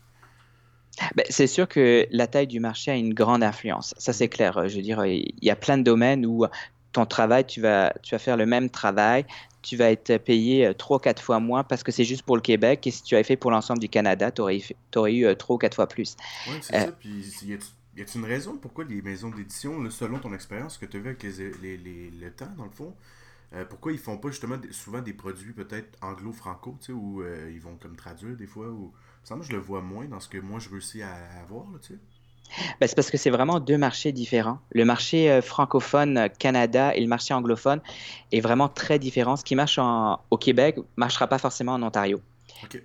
Ben, 1.15 1.25
c'est 1.29 1.47
sûr 1.47 1.67
que 1.67 2.05
la 2.11 2.27
taille 2.27 2.47
du 2.47 2.59
marché 2.59 2.91
a 2.91 2.95
une 2.95 3.13
grande 3.13 3.43
influence. 3.43 3.95
Ça, 3.97 4.13
c'est 4.13 4.29
clair. 4.29 4.67
Je 4.67 4.75
veux 4.75 4.81
dire, 4.81 5.05
il 5.05 5.33
y 5.41 5.49
a 5.49 5.55
plein 5.55 5.77
de 5.77 5.83
domaines 5.83 6.25
où 6.25 6.45
ton 6.91 7.05
travail, 7.05 7.45
tu 7.45 7.61
vas, 7.61 7.93
tu 8.01 8.15
vas 8.15 8.19
faire 8.19 8.37
le 8.37 8.45
même 8.45 8.69
travail, 8.69 9.25
tu 9.67 9.75
vas 9.75 9.91
être 9.91 10.17
payé 10.17 10.73
3 10.77 10.95
euh, 10.95 10.97
ou 10.97 11.01
4 11.01 11.21
fois 11.21 11.39
moins 11.41 11.63
parce 11.65 11.83
que 11.83 11.91
c'est 11.91 12.05
juste 12.05 12.23
pour 12.23 12.37
le 12.37 12.41
Québec. 12.41 12.87
Et 12.87 12.91
si 12.91 13.03
tu 13.03 13.15
avais 13.15 13.25
fait 13.25 13.35
pour 13.35 13.51
l'ensemble 13.51 13.79
du 13.79 13.89
Canada, 13.89 14.31
tu 14.31 14.41
aurais, 14.41 14.61
aurais, 14.95 15.13
eu 15.13 15.35
3 15.35 15.55
ou 15.55 15.59
4 15.59 15.75
fois 15.75 15.87
plus. 15.87 16.15
Oui, 16.47 16.55
c'est 16.61 16.75
euh, 16.75 16.85
ça. 16.85 16.91
Puis, 16.93 17.33
y 17.45 17.53
a-t-il 17.53 18.21
une 18.21 18.25
raison 18.25 18.57
pourquoi 18.57 18.85
les 18.85 19.01
maisons 19.01 19.29
d'édition, 19.29 19.89
selon 19.89 20.19
ton 20.19 20.33
expérience 20.33 20.77
que 20.77 20.85
tu 20.85 20.95
as 20.95 20.99
vu 21.01 21.09
avec 21.09 21.21
les, 21.21 21.77
les, 21.77 22.11
le 22.11 22.31
temps, 22.31 22.49
dans 22.57 22.63
le 22.63 22.71
fond, 22.71 22.95
euh, 23.53 23.65
pourquoi 23.65 23.91
ils 23.91 23.97
font 23.97 24.17
pas 24.17 24.29
justement 24.29 24.57
souvent 24.71 25.01
des 25.01 25.13
produits 25.13 25.51
peut-être 25.51 25.97
anglo-franco, 26.01 26.77
tu 26.79 26.85
sais, 26.87 26.91
où 26.93 27.21
ils 27.51 27.59
vont 27.59 27.75
comme 27.75 27.97
traduire 27.97 28.37
des 28.37 28.47
fois, 28.47 28.67
ou 28.67 28.93
ça, 29.25 29.35
je 29.41 29.51
le 29.51 29.57
vois 29.57 29.81
moins 29.81 30.05
dans 30.05 30.21
ce 30.21 30.29
que 30.29 30.37
moi 30.37 30.59
je 30.59 30.69
réussis 30.69 31.01
à 31.01 31.13
avoir, 31.41 31.65
tu 31.81 31.95
sais? 31.95 31.99
Ben, 32.79 32.87
c'est 32.87 32.95
parce 32.95 33.11
que 33.11 33.17
c'est 33.17 33.29
vraiment 33.29 33.59
deux 33.59 33.77
marchés 33.77 34.11
différents. 34.11 34.59
Le 34.71 34.85
marché 34.85 35.29
euh, 35.29 35.41
francophone 35.41 36.17
euh, 36.17 36.27
Canada 36.27 36.95
et 36.95 37.01
le 37.01 37.07
marché 37.07 37.33
anglophone 37.33 37.81
est 38.31 38.41
vraiment 38.41 38.69
très 38.69 38.99
différent. 38.99 39.35
Ce 39.35 39.43
qui 39.43 39.55
marche 39.55 39.79
au 40.29 40.37
Québec 40.37 40.77
ne 40.77 40.83
marchera 40.95 41.27
pas 41.27 41.37
forcément 41.37 41.73
en 41.73 41.83
Ontario. 41.83 42.21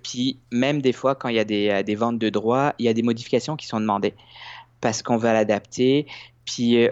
Puis 0.03 0.39
même 0.51 0.81
des 0.81 0.93
fois, 0.93 1.15
quand 1.15 1.29
il 1.29 1.35
y 1.35 1.39
a 1.39 1.45
des, 1.45 1.69
euh, 1.69 1.83
des, 1.83 1.95
ventes 1.95 2.19
de 2.19 2.29
droits, 2.29 2.73
il 2.79 2.85
y 2.85 2.89
a 2.89 2.93
des 2.93 3.03
modifications 3.03 3.55
qui 3.55 3.65
sont 3.65 3.79
demandées 3.79 4.13
parce 4.81 5.01
qu'on 5.01 5.17
va 5.17 5.33
l'adapter. 5.33 6.05
Puis 6.45 6.89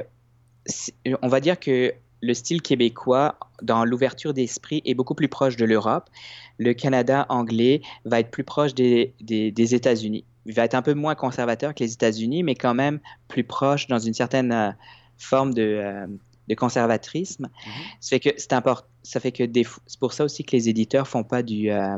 on 1.22 1.28
va 1.28 1.40
dire 1.42 1.60
que 1.60 1.94
le 2.22 2.34
style 2.34 2.62
québécois, 2.62 3.36
dans 3.62 3.84
l'ouverture 3.84 4.34
d'esprit, 4.34 4.82
est 4.86 4.94
beaucoup 4.94 5.16
plus 5.16 5.28
proche 5.28 5.58
de 5.58 5.66
l'Europe. 5.66 6.10
Le 6.58 6.74
Canada 6.74 7.26
anglais 7.30 7.82
va 8.06 8.20
être 8.20 8.32
plus 8.32 8.44
proche 8.44 8.74
des, 8.74 9.14
des, 9.20 9.52
des 9.52 9.76
États-Unis 9.76 10.24
il 10.46 10.54
va 10.54 10.64
être 10.64 10.76
un 10.76 10.82
peu 10.82 10.94
moins 10.94 11.16
conservateur 11.16 11.74
que 11.74 11.84
les 11.84 11.94
États-Unis, 11.94 12.44
mais 12.44 12.56
quand 12.56 12.74
même 12.74 13.00
plus 13.28 13.44
proche 13.44 13.88
dans 13.88 14.00
une 14.00 14.14
certaine 14.14 14.52
euh, 14.52 14.72
forme 15.18 15.54
de, 15.54 15.62
euh, 15.62 16.08
de 16.48 16.56
conservatrisme. 16.56 17.44
Mhm. 17.44 17.72
Ça 18.00 18.10
fait 18.10 18.20
que 18.20 18.30
c'est 18.38 18.54
important. 18.54 18.88
Ça 19.04 19.20
fait 19.20 19.32
que 19.32 19.44
c'est 19.88 20.00
pour 20.00 20.14
ça 20.14 20.24
aussi 20.24 20.44
que 20.44 20.52
les 20.56 20.70
éditeurs 20.70 21.08
font 21.08 21.24
pas 21.24 21.44
du 21.44 21.72
euh, 21.72 21.98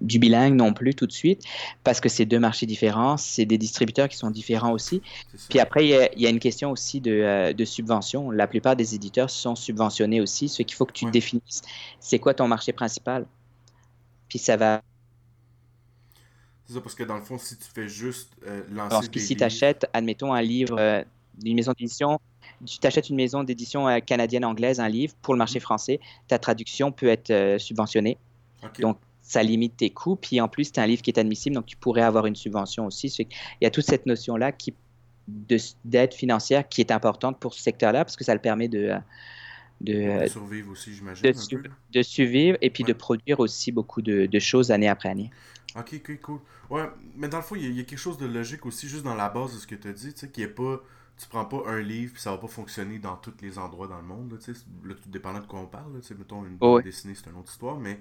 du 0.00 0.20
bilingue 0.20 0.54
non 0.54 0.72
plus 0.72 0.94
tout 0.94 1.08
de 1.08 1.12
suite, 1.12 1.42
parce 1.82 2.00
que 2.00 2.08
c'est 2.08 2.24
deux 2.24 2.38
marchés 2.38 2.66
différents, 2.66 3.16
c'est 3.16 3.44
des 3.44 3.58
distributeurs 3.58 4.08
qui 4.08 4.16
sont 4.16 4.30
différents 4.30 4.70
aussi. 4.70 5.02
Puis 5.50 5.58
après, 5.58 5.84
il 5.84 6.20
y, 6.20 6.26
a, 6.26 6.30
une 6.30 6.38
question 6.38 6.70
aussi 6.70 7.00
de, 7.00 7.52
de, 7.52 7.64
subvention. 7.64 8.30
La 8.30 8.46
plupart 8.46 8.76
des 8.76 8.94
éditeurs 8.94 9.28
sont 9.28 9.56
subventionnés 9.56 10.20
aussi, 10.20 10.48
ce 10.48 10.62
qu'il 10.62 10.76
faut 10.76 10.86
que 10.86 10.92
tu 10.92 11.10
définisses. 11.10 11.62
C'est 11.98 12.20
quoi 12.20 12.32
ton 12.32 12.46
marché 12.46 12.72
principal? 12.72 13.26
Puis 14.28 14.38
ça 14.38 14.56
va 14.56 14.82
c'est 16.72 16.78
ça, 16.78 16.80
parce 16.80 16.94
que 16.94 17.02
dans 17.02 17.16
le 17.16 17.22
fond, 17.22 17.38
si 17.38 17.56
tu 17.56 17.64
fais 17.72 17.88
juste 17.88 18.32
euh, 18.46 18.62
lancer. 18.70 18.96
Alors, 18.96 19.04
si 19.14 19.36
tu 19.36 19.44
achètes, 19.44 19.86
admettons, 19.92 20.32
un 20.32 20.42
livre 20.42 20.76
euh, 20.78 21.02
d'une 21.38 21.56
maison 21.56 21.72
d'édition, 21.72 22.20
tu 22.64 22.78
t'achètes 22.78 23.10
une 23.10 23.16
maison 23.16 23.44
d'édition 23.44 23.88
euh, 23.88 24.00
canadienne-anglaise, 24.00 24.80
un 24.80 24.88
livre 24.88 25.14
pour 25.22 25.34
le 25.34 25.38
marché 25.38 25.58
mhm. 25.58 25.62
français, 25.62 26.00
ta 26.28 26.38
traduction 26.38 26.92
peut 26.92 27.08
être 27.08 27.58
subventionnée. 27.58 28.18
Donc, 28.78 28.98
ça 29.22 29.42
limite 29.42 29.76
tes 29.76 29.90
coûts. 29.90 30.16
Puis 30.16 30.40
en 30.40 30.48
plus, 30.48 30.72
tu 30.72 30.80
as 30.80 30.82
un 30.82 30.86
livre 30.86 31.02
qui 31.02 31.10
est 31.10 31.18
admissible, 31.18 31.54
donc 31.54 31.66
tu 31.66 31.76
pourrais 31.76 32.02
avoir 32.02 32.26
une 32.26 32.36
subvention 32.36 32.86
aussi. 32.86 33.08
Il 33.18 33.26
y 33.64 33.66
a 33.66 33.70
toute 33.70 33.84
cette 33.84 34.06
notion-là 34.06 34.52
qui 34.52 34.74
d'aide 35.84 36.12
financière 36.12 36.68
qui 36.68 36.80
est 36.80 36.90
importante 36.90 37.38
pour 37.38 37.54
ce 37.54 37.62
secteur-là 37.62 38.04
parce 38.04 38.16
que 38.16 38.24
ça 38.24 38.34
le 38.34 38.40
permet 38.40 38.66
de, 38.66 38.92
de, 39.82 40.26
survivre 40.26 40.70
aussi, 40.70 40.94
j'imagine. 40.94 41.22
De, 41.22 41.62
de, 41.92 42.02
survivre 42.02 42.58
et 42.60 42.70
puis 42.70 42.84
de 42.84 42.92
produire 42.92 43.40
aussi 43.40 43.72
beaucoup 43.72 44.02
de, 44.02 44.26
de, 44.26 44.38
choses 44.38 44.70
année 44.70 44.88
après 44.88 45.08
année. 45.08 45.30
Ok, 45.76 45.94
ok, 45.96 46.20
cool. 46.20 46.40
Ouais, 46.70 46.88
mais 47.16 47.28
dans 47.28 47.38
le 47.38 47.42
fond, 47.42 47.54
il 47.54 47.72
y, 47.72 47.80
a 47.80 47.84
quelque 47.84 47.98
chose 47.98 48.18
de 48.18 48.26
logique 48.26 48.66
aussi, 48.66 48.88
juste 48.88 49.04
dans 49.04 49.14
la 49.14 49.28
base 49.28 49.54
de 49.54 49.58
ce 49.58 49.66
que 49.66 49.74
tu 49.74 49.88
as 49.88 49.92
dit, 49.92 50.12
tu 50.12 50.20
sais, 50.20 50.30
qui 50.30 50.42
est 50.42 50.48
pas. 50.48 50.80
Tu 51.18 51.28
prends 51.28 51.44
pas 51.44 51.62
un 51.66 51.80
livre 51.80 52.14
puis 52.14 52.22
ça 52.22 52.30
va 52.32 52.38
pas 52.38 52.48
fonctionner 52.48 52.98
dans 52.98 53.16
tous 53.16 53.34
les 53.42 53.58
endroits 53.58 53.86
dans 53.86 53.98
le 53.98 54.02
monde, 54.02 54.38
tu 54.42 54.54
sais. 54.54 54.60
Là, 54.84 54.94
tout 54.94 55.08
dépendant 55.08 55.40
de 55.40 55.46
quoi 55.46 55.60
on 55.60 55.66
parle, 55.66 56.00
tu 56.00 56.08
sais. 56.08 56.14
Mettons, 56.14 56.44
une 56.44 56.56
oh, 56.60 56.80
dessinée, 56.80 57.14
c'est 57.14 57.30
une 57.30 57.36
autre 57.36 57.50
histoire, 57.50 57.78
mais 57.78 58.00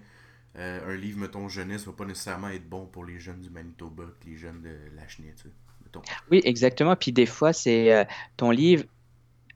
euh, 0.58 0.94
un 0.94 0.96
livre, 0.96 1.20
mettons, 1.20 1.48
jeunesse, 1.48 1.86
va 1.86 1.94
pas 1.94 2.06
nécessairement 2.06 2.50
être 2.50 2.68
bon 2.68 2.86
pour 2.86 3.06
les 3.06 3.20
jeunes 3.20 3.42
du 3.42 3.50
Manitoba 3.50 4.04
les 4.26 4.38
jeunes 4.38 4.62
de 4.62 4.76
la 4.96 5.04
tu 5.06 5.24
sais. 5.36 5.52
Mettons. 5.84 6.02
Oui, 6.32 6.42
exactement. 6.44 6.96
Puis 6.96 7.12
des 7.12 7.26
fois, 7.26 7.54
c'est 7.54 7.94
euh, 7.94 8.06
ton 8.38 8.50
livre, 8.50 8.86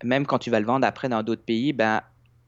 même 0.03 0.25
quand 0.25 0.39
tu 0.39 0.51
vas 0.51 0.59
le 0.59 0.65
vendre 0.65 0.85
après 0.85 1.09
dans 1.09 1.23
d'autres 1.23 1.43
pays, 1.43 1.73
ben 1.73 2.01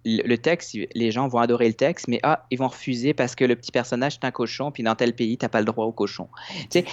le 0.05 0.35
texte, 0.37 0.77
les 0.93 1.11
gens 1.11 1.27
vont 1.27 1.39
adorer 1.39 1.67
le 1.67 1.73
texte, 1.73 2.07
mais 2.07 2.19
ah, 2.23 2.45
ils 2.49 2.57
vont 2.57 2.67
refuser 2.67 3.13
parce 3.13 3.35
que 3.35 3.43
le 3.43 3.55
petit 3.55 3.71
personnage 3.71 4.15
est 4.15 4.25
un 4.25 4.31
cochon, 4.31 4.71
puis 4.71 4.83
dans 4.83 4.95
tel 4.95 5.13
pays, 5.13 5.37
t'as 5.37 5.49
pas 5.49 5.59
le 5.59 5.65
droit 5.65 5.85
au 5.85 5.91
cochon. 5.91 6.29
Tu 6.69 6.83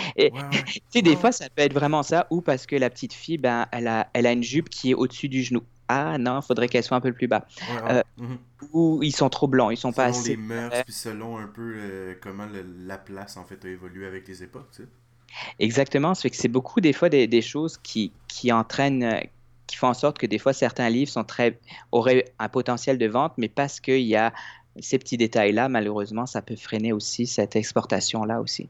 sais, 0.90 1.02
des 1.02 1.16
fois, 1.16 1.32
ça 1.32 1.48
peut 1.48 1.62
être 1.62 1.74
vraiment 1.74 2.02
ça, 2.02 2.26
ou 2.30 2.40
parce 2.40 2.66
que 2.66 2.76
la 2.76 2.90
petite 2.90 3.12
fille, 3.12 3.38
ben, 3.38 3.66
elle 3.72 3.88
a, 3.88 4.08
elle 4.14 4.26
a 4.26 4.32
une 4.32 4.42
jupe 4.42 4.68
qui 4.68 4.90
est 4.90 4.94
au-dessus 4.94 5.28
du 5.28 5.42
genou. 5.42 5.62
Ah 5.88 6.16
non, 6.18 6.40
il 6.40 6.46
faudrait 6.46 6.68
qu'elle 6.68 6.82
soit 6.82 6.96
un 6.96 7.02
peu 7.02 7.12
plus 7.12 7.28
bas. 7.28 7.46
Euh, 7.88 8.02
mhm. 8.16 8.38
Ou 8.72 9.00
ils 9.02 9.14
sont 9.14 9.28
trop 9.28 9.46
blancs, 9.46 9.70
ils 9.70 9.76
sont 9.76 9.92
pas 9.92 10.06
assez. 10.06 10.32
Selon 10.32 10.40
les 10.40 10.46
mœurs, 10.48 10.84
puis 10.84 10.92
selon 10.94 11.38
un 11.38 11.46
peu 11.46 11.74
euh, 11.76 12.14
comment 12.22 12.46
la 12.86 12.96
place 12.96 13.36
en 13.36 13.44
fait 13.44 13.62
a 13.64 13.68
évolué 13.68 14.06
avec 14.06 14.26
les 14.26 14.42
époques, 14.42 14.70
tu 14.74 14.82
sais. 14.82 14.88
Exactement, 15.58 16.14
c'est 16.14 16.30
que 16.30 16.36
c'est 16.36 16.48
beaucoup 16.48 16.80
des 16.80 16.92
fois 16.92 17.08
des, 17.08 17.26
des 17.26 17.42
choses 17.42 17.76
qui, 17.76 18.12
qui 18.28 18.52
entraînent, 18.52 19.20
qui 19.66 19.76
font 19.76 19.88
en 19.88 19.94
sorte 19.94 20.18
que 20.18 20.26
des 20.26 20.38
fois 20.38 20.52
certains 20.52 20.88
livres 20.90 21.10
sont 21.10 21.24
très, 21.24 21.58
auraient 21.92 22.24
un 22.38 22.48
potentiel 22.48 22.98
de 22.98 23.06
vente, 23.06 23.32
mais 23.36 23.48
parce 23.48 23.80
qu'il 23.80 24.02
y 24.02 24.16
a 24.16 24.32
ces 24.80 24.98
petits 24.98 25.16
détails-là, 25.16 25.68
malheureusement, 25.68 26.26
ça 26.26 26.42
peut 26.42 26.56
freiner 26.56 26.92
aussi 26.92 27.26
cette 27.26 27.56
exportation-là 27.56 28.40
aussi. 28.40 28.68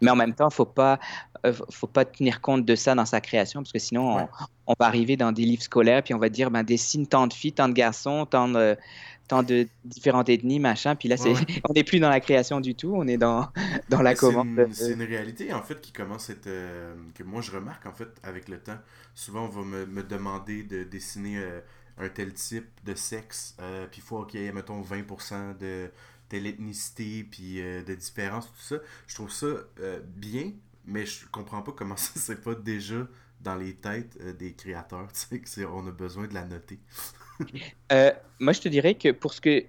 Mais 0.00 0.10
en 0.10 0.16
même 0.16 0.34
temps, 0.34 0.48
il 0.48 0.62
ne 0.62 1.50
euh, 1.50 1.52
faut 1.70 1.86
pas 1.86 2.04
tenir 2.04 2.40
compte 2.40 2.64
de 2.64 2.74
ça 2.74 2.94
dans 2.94 3.04
sa 3.04 3.20
création, 3.20 3.60
parce 3.60 3.72
que 3.72 3.78
sinon, 3.78 4.26
on, 4.66 4.74
va 4.78 4.86
arriver 4.86 5.16
dans 5.16 5.30
des 5.30 5.44
livres 5.44 5.62
scolaires, 5.62 6.02
puis 6.02 6.14
on 6.14 6.18
va 6.18 6.28
dire, 6.28 6.50
ben, 6.50 6.62
dessine 6.62 7.06
tant 7.06 7.26
de 7.26 7.32
filles, 7.32 7.52
tant 7.52 7.68
de 7.68 7.74
garçons, 7.74 8.26
tant 8.26 8.48
de, 8.48 8.76
tant 9.28 9.42
de 9.42 9.66
différentes 9.84 10.28
ethnies, 10.28 10.60
machin. 10.60 10.94
Puis 10.96 11.08
là, 11.08 11.16
c'est, 11.16 11.32
on 11.68 11.72
n'est 11.72 11.84
plus 11.84 12.00
dans 12.00 12.08
la 12.08 12.20
création 12.20 12.60
du 12.60 12.74
tout, 12.74 12.92
on 12.94 13.06
est 13.06 13.16
dans, 13.16 13.48
dans 13.88 14.02
la 14.02 14.14
commande. 14.14 14.68
C'est 14.72 14.92
une, 14.92 15.02
réalité, 15.02 15.52
en 15.52 15.62
fait, 15.62 15.80
qui 15.80 15.92
commence 15.92 16.30
à 16.30 16.34
être. 16.34 16.46
Euh, 16.46 16.94
que 17.14 17.22
moi, 17.22 17.40
je 17.40 17.50
remarque, 17.50 17.86
en 17.86 17.92
fait, 17.92 18.08
avec 18.22 18.48
le 18.48 18.58
temps. 18.58 18.78
Souvent, 19.14 19.46
on 19.46 19.48
va 19.48 19.62
me, 19.62 19.86
me 19.86 20.02
demander 20.02 20.62
de 20.62 20.84
dessiner 20.84 21.38
euh, 21.38 21.60
un 21.98 22.08
tel 22.08 22.32
type 22.34 22.68
de 22.84 22.94
sexe, 22.94 23.56
euh, 23.60 23.86
puis 23.86 24.00
il 24.00 24.04
faut 24.06 24.24
qu'il 24.24 24.40
y 24.40 24.46
ait, 24.46 24.52
mettons, 24.52 24.82
20% 24.82 25.58
de 25.58 25.90
telle 26.28 26.46
ethnicité, 26.46 27.24
puis 27.24 27.56
de 27.56 27.94
différence, 27.94 28.46
tout 28.46 28.60
ça. 28.60 28.76
Je 29.06 29.14
trouve 29.14 29.30
ça 29.30 29.46
bien, 30.16 30.52
mais 30.86 31.04
je 31.06 31.26
comprends 31.30 31.62
pas 31.62 31.72
comment 31.72 31.96
ça, 31.98 32.12
c'est 32.16 32.42
pas 32.42 32.54
déjà 32.54 33.06
dans 33.42 33.56
les 33.56 33.74
têtes 33.74 34.18
des 34.38 34.54
créateurs, 34.54 35.06
tu 35.12 35.38
sais, 35.44 35.64
qu'on 35.64 35.86
a 35.86 35.90
besoin 35.90 36.26
de 36.26 36.34
la 36.34 36.46
noter. 36.46 36.80
Euh, 37.92 38.12
moi, 38.38 38.52
je 38.52 38.60
te 38.60 38.68
dirais 38.68 38.94
que 38.94 39.10
pour 39.10 39.34
ce 39.34 39.40
que, 39.40 39.64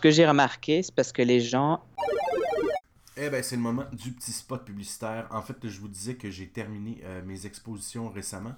que 0.00 0.10
j'ai 0.10 0.26
remarqué, 0.26 0.82
c'est 0.82 0.94
parce 0.94 1.12
que 1.12 1.22
les 1.22 1.40
gens. 1.40 1.82
Eh 3.16 3.28
ben, 3.30 3.42
c'est 3.42 3.56
le 3.56 3.62
moment 3.62 3.84
du 3.92 4.12
petit 4.12 4.32
spot 4.32 4.64
publicitaire. 4.64 5.26
En 5.30 5.42
fait, 5.42 5.56
je 5.62 5.80
vous 5.80 5.88
disais 5.88 6.14
que 6.14 6.30
j'ai 6.30 6.48
terminé 6.48 7.00
euh, 7.04 7.22
mes 7.24 7.46
expositions 7.46 8.08
récemment. 8.08 8.54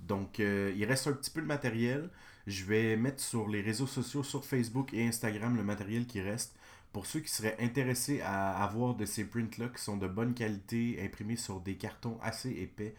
Donc, 0.00 0.40
euh, 0.40 0.72
il 0.76 0.84
reste 0.84 1.06
un 1.06 1.12
petit 1.12 1.30
peu 1.30 1.40
de 1.40 1.46
matériel. 1.46 2.10
Je 2.46 2.64
vais 2.64 2.96
mettre 2.96 3.22
sur 3.22 3.48
les 3.48 3.60
réseaux 3.60 3.86
sociaux, 3.86 4.22
sur 4.22 4.44
Facebook 4.44 4.92
et 4.92 5.06
Instagram, 5.06 5.56
le 5.56 5.62
matériel 5.62 6.06
qui 6.06 6.20
reste. 6.20 6.56
Pour 6.92 7.06
ceux 7.06 7.20
qui 7.20 7.30
seraient 7.30 7.56
intéressés 7.60 8.20
à 8.20 8.64
avoir 8.64 8.94
de 8.94 9.04
ces 9.04 9.24
prints-là 9.24 9.68
qui 9.68 9.80
sont 9.80 9.96
de 9.96 10.08
bonne 10.08 10.34
qualité, 10.34 11.00
imprimés 11.04 11.36
sur 11.36 11.60
des 11.60 11.76
cartons 11.76 12.18
assez 12.20 12.50
épais, 12.50 12.94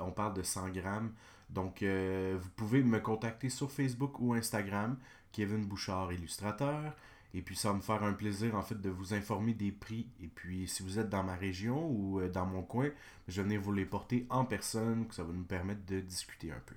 on 0.00 0.10
parle 0.10 0.34
de 0.34 0.42
100 0.42 0.70
grammes. 0.70 1.12
Donc, 1.50 1.82
vous 1.82 2.50
pouvez 2.56 2.82
me 2.82 2.98
contacter 3.00 3.48
sur 3.48 3.70
Facebook 3.70 4.20
ou 4.20 4.34
Instagram, 4.34 4.98
Kevin 5.32 5.64
Bouchard, 5.64 6.12
illustrateur. 6.12 6.94
Et 7.34 7.42
puis, 7.42 7.54
ça 7.54 7.70
va 7.70 7.76
me 7.76 7.80
faire 7.80 8.02
un 8.02 8.12
plaisir, 8.12 8.54
en 8.54 8.62
fait, 8.62 8.80
de 8.80 8.90
vous 8.90 9.14
informer 9.14 9.54
des 9.54 9.72
prix. 9.72 10.08
Et 10.22 10.28
puis, 10.28 10.66
si 10.66 10.82
vous 10.82 10.98
êtes 10.98 11.08
dans 11.08 11.22
ma 11.22 11.36
région 11.36 11.88
ou 11.88 12.20
dans 12.28 12.46
mon 12.46 12.62
coin, 12.62 12.88
je 13.28 13.36
vais 13.36 13.44
venir 13.44 13.60
vous 13.60 13.72
les 13.72 13.86
porter 13.86 14.26
en 14.28 14.44
personne, 14.44 15.06
que 15.06 15.14
ça 15.14 15.22
va 15.22 15.32
nous 15.32 15.44
permettre 15.44 15.84
de 15.86 16.00
discuter 16.00 16.50
un 16.50 16.60
peu. 16.66 16.74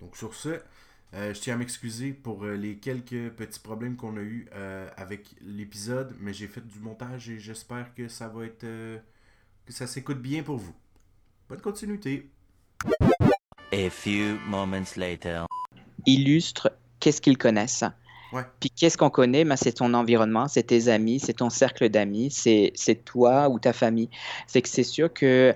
Donc, 0.00 0.16
sur 0.16 0.34
ce, 0.34 0.60
euh, 1.14 1.32
je 1.32 1.40
tiens 1.40 1.54
à 1.54 1.56
m'excuser 1.56 2.12
pour 2.12 2.44
euh, 2.44 2.54
les 2.54 2.78
quelques 2.78 3.30
petits 3.30 3.60
problèmes 3.60 3.96
qu'on 3.96 4.16
a 4.18 4.20
eu 4.20 4.46
euh, 4.52 4.90
avec 4.96 5.34
l'épisode, 5.40 6.14
mais 6.20 6.34
j'ai 6.34 6.48
fait 6.48 6.66
du 6.66 6.80
montage 6.80 7.30
et 7.30 7.38
j'espère 7.38 7.94
que 7.94 8.08
ça 8.08 8.28
va 8.28 8.44
être 8.44 8.60
que 8.60 9.72
ça 9.72 9.86
s'écoute 9.86 10.20
bien 10.20 10.42
pour 10.42 10.58
vous. 10.58 10.74
Bonne 11.48 11.60
continuité. 11.60 12.30
A 13.72 13.90
few 13.90 14.38
moments 14.46 14.96
later. 14.96 15.46
Illustre 16.06 16.72
qu'est-ce 17.00 17.20
qu'ils 17.20 17.38
connaissent? 17.38 17.84
Ouais. 18.32 18.42
Puis 18.60 18.70
qu'est-ce 18.70 18.98
qu'on 18.98 19.10
connaît? 19.10 19.44
Ben, 19.44 19.56
C'est 19.56 19.72
ton 19.72 19.94
environnement, 19.94 20.48
c'est 20.48 20.62
tes 20.62 20.88
amis, 20.88 21.20
c'est 21.20 21.34
ton 21.34 21.50
cercle 21.50 21.88
d'amis, 21.88 22.30
c'est 22.30 23.04
toi 23.04 23.48
ou 23.48 23.58
ta 23.58 23.72
famille. 23.72 24.10
C'est 24.46 24.62
que 24.62 24.68
c'est 24.68 24.82
sûr 24.82 25.12
que 25.12 25.54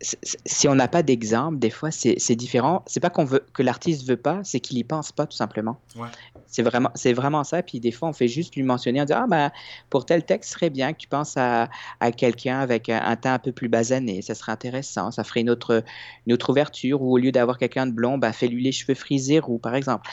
si 0.00 0.68
on 0.68 0.74
n'a 0.76 0.86
pas 0.86 1.02
d'exemple, 1.02 1.58
des 1.58 1.70
fois, 1.70 1.90
c'est 1.90 2.36
différent. 2.36 2.82
C'est 2.86 3.00
pas 3.00 3.10
qu'on 3.10 3.24
veut 3.24 3.44
que 3.52 3.62
l'artiste 3.62 4.06
veut 4.06 4.16
pas, 4.16 4.40
c'est 4.44 4.60
qu'il 4.60 4.78
y 4.78 4.84
pense 4.84 5.10
pas 5.10 5.26
tout 5.26 5.36
simplement. 5.36 5.78
C'est 6.46 6.62
vraiment, 6.62 6.90
c'est 6.94 7.12
vraiment 7.12 7.44
ça. 7.44 7.62
Puis 7.62 7.80
des 7.80 7.90
fois, 7.90 8.08
on 8.08 8.12
fait 8.12 8.28
juste 8.28 8.54
lui 8.54 8.62
mentionner, 8.62 9.02
on 9.02 9.04
dit 9.04 9.12
ah 9.12 9.26
ben 9.28 9.50
pour 9.90 10.06
tel 10.06 10.24
texte, 10.24 10.52
serait 10.52 10.70
bien 10.70 10.92
que 10.92 10.98
tu 10.98 11.08
penses 11.08 11.36
à, 11.36 11.68
à 12.00 12.12
quelqu'un 12.12 12.60
avec 12.60 12.88
un, 12.88 13.16
teint 13.16 13.34
un 13.34 13.38
peu 13.38 13.52
plus 13.52 13.68
basané, 13.68 14.22
ça 14.22 14.34
serait 14.34 14.52
intéressant, 14.52 15.10
ça 15.10 15.24
ferait 15.24 15.40
une 15.40 15.50
autre, 15.50 15.82
une 16.26 16.32
autre 16.32 16.50
ouverture. 16.50 17.02
Ou 17.02 17.14
au 17.14 17.18
lieu 17.18 17.32
d'avoir 17.32 17.58
quelqu'un 17.58 17.86
de 17.86 17.92
blond, 17.92 18.18
ben 18.18 18.32
fais-lui 18.32 18.62
les 18.62 18.72
cheveux 18.72 18.94
frisés 18.94 19.40
ou 19.46 19.58
par 19.58 19.74
exemple. 19.74 20.08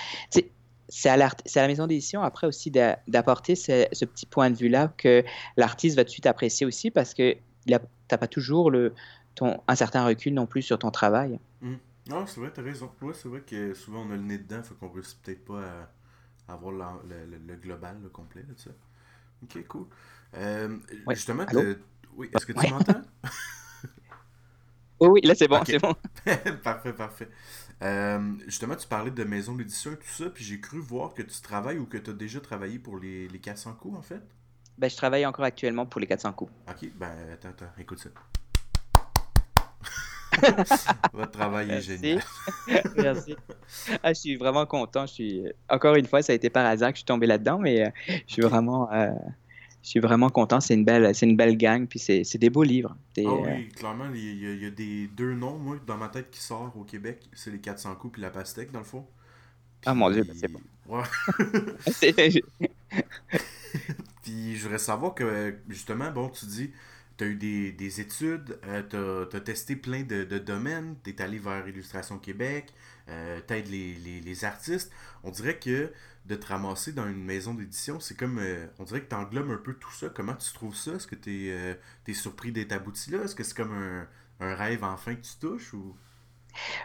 C'est 0.87 1.09
à, 1.09 1.13
à, 1.13 1.17
la 1.55 1.67
maison 1.67 1.87
d'édition 1.87 2.21
après 2.21 2.47
aussi 2.47 2.71
d'apporter 2.71 3.55
ce, 3.55 3.85
ce, 3.91 4.05
petit 4.05 4.25
point 4.25 4.51
de 4.51 4.55
vue-là 4.55 4.93
que 4.97 5.23
l'artiste 5.57 5.95
va 5.95 6.03
tout 6.03 6.09
de 6.09 6.11
suite 6.11 6.27
apprécier 6.27 6.65
aussi 6.65 6.91
parce 6.91 7.15
que 7.15 7.33
tu 7.33 7.71
n'as 7.71 8.17
pas 8.17 8.27
toujours 8.27 8.69
le, 8.69 8.93
un 9.41 9.75
certain 9.75 10.05
recul 10.05 10.33
non 10.33 10.45
plus 10.45 10.61
sur 10.61 10.79
ton 10.79 10.91
travail. 10.91 11.39
Mmh. 11.61 11.75
Non, 12.09 12.27
c'est 12.27 12.39
vrai, 12.39 12.51
tu 12.53 12.59
as 12.59 12.63
raison. 12.63 12.91
c'est 13.13 13.27
vrai 13.27 13.41
que 13.41 13.73
souvent 13.73 14.05
on 14.07 14.11
a 14.11 14.15
le 14.15 14.21
nez 14.21 14.37
dedans, 14.37 14.61
faut 14.63 14.75
qu'on 14.75 14.89
réussit 14.89 15.19
peut-être 15.21 15.43
pas 15.43 15.61
à 16.47 16.53
avoir 16.53 16.71
le, 16.71 17.55
global, 17.55 17.97
le 18.01 18.09
complet 18.09 18.45
ça. 18.57 18.69
Ok, 19.43 19.67
cool. 19.67 19.87
Euh, 20.35 20.77
justement, 21.09 21.45
oui, 22.15 22.29
est-ce 22.33 22.45
que 22.45 22.53
tu 22.53 22.69
m'entends? 22.69 23.01
oui, 24.99 25.07
oui, 25.07 25.21
là 25.23 25.35
c'est 25.35 25.47
bon, 25.47 25.61
c'est 25.65 25.79
bon. 25.79 25.95
parfait, 26.63 26.93
parfait. 26.93 27.29
Euh, 27.81 28.33
justement, 28.45 28.75
tu 28.75 28.87
parlais 28.87 29.11
de 29.11 29.23
maison 29.23 29.55
d'édition 29.55 29.91
et 29.91 29.97
tout 29.97 30.07
ça, 30.07 30.29
puis 30.29 30.43
j'ai 30.43 30.61
cru 30.61 30.79
voir 30.79 31.13
que 31.13 31.23
tu 31.23 31.41
travailles 31.41 31.77
ou 31.77 31.85
que 31.85 31.97
tu 31.97 32.11
as 32.11 32.13
déjà 32.13 32.39
travaillé 32.39 32.79
pour 32.79 32.97
les, 32.97 33.27
les 33.27 33.39
400 33.39 33.73
coups, 33.73 33.97
en 33.97 34.01
fait? 34.01 34.21
Ben, 34.77 34.89
je 34.89 34.95
travaille 34.95 35.25
encore 35.25 35.45
actuellement 35.45 35.85
pour 35.85 35.99
les 36.01 36.07
400 36.07 36.33
coups. 36.33 36.51
Ok, 36.69 36.89
ben 36.95 37.11
attends, 37.33 37.49
attends, 37.49 37.71
écoute 37.77 37.99
ça. 37.99 38.09
Votre 41.13 41.31
travail 41.31 41.71
est 41.71 41.81
génial. 41.81 42.23
Merci. 42.97 43.35
Ah, 44.03 44.13
je 44.13 44.19
suis 44.19 44.35
vraiment 44.35 44.65
content. 44.65 45.05
Je 45.05 45.13
suis... 45.13 45.43
Encore 45.69 45.95
une 45.95 46.05
fois, 46.05 46.21
ça 46.21 46.33
a 46.33 46.35
été 46.35 46.49
par 46.49 46.65
hasard 46.65 46.89
que 46.89 46.95
je 46.95 46.99
suis 46.99 47.05
tombé 47.05 47.27
là-dedans, 47.27 47.59
mais 47.59 47.85
euh, 47.85 47.89
je 48.27 48.33
suis 48.33 48.41
vraiment. 48.41 48.91
Euh, 48.91 49.11
je 49.85 49.91
suis 49.91 49.99
vraiment 49.99 50.29
content. 50.31 50.59
C'est 50.59 50.73
une 50.73 50.83
belle, 50.83 51.13
c'est 51.13 51.27
une 51.27 51.37
belle 51.37 51.55
gang, 51.57 51.85
puis 51.85 51.99
c'est, 51.99 52.37
des 52.39 52.49
beaux 52.49 52.63
livres. 52.63 52.97
ah 52.99 53.21
oui, 53.21 53.23
euh, 53.23 53.61
clairement, 53.75 54.07
il 54.15 54.63
y, 54.63 54.65
a, 54.65 54.71
des 54.71 55.07
deux 55.15 55.35
noms, 55.35 55.59
moi, 55.59 55.77
dans 55.85 55.97
ma 55.97 56.09
tête 56.09 56.31
qui 56.31 56.41
sortent 56.41 56.75
au 56.75 56.83
Québec. 56.83 57.29
C'est 57.33 57.51
les 57.51 57.59
400 57.59 57.93
coups 57.95 58.13
puis 58.13 58.21
la 58.23 58.31
pastèque, 58.31 58.71
dans 58.71 58.79
le 58.79 58.85
fond. 58.85 59.05
ah 59.85 59.93
mon 59.93 60.09
Dieu, 60.09 60.23
ben, 60.23 60.35
c'est 60.35 60.47
bon. 60.47 60.59
Ouais. 60.87 61.03
puis 64.23 64.55
je 64.55 64.63
voudrais 64.63 64.79
savoir 64.79 65.13
que, 65.13 65.59
justement, 65.69 66.09
bon, 66.09 66.29
tu 66.29 66.47
dis, 66.47 66.71
tu 67.17 67.23
as 67.23 67.27
eu 67.27 67.35
des, 67.71 68.01
études, 68.01 68.59
euh, 68.65 69.25
tu 69.29 69.35
as, 69.35 69.39
testé 69.41 69.75
plein 69.75 70.03
de, 70.03 70.23
domaines, 70.37 70.95
tu 71.03 71.11
es 71.11 71.21
allé 71.21 71.37
vers 71.37 71.67
Illustration 71.67 72.19
Québec, 72.19 72.73
euh, 73.09 73.39
tu 73.47 73.53
aides 73.53 73.67
les, 73.67 74.45
artistes. 74.45 74.91
On 75.23 75.31
dirait 75.31 75.57
que 75.57 75.91
de 76.25 76.35
te 76.35 76.47
ramasser 76.47 76.91
dans 76.91 77.07
une 77.07 77.23
maison 77.23 77.53
d'édition, 77.53 77.99
c'est 77.99 78.17
comme. 78.17 78.39
Euh, 78.39 78.65
on 78.79 78.83
dirait 78.83 79.01
que 79.01 79.09
tu 79.09 79.15
englobes 79.15 79.51
un 79.51 79.57
peu 79.57 79.73
tout 79.75 79.91
ça. 79.91 80.09
Comment 80.09 80.33
tu 80.35 80.51
trouves 80.53 80.75
ça? 80.75 80.93
Est-ce 80.93 81.07
que 81.07 81.15
tu 81.15 81.49
es, 81.49 82.13
surpris 82.13 82.51
d'être 82.51 82.71
abouti 82.71 83.11
là? 83.11 83.23
Est-ce 83.23 83.35
que 83.35 83.43
c'est 83.43 83.55
comme 83.55 83.73
un, 83.73 84.07
rêve 84.55 84.83
enfin 84.83 85.15
que 85.15 85.21
tu 85.21 85.35
touches 85.39 85.73
ou... 85.73 85.95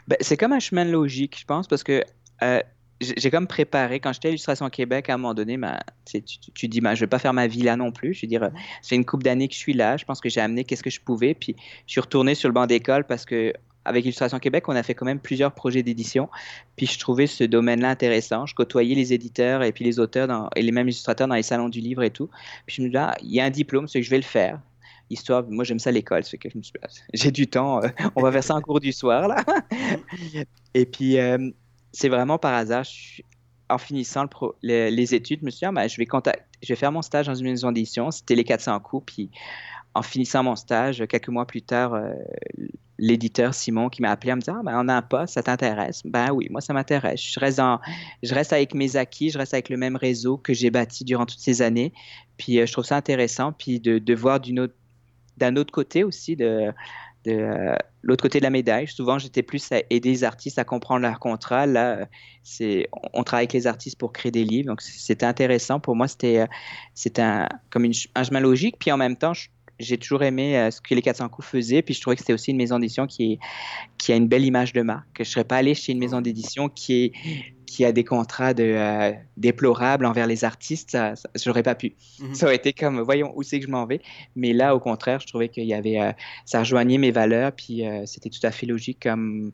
Ben, 0.06 0.16
c'est 0.20 0.36
comme 0.36 0.52
un 0.52 0.60
chemin 0.60 0.84
logique, 0.84 1.38
je 1.40 1.44
pense, 1.44 1.66
parce 1.66 1.82
que 1.82 2.04
j'ai 3.00 3.30
comme 3.30 3.46
préparé, 3.46 3.98
quand 3.98 4.12
j'étais 4.12 4.28
à 4.28 4.30
Illustration 4.30 4.68
Québec, 4.68 5.08
à 5.08 5.14
un 5.14 5.16
moment 5.16 5.34
donné, 5.34 5.58
tu, 6.04 6.68
dis, 6.68 6.80
je 6.82 6.88
ne 6.88 6.94
vais 6.94 7.06
pas 7.06 7.18
faire 7.18 7.32
ma 7.32 7.46
vie 7.46 7.62
là 7.62 7.76
non 7.76 7.92
plus. 7.92 8.12
Je 8.14 8.22
veux 8.22 8.28
dire, 8.28 8.50
c'est 8.82 8.94
une 8.94 9.06
couple 9.06 9.24
d'années 9.24 9.48
que 9.48 9.54
je 9.54 9.58
suis 9.58 9.72
là. 9.72 9.96
Je 9.96 10.04
pense 10.04 10.20
que 10.20 10.28
j'ai 10.28 10.40
amené 10.40 10.64
qu'est-ce 10.64 10.82
que 10.82 10.90
je 10.90 11.00
pouvais. 11.00 11.34
Puis 11.34 11.56
je 11.86 11.92
suis 11.92 12.00
retourné 12.00 12.34
sur 12.34 12.48
le 12.48 12.52
banc 12.52 12.66
d'école 12.66 13.04
parce 13.04 13.24
que 13.24 13.54
avec 13.86 14.04
Illustration 14.04 14.38
Québec, 14.38 14.68
on 14.68 14.76
a 14.76 14.82
fait 14.82 14.94
quand 14.94 15.06
même 15.06 15.18
plusieurs 15.18 15.52
projets 15.52 15.82
d'édition. 15.82 16.28
Puis 16.76 16.86
je 16.86 16.98
trouvais 16.98 17.26
ce 17.26 17.44
domaine-là 17.44 17.88
intéressant. 17.88 18.44
Je 18.44 18.54
côtoyais 18.54 18.94
les 18.94 19.14
éditeurs 19.14 19.62
et 19.62 19.72
puis 19.72 19.84
les 19.84 19.98
auteurs 19.98 20.50
et 20.54 20.62
les 20.62 20.72
mêmes 20.72 20.88
illustrateurs 20.88 21.28
dans 21.28 21.34
les 21.34 21.42
salons 21.42 21.70
du 21.70 21.80
livre 21.80 22.02
et 22.02 22.10
tout. 22.10 22.28
Puis 22.66 22.76
je 22.76 22.82
me 22.82 22.90
dis, 22.90 22.96
ah, 22.98 23.14
il 23.22 23.32
y 23.32 23.40
a 23.40 23.44
un 23.44 23.50
diplôme, 23.50 23.88
c'est 23.88 24.00
que 24.00 24.04
je 24.04 24.10
vais 24.10 24.18
le 24.18 24.22
faire 24.22 24.60
histoire, 25.10 25.44
moi 25.48 25.64
j'aime 25.64 25.78
ça 25.78 25.90
l'école, 25.90 26.24
c'est 26.24 26.38
que 26.38 26.48
j'ai 27.14 27.30
du 27.30 27.46
temps, 27.48 27.82
euh, 27.82 27.88
on 28.14 28.22
va 28.22 28.32
faire 28.32 28.44
ça 28.44 28.54
en 28.54 28.60
cours 28.60 28.80
du 28.80 28.92
soir 28.92 29.28
là. 29.28 29.44
et 30.74 30.86
puis 30.86 31.18
euh, 31.18 31.50
c'est 31.92 32.08
vraiment 32.08 32.38
par 32.38 32.54
hasard. 32.54 32.84
en 33.68 33.78
finissant 33.78 34.26
les, 34.62 35.14
études, 35.14 35.40
je 35.40 35.44
me 35.44 35.50
suis 35.50 35.60
dit, 35.60 35.64
ah, 35.64 35.72
ben, 35.72 35.88
je, 35.88 35.96
vais 35.96 36.76
faire 36.76 36.92
mon 36.92 37.02
stage 37.02 37.26
dans 37.26 37.34
une 37.34 37.46
maison 37.46 37.72
d'édition. 37.72 38.10
C'était 38.10 38.34
les 38.34 38.44
400 38.44 38.80
coups. 38.80 39.14
Puis 39.14 39.30
en 39.94 40.02
finissant 40.02 40.42
mon 40.42 40.56
stage, 40.56 41.04
quelques 41.08 41.28
mois 41.28 41.46
plus 41.46 41.62
tard, 41.62 41.94
euh, 41.94 42.12
l'éditeur 42.98 43.54
Simon 43.54 43.88
qui 43.88 44.02
m'a 44.02 44.10
appelé 44.10 44.32
en 44.32 44.36
me 44.36 44.40
disant 44.40 44.58
ah, 44.60 44.62
ben, 44.62 44.80
On 44.84 44.88
a 44.88 44.94
un 44.94 45.02
poste, 45.02 45.34
ça 45.34 45.42
t'intéresse? 45.42 46.02
Ben 46.04 46.30
oui, 46.32 46.46
moi 46.50 46.60
ça 46.60 46.72
m'intéresse. 46.72 47.20
Je, 47.20 47.40
reste 47.40 47.60
je 48.22 48.34
reste 48.34 48.52
avec 48.52 48.74
mes 48.74 48.96
acquis, 48.96 49.30
je 49.30 49.38
reste 49.38 49.54
avec 49.54 49.68
le 49.68 49.76
même 49.76 49.96
réseau 49.96 50.36
que 50.36 50.52
j'ai 50.52 50.70
bâti 50.70 51.04
durant 51.04 51.26
toutes 51.26 51.40
ces 51.40 51.62
années. 51.62 51.92
Puis 52.36 52.60
euh, 52.60 52.66
je 52.66 52.72
trouve 52.72 52.84
ça 52.84 52.96
intéressant. 52.96 53.52
Puis 53.52 53.80
de, 53.80 53.98
de 53.98 54.14
voir 54.14 54.40
d'un 55.38 55.56
autre 55.56 55.72
côté 55.72 56.04
aussi, 56.04 56.36
de 56.36 56.72
de 57.24 57.32
euh, 57.32 57.74
l'autre 58.02 58.22
côté 58.22 58.38
de 58.38 58.44
la 58.44 58.50
médaille. 58.50 58.86
Souvent, 58.86 59.18
j'étais 59.18 59.42
plus 59.42 59.70
à 59.72 59.80
aider 59.90 60.10
les 60.10 60.24
artistes 60.24 60.58
à 60.58 60.64
comprendre 60.64 61.02
leur 61.02 61.18
contrat. 61.18 61.66
Là, 61.66 62.08
c'est, 62.42 62.88
on 63.12 63.22
travaille 63.24 63.44
avec 63.44 63.52
les 63.52 63.66
artistes 63.66 63.98
pour 63.98 64.12
créer 64.12 64.32
des 64.32 64.44
livres. 64.44 64.68
Donc, 64.68 64.80
c'était 64.80 65.26
intéressant. 65.26 65.80
Pour 65.80 65.96
moi, 65.96 66.08
c'était, 66.08 66.40
euh, 66.40 66.46
c'était 66.94 67.22
un, 67.22 67.48
comme 67.70 67.84
un 68.14 68.22
chemin 68.24 68.40
logique. 68.40 68.76
Puis 68.78 68.90
en 68.90 68.96
même 68.96 69.16
temps, 69.16 69.32
j'ai 69.78 69.98
toujours 69.98 70.22
aimé 70.22 70.56
euh, 70.56 70.70
ce 70.70 70.80
que 70.80 70.94
les 70.94 71.02
400 71.02 71.28
coups 71.28 71.48
faisaient. 71.48 71.82
Puis 71.82 71.94
je 71.94 72.00
trouvais 72.00 72.16
que 72.16 72.20
c'était 72.20 72.34
aussi 72.34 72.50
une 72.50 72.56
maison 72.56 72.78
d'édition 72.78 73.06
qui, 73.06 73.38
a 74.08 74.14
une 74.14 74.28
belle 74.28 74.44
image 74.44 74.72
de 74.72 74.82
marque. 74.82 75.06
Que 75.14 75.24
je 75.24 75.30
ne 75.30 75.32
serais 75.32 75.44
pas 75.44 75.56
allé 75.56 75.74
chez 75.74 75.92
une 75.92 75.98
maison 75.98 76.20
d'édition 76.20 76.68
qui 76.68 77.04
est 77.04 77.12
qui 77.70 77.84
a 77.84 77.92
des 77.92 78.02
contrats 78.02 78.52
de, 78.52 78.64
euh, 78.64 79.12
déplorables 79.36 80.04
envers 80.04 80.26
les 80.26 80.44
artistes, 80.44 80.90
ça, 80.90 81.14
j'aurais 81.36 81.62
pas 81.62 81.76
pu. 81.76 81.94
Mhm. 82.18 82.34
Ça 82.34 82.46
aurait 82.46 82.56
été 82.56 82.72
comme, 82.72 83.00
voyons 83.00 83.32
où 83.36 83.44
c'est 83.44 83.60
que 83.60 83.66
je 83.66 83.70
m'en 83.70 83.86
vais. 83.86 84.02
Mais 84.34 84.52
là, 84.52 84.74
au 84.74 84.80
contraire, 84.80 85.20
je 85.20 85.28
trouvais 85.28 85.48
qu'il 85.48 85.66
y 85.66 85.72
avait, 85.72 86.00
euh, 86.00 86.10
ça 86.44 86.58
rejoignait 86.58 86.98
mes 86.98 87.12
valeurs, 87.12 87.52
puis 87.52 87.86
euh, 87.86 88.04
c'était 88.06 88.28
tout 88.28 88.44
à 88.44 88.50
fait 88.50 88.66
logique 88.66 88.98
comme, 89.00 89.52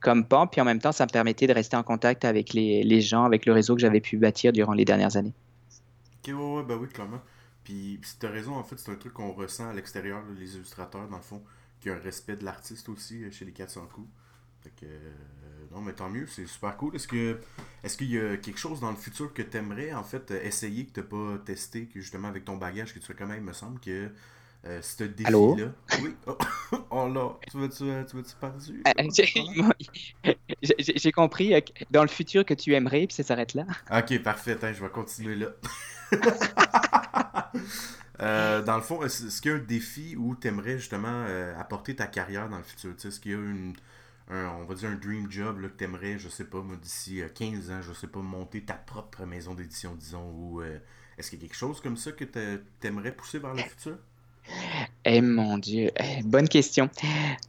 comme 0.00 0.26
pan. 0.26 0.48
Puis 0.48 0.60
en 0.60 0.64
même 0.64 0.80
temps, 0.80 0.90
ça 0.90 1.04
me 1.04 1.10
permettait 1.10 1.46
de 1.46 1.52
rester 1.52 1.76
en 1.76 1.84
contact 1.84 2.24
avec 2.24 2.54
les, 2.54 2.82
les 2.82 3.00
gens, 3.00 3.22
avec 3.22 3.46
le 3.46 3.52
réseau 3.52 3.76
que 3.76 3.80
j'avais 3.80 4.00
pu 4.00 4.16
bâtir 4.16 4.52
durant 4.52 4.72
les 4.72 4.84
dernières 4.84 5.16
années. 5.16 5.34
Ok, 6.18 6.34
ouais, 6.34 6.56
ouais, 6.56 6.64
bah 6.64 6.74
oui, 6.76 6.88
clairement. 6.88 7.20
Puis, 7.62 8.00
tu 8.18 8.26
as 8.26 8.30
raison, 8.30 8.56
en 8.56 8.64
fait, 8.64 8.80
c'est 8.80 8.90
un 8.90 8.96
truc 8.96 9.12
qu'on 9.12 9.30
ressent 9.30 9.68
à 9.68 9.74
l'extérieur, 9.74 10.24
les 10.36 10.56
illustrateurs, 10.56 11.06
dans 11.06 11.18
le 11.18 11.22
fond, 11.22 11.40
qu'il 11.78 11.92
y 11.92 11.94
a 11.94 11.98
un 11.98 12.00
respect 12.00 12.34
de 12.34 12.44
l'artiste 12.44 12.88
aussi 12.88 13.30
chez 13.30 13.44
les 13.44 13.52
400 13.52 13.86
coups. 13.94 14.08
Fait 14.68 14.86
que, 14.86 15.74
non, 15.74 15.80
mais 15.80 15.92
tant 15.92 16.08
mieux, 16.08 16.26
c'est 16.26 16.46
super 16.46 16.76
cool. 16.76 16.94
Est-ce 16.96 17.08
que 17.08 17.38
est-ce 17.82 17.96
qu'il 17.96 18.10
y 18.10 18.18
a 18.18 18.36
quelque 18.36 18.58
chose 18.58 18.80
dans 18.80 18.90
le 18.90 18.96
futur 18.96 19.32
que 19.32 19.42
tu 19.42 19.56
aimerais 19.56 19.92
en 19.92 20.04
fait 20.04 20.30
essayer 20.30 20.84
que 20.86 20.92
tu 20.92 21.00
n'as 21.00 21.06
pas 21.06 21.38
testé, 21.44 21.86
que 21.86 22.00
justement 22.00 22.28
avec 22.28 22.44
ton 22.44 22.56
bagage 22.56 22.92
que 22.92 22.98
tu 22.98 23.06
fais 23.06 23.14
quand 23.14 23.26
même, 23.26 23.38
il 23.38 23.46
me 23.46 23.52
semble 23.52 23.80
que 23.80 24.10
euh, 24.66 24.82
ce 24.82 25.04
défi-là. 25.04 25.72
Oui. 26.02 26.14
Oh, 26.26 26.36
oh, 26.90 27.08
là, 27.08 27.30
tu 27.50 27.58
vas-tu, 27.58 27.84
tu 28.10 28.16
vas-tu 28.16 28.36
perdu? 28.40 28.82
Euh, 28.88 30.32
j'ai 30.62 31.12
compris 31.12 31.54
euh, 31.54 31.60
dans 31.90 32.02
le 32.02 32.08
futur 32.08 32.44
que 32.44 32.54
tu 32.54 32.74
aimerais, 32.74 33.06
puis 33.06 33.14
ça 33.14 33.22
s'arrête 33.22 33.54
là. 33.54 33.64
Ok, 33.90 34.20
parfait. 34.22 34.58
je 34.60 34.82
vais 34.82 34.90
continuer 34.90 35.36
là. 35.36 35.48
dans 38.64 38.76
le 38.76 38.82
fond, 38.82 39.02
est-ce 39.04 39.40
qu'il 39.40 39.52
y 39.52 39.54
a 39.54 39.56
un 39.56 39.60
défi 39.60 40.16
où 40.16 40.34
tu 40.34 40.48
aimerais 40.48 40.78
justement 40.78 41.24
apporter 41.58 41.94
ta 41.94 42.08
carrière 42.08 42.48
dans 42.48 42.58
le 42.58 42.64
futur? 42.64 42.94
Est-ce 43.02 43.20
qu'il 43.20 43.32
y 43.32 43.34
a 43.34 43.38
une, 43.38 43.74
on 44.30 44.64
va 44.64 44.74
dire 44.74 44.90
un 44.90 44.94
dream 44.94 45.30
job 45.30 45.60
là, 45.60 45.68
que 45.68 45.76
tu 45.78 45.84
aimerais, 45.84 46.18
je 46.18 46.28
sais 46.28 46.44
pas, 46.44 46.60
moi, 46.60 46.76
d'ici 46.76 47.22
15 47.34 47.70
euh, 47.70 47.74
ans, 47.74 47.82
je 47.82 47.92
sais 47.92 48.06
pas, 48.06 48.20
monter 48.20 48.62
ta 48.62 48.74
propre 48.74 49.24
maison 49.24 49.54
d'édition, 49.54 49.94
disons, 49.94 50.30
ou 50.30 50.60
euh, 50.60 50.78
est-ce 51.16 51.30
qu'il 51.30 51.38
y 51.40 51.44
a 51.44 51.48
quelque 51.48 51.56
chose 51.56 51.80
comme 51.80 51.96
ça 51.96 52.12
que 52.12 52.24
tu 52.24 52.86
aimerais 52.86 53.12
pousser 53.12 53.38
vers 53.38 53.54
le 53.54 53.62
futur? 53.62 53.98
Eh 55.04 55.20
mon 55.20 55.58
Dieu, 55.58 55.90
eh, 55.98 56.22
bonne 56.22 56.48
question. 56.48 56.90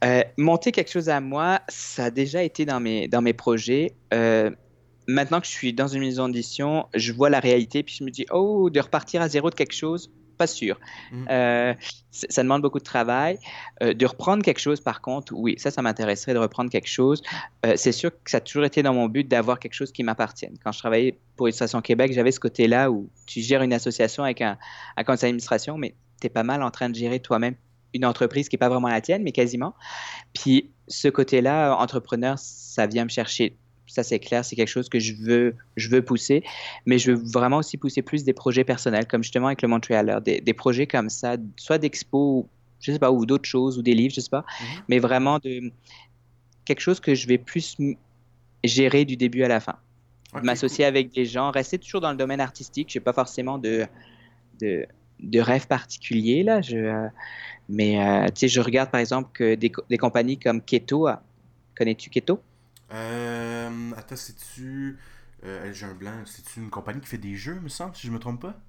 Euh, 0.04 0.22
monter 0.36 0.72
quelque 0.72 0.90
chose 0.90 1.08
à 1.08 1.20
moi, 1.20 1.60
ça 1.68 2.04
a 2.04 2.10
déjà 2.10 2.42
été 2.42 2.64
dans 2.64 2.80
mes, 2.80 3.08
dans 3.08 3.22
mes 3.22 3.32
projets. 3.32 3.94
Euh, 4.14 4.50
maintenant 5.06 5.40
que 5.40 5.46
je 5.46 5.52
suis 5.52 5.72
dans 5.72 5.88
une 5.88 6.00
maison 6.00 6.28
d'édition, 6.28 6.86
je 6.94 7.12
vois 7.12 7.30
la 7.30 7.40
réalité, 7.40 7.82
puis 7.82 7.94
je 7.98 8.04
me 8.04 8.10
dis, 8.10 8.26
oh, 8.30 8.70
de 8.70 8.80
repartir 8.80 9.22
à 9.22 9.28
zéro 9.28 9.50
de 9.50 9.54
quelque 9.54 9.74
chose, 9.74 10.10
pas 10.40 10.46
sûr. 10.46 10.80
Mm. 11.12 11.26
Euh, 11.30 11.74
ça 12.10 12.42
demande 12.42 12.62
beaucoup 12.62 12.78
de 12.78 12.84
travail. 12.84 13.38
Euh, 13.82 13.92
de 13.92 14.06
reprendre 14.06 14.42
quelque 14.42 14.58
chose, 14.58 14.80
par 14.80 15.02
contre, 15.02 15.34
oui, 15.36 15.54
ça, 15.58 15.70
ça 15.70 15.82
m'intéresserait 15.82 16.32
de 16.32 16.38
reprendre 16.38 16.70
quelque 16.70 16.88
chose. 16.88 17.22
Euh, 17.66 17.74
c'est 17.76 17.92
sûr 17.92 18.10
que 18.10 18.30
ça 18.30 18.38
a 18.38 18.40
toujours 18.40 18.64
été 18.64 18.82
dans 18.82 18.94
mon 18.94 19.06
but 19.06 19.28
d'avoir 19.28 19.58
quelque 19.58 19.74
chose 19.74 19.92
qui 19.92 20.02
m'appartienne. 20.02 20.54
Quand 20.64 20.72
je 20.72 20.78
travaillais 20.78 21.18
pour 21.36 21.46
Illustration 21.48 21.82
Québec, 21.82 22.12
j'avais 22.14 22.32
ce 22.32 22.40
côté-là 22.40 22.90
où 22.90 23.10
tu 23.26 23.42
gères 23.42 23.62
une 23.62 23.74
association 23.74 24.24
avec 24.24 24.40
un, 24.40 24.56
un 24.96 25.04
conseil 25.04 25.28
d'administration, 25.28 25.76
mais 25.76 25.94
tu 26.20 26.26
es 26.28 26.30
pas 26.30 26.42
mal 26.42 26.62
en 26.62 26.70
train 26.70 26.88
de 26.88 26.94
gérer 26.94 27.20
toi-même 27.20 27.54
une 27.92 28.06
entreprise 28.06 28.48
qui 28.48 28.54
n'est 28.54 28.60
pas 28.60 28.70
vraiment 28.70 28.88
la 28.88 29.02
tienne, 29.02 29.22
mais 29.22 29.32
quasiment. 29.32 29.74
Puis 30.32 30.70
ce 30.88 31.08
côté-là, 31.08 31.76
entrepreneur, 31.76 32.38
ça 32.38 32.86
vient 32.86 33.04
me 33.04 33.10
chercher 33.10 33.58
ça 33.90 34.02
c'est 34.02 34.18
clair, 34.18 34.44
c'est 34.44 34.56
quelque 34.56 34.68
chose 34.68 34.88
que 34.88 34.98
je 34.98 35.14
veux, 35.14 35.56
je 35.76 35.88
veux 35.88 36.02
pousser, 36.02 36.44
mais 36.86 36.98
je 36.98 37.12
veux 37.12 37.22
vraiment 37.22 37.58
aussi 37.58 37.76
pousser 37.76 38.02
plus 38.02 38.24
des 38.24 38.32
projets 38.32 38.64
personnels, 38.64 39.06
comme 39.06 39.22
justement 39.22 39.48
avec 39.48 39.62
le 39.62 39.68
Montrealer, 39.68 40.18
des, 40.24 40.40
des 40.40 40.54
projets 40.54 40.86
comme 40.86 41.10
ça, 41.10 41.36
soit 41.56 41.78
d'expo, 41.78 42.48
je 42.80 42.92
sais 42.92 42.98
pas, 42.98 43.10
ou 43.10 43.26
d'autres 43.26 43.48
choses, 43.48 43.78
ou 43.78 43.82
des 43.82 43.94
livres, 43.94 44.14
je 44.14 44.20
sais 44.20 44.30
pas, 44.30 44.44
mhm. 44.60 44.82
mais 44.88 44.98
vraiment 44.98 45.38
de 45.38 45.72
quelque 46.64 46.80
chose 46.80 47.00
que 47.00 47.14
je 47.14 47.26
vais 47.26 47.38
plus 47.38 47.76
gérer 48.62 49.04
du 49.04 49.16
début 49.16 49.42
à 49.42 49.48
la 49.48 49.60
fin. 49.60 49.76
M'associer 50.44 50.84
avec 50.84 51.12
des 51.12 51.24
gens, 51.24 51.50
rester 51.50 51.76
toujours 51.76 52.00
dans 52.00 52.12
le 52.12 52.16
domaine 52.16 52.40
artistique, 52.40 52.88
je 52.92 52.98
n'ai 52.98 53.02
pas 53.02 53.12
forcément 53.12 53.58
de, 53.58 53.84
de, 54.60 54.86
de 55.18 55.40
rêve 55.40 55.66
particulier, 55.66 56.44
là, 56.44 56.60
je, 56.60 56.76
euh, 56.76 57.08
mais 57.68 58.00
euh, 58.00 58.26
tu 58.26 58.32
sais, 58.36 58.48
je 58.48 58.60
regarde 58.60 58.92
par 58.92 59.00
exemple 59.00 59.30
que 59.32 59.56
des, 59.56 59.72
des 59.88 59.98
compagnies 59.98 60.38
comme 60.38 60.62
Keto, 60.62 61.08
connais-tu 61.76 62.10
Keto? 62.10 62.40
Euh, 62.92 63.90
attends, 63.96 64.16
c'est-tu. 64.16 64.98
Euh, 65.44 65.72
J'ai 65.72 65.86
un 65.86 65.94
blanc. 65.94 66.12
C'est-tu 66.26 66.60
une 66.60 66.70
compagnie 66.70 67.00
qui 67.00 67.08
fait 67.08 67.18
des 67.18 67.36
jeux, 67.36 67.58
me 67.60 67.68
semble, 67.68 67.94
si 67.96 68.06
je 68.06 68.12
me 68.12 68.18
trompe 68.18 68.42
pas? 68.42 68.60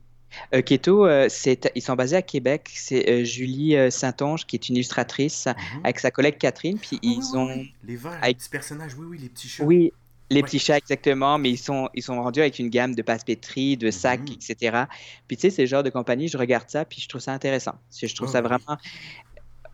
Euh, 0.54 0.62
Keto, 0.62 1.06
euh, 1.06 1.28
ils 1.76 1.82
sont 1.82 1.96
basés 1.96 2.16
à 2.16 2.22
Québec. 2.22 2.70
C'est 2.74 3.10
euh, 3.10 3.24
Julie 3.24 3.76
Saint-Onge 3.92 4.46
qui 4.46 4.56
est 4.56 4.70
une 4.70 4.76
illustratrice 4.76 5.48
mhm. 5.48 5.82
avec 5.84 6.00
sa 6.00 6.12
collègue 6.12 6.38
Catherine. 6.38 6.78
Puis 6.78 7.00
ah 7.04 7.08
ils 7.08 7.38
ont. 7.38 7.66
Les 7.84 7.96
verts, 7.96 8.20
les 8.24 8.34
petits 8.34 8.50
personnages, 8.50 8.96
oui, 8.98 9.06
oui, 9.10 9.18
les 9.18 9.30
petits 9.30 9.50
chats. 9.50 9.64
Oui, 9.64 9.92
les 10.30 10.42
petits 10.42 10.60
chats, 10.60 10.78
exactement. 10.78 11.38
Mais 11.38 11.50
ils 11.50 11.58
sont, 11.58 11.90
ils 11.94 12.04
sont 12.04 12.22
rendus 12.22 12.40
avec 12.40 12.60
une 12.60 12.70
gamme 12.70 12.96
de 12.96 13.02
passe-pétrie, 13.02 13.76
de 13.76 13.92
sacs, 13.92 14.22
mhm. 14.22 14.36
etc. 14.36 14.84
Puis 15.28 15.38
tu 15.38 15.42
sais, 15.42 15.50
c'est 15.50 15.64
le 15.64 15.68
genre 15.68 15.84
de 15.84 15.90
compagnie, 15.90 16.28
je 16.28 16.38
regarde 16.38 16.70
ça, 16.70 16.86
puis 16.86 17.02
je 17.02 17.10
trouve 17.10 17.22
ça 17.22 17.34
intéressant. 17.34 17.76
Je 17.92 18.14
trouve 18.16 18.30
ça 18.30 18.42
vraiment 18.42 18.78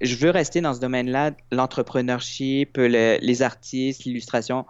je 0.01 0.15
veux 0.15 0.29
rester 0.29 0.61
dans 0.61 0.73
ce 0.73 0.79
domaine-là, 0.79 1.31
l'entrepreneurship, 1.51 2.77
les 2.77 3.41
artistes, 3.41 4.03
l'illustration. 4.03 4.65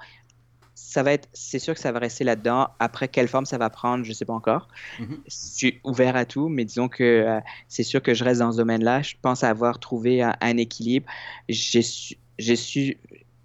Ça 0.73 1.03
va 1.03 1.11
être, 1.13 1.27
c'est 1.33 1.59
sûr 1.59 1.73
que 1.73 1.79
ça 1.79 1.91
va 1.91 1.99
rester 1.99 2.23
là-dedans. 2.23 2.69
Après, 2.79 3.07
quelle 3.07 3.27
forme 3.27 3.45
ça 3.45 3.57
va 3.57 3.69
prendre, 3.69 4.03
je 4.05 4.09
ne 4.09 4.13
sais 4.13 4.25
pas 4.25 4.33
encore. 4.33 4.67
Mm-hmm. 4.99 5.17
Je 5.25 5.35
suis 5.35 5.79
ouvert 5.83 6.15
à 6.15 6.25
tout, 6.25 6.47
mais 6.49 6.65
disons 6.65 6.87
que 6.87 7.03
euh, 7.03 7.39
c'est 7.67 7.83
sûr 7.83 8.01
que 8.01 8.13
je 8.13 8.23
reste 8.23 8.39
dans 8.39 8.51
ce 8.51 8.57
domaine-là. 8.57 9.01
Je 9.01 9.15
pense 9.21 9.43
avoir 9.43 9.79
trouvé 9.79 10.21
un, 10.21 10.57
équilibre. 10.57 11.07
J'ai 11.49 11.81
su, 11.81 12.97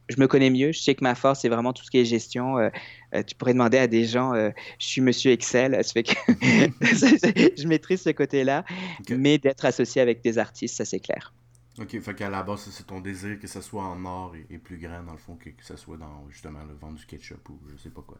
je 0.09 0.17
me 0.19 0.27
connais 0.29 0.51
mieux. 0.51 0.73
Je 0.73 0.79
sais 0.79 0.95
que 0.95 1.03
ma 1.03 1.15
force, 1.15 1.41
c'est 1.41 1.49
vraiment 1.49 1.73
tout 1.73 1.85
ce 1.85 1.91
qui 1.91 1.99
est 1.99 2.05
gestion. 2.05 2.59
Euh, 2.59 2.69
euh, 3.15 3.23
tu 3.25 3.35
pourrais 3.35 3.55
demander 3.55 3.79
à 3.79 3.89
des 3.89 4.05
gens, 4.05 4.35
je 4.35 4.87
suis 4.87 5.01
monsieur 5.01 5.33
Excel, 5.33 5.77
ça 5.83 5.93
fait 5.93 6.05
que 6.05 6.13
je 7.61 7.67
maîtrise 7.67 8.03
ce 8.03 8.11
côté-là, 8.11 8.65
mais 9.11 9.39
d'être 9.39 9.65
associé 9.65 10.01
avec 10.01 10.23
des 10.23 10.39
artistes, 10.39 10.77
ça 10.77 10.85
c'est 10.85 11.01
clair. 11.01 11.33
Ok, 11.79 11.99
fait 12.01 12.15
qu'à 12.15 12.29
la 12.29 12.43
base, 12.43 12.69
c'est 12.71 12.87
ton 12.87 13.01
désir 13.01 13.39
que 13.39 13.47
ça 13.47 13.63
soit 13.63 13.85
en 13.85 14.05
or 14.05 14.35
et, 14.51 14.59
plus 14.59 14.77
grand, 14.77 15.03
dans 15.03 15.13
le 15.13 15.19
fond, 15.19 15.37
que, 15.37 15.49
que 15.51 15.65
ça 15.65 15.77
soit 15.77 15.97
dans 15.97 16.29
justement 16.29 16.63
le 16.69 16.75
vendre 16.75 16.99
du 16.99 17.07
ketchup 17.07 17.49
ou 17.49 17.59
je 17.71 17.77
sais 17.79 17.89
pas 17.89 18.03
quoi. 18.03 18.19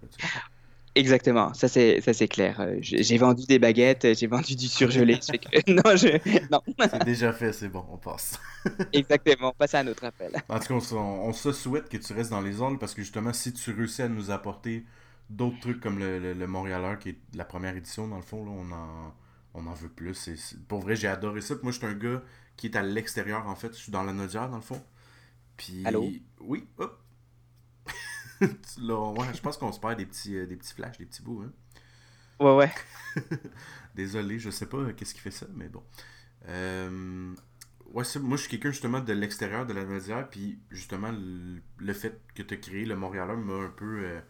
Exactement, 0.95 1.55
ça 1.55 1.69
c'est 1.69 2.03
ça 2.03 2.13
c'est 2.13 2.29
clair. 2.29 2.61
Euh, 2.61 2.77
j'ai 2.81 3.17
vendu 3.17 3.47
des 3.47 3.59
baguettes, 3.59 4.15
j'ai 4.15 4.27
vendu 4.27 4.57
du 4.57 4.69
surgelé. 4.69 5.15
non, 5.67 5.97
je... 5.97 6.49
non. 6.51 6.61
c'est 6.79 7.05
déjà 7.05 7.33
fait, 7.33 7.53
c'est 7.53 7.69
bon, 7.69 7.85
on 7.91 7.97
passe. 7.97 8.39
Exactement, 8.93 9.51
on 9.51 9.53
passe 9.53 9.75
à 9.75 9.81
un 9.81 9.87
autre 9.87 10.05
appel. 10.05 10.33
En 10.49 10.59
tout 10.59 10.79
cas, 10.79 10.95
on, 10.97 11.33
se 11.33 11.53
souhaite 11.53 11.89
que 11.89 11.97
tu 11.97 12.13
restes 12.13 12.31
dans 12.31 12.43
les 12.43 12.53
zones 12.53 12.79
parce 12.79 12.95
que 12.95 13.03
justement, 13.03 13.33
si 13.33 13.53
tu 13.55 13.71
réussis 13.73 14.03
à 14.03 14.09
nous 14.09 14.31
apporter 14.31 14.85
d'autres 15.31 15.61
trucs 15.61 15.81
comme 15.81 15.99
le, 15.99 16.19
le, 16.19 16.35
le 16.35 16.47
Montréaleur 16.47 16.99
qui 16.99 17.11
est 17.11 17.19
la 17.35 17.47
première 17.47 17.75
édition, 17.75 18.07
dans 18.07 18.17
le 18.17 18.23
fond, 18.23 18.45
là, 18.45 18.51
on 18.51 18.73
en 18.73 19.15
on 19.55 19.67
en 19.67 19.75
veut 19.75 19.89
plus. 19.89 20.57
Pour 20.69 20.81
vrai, 20.81 20.97
j'ai 20.97 21.09
adoré 21.09 21.41
ça. 21.41 21.55
moi, 21.63 21.73
je 21.73 21.79
suis 21.79 21.87
un 21.87 21.95
gars 21.95 22.23
qui 22.57 22.67
est 22.67 22.77
à 22.77 22.83
l'extérieur, 22.83 23.47
en 23.47 23.55
fait. 23.55 23.73
Je 23.73 23.83
suis 23.83 23.93
dans 23.93 24.03
la 24.03 24.13
Nodière, 24.13 24.49
dans 24.49 24.57
le 24.57 24.63
fond. 24.63 24.83
Puis... 25.57 25.85
Allô? 25.85 26.11
Oui, 26.41 26.69
hop! 26.79 26.99
Là, 28.79 29.13
ouais, 29.13 29.35
je 29.35 29.41
pense 29.41 29.57
qu'on 29.57 29.73
se 29.73 29.79
perd 29.79 29.99
des 29.99 30.07
petits, 30.07 30.37
euh, 30.37 30.47
des 30.47 30.57
petits 30.57 30.75
flashs, 30.75 30.99
des 30.99 31.07
petits 31.07 31.23
bouts. 31.23 31.43
Hein? 31.43 31.53
Ouais, 32.41 32.57
ouais. 32.57 32.73
Désolé, 33.95 34.39
je 34.39 34.51
sais 34.51 34.67
pas 34.67 34.79
euh, 34.79 34.93
qu'est-ce 34.93 35.15
qui 35.15 35.21
fait 35.21 35.31
ça, 35.31 35.47
mais 35.55 35.69
bon. 35.69 35.83
Euh... 36.49 37.35
Ouais, 37.93 38.05
moi, 38.21 38.37
je 38.37 38.43
suis 38.43 38.51
quelqu'un 38.51 38.71
justement 38.71 39.01
de 39.01 39.13
l'extérieur 39.13 39.67
de 39.67 39.75
la 39.75 39.85
Nodière, 39.85 40.27
puis 40.29 40.59
justement, 40.71 41.13
le, 41.13 41.93
fait 41.93 42.23
que 42.35 42.43
tu 42.43 42.55
as 42.55 42.57
créé 42.57 42.87
le 42.87 42.97
Montréalais 42.97 43.37
m'a 43.37 43.53
un 43.53 43.69
peu, 43.69 44.05
euh, 44.05 44.21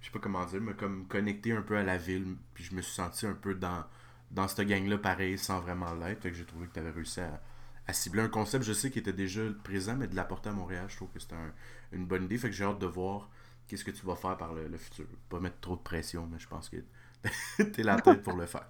je 0.00 0.06
sais 0.06 0.12
pas 0.12 0.18
comment 0.18 0.44
dire, 0.44 0.60
m'a 0.60 0.72
comme 0.72 1.06
connecté 1.06 1.52
un 1.52 1.62
peu 1.62 1.76
à 1.76 1.84
la 1.84 1.98
ville, 1.98 2.36
puis 2.52 2.64
je 2.64 2.74
me 2.74 2.82
suis 2.82 2.94
senti 2.94 3.24
un 3.24 3.34
peu 3.34 3.54
dans, 3.54 3.84
dans 4.30 4.48
cette 4.48 4.66
gang-là 4.66 4.98
pareil, 4.98 5.38
sans 5.38 5.60
vraiment 5.60 5.94
l'être. 5.94 6.22
Fait 6.22 6.30
que 6.30 6.36
j'ai 6.36 6.44
trouvé 6.44 6.66
que 6.66 6.72
tu 6.72 6.80
avais 6.80 6.90
réussi 6.90 7.20
à, 7.20 7.92
cibler 7.92 8.22
un 8.22 8.28
concept, 8.28 8.64
je 8.64 8.72
sais, 8.72 8.90
qui 8.90 8.98
était 8.98 9.12
déjà 9.12 9.42
présent, 9.62 9.96
mais 9.96 10.08
de 10.08 10.16
l'apporter 10.16 10.48
à 10.48 10.52
Montréal, 10.52 10.86
je 10.88 10.96
trouve 10.96 11.10
que 11.10 11.20
c'était 11.20 11.36
une 11.92 12.06
bonne 12.06 12.24
idée. 12.24 12.36
Fait 12.38 12.48
que 12.48 12.54
j'ai 12.54 12.64
hâte 12.64 12.80
de 12.80 12.86
voir 12.86 13.28
qu'est-ce 13.68 13.84
que 13.84 13.90
tu 13.90 14.04
vas 14.04 14.16
faire 14.16 14.36
par 14.36 14.54
le, 14.54 14.76
futur. 14.76 15.06
Pas 15.28 15.40
mettre 15.40 15.60
trop 15.60 15.76
de 15.76 15.82
pression, 15.82 16.28
mais 16.30 16.38
je 16.38 16.48
pense 16.48 16.68
que 16.68 16.76
t'es 17.72 17.82
la 17.82 18.00
tête 18.00 18.22
pour 18.22 18.34
le 18.34 18.46
faire. 18.46 18.66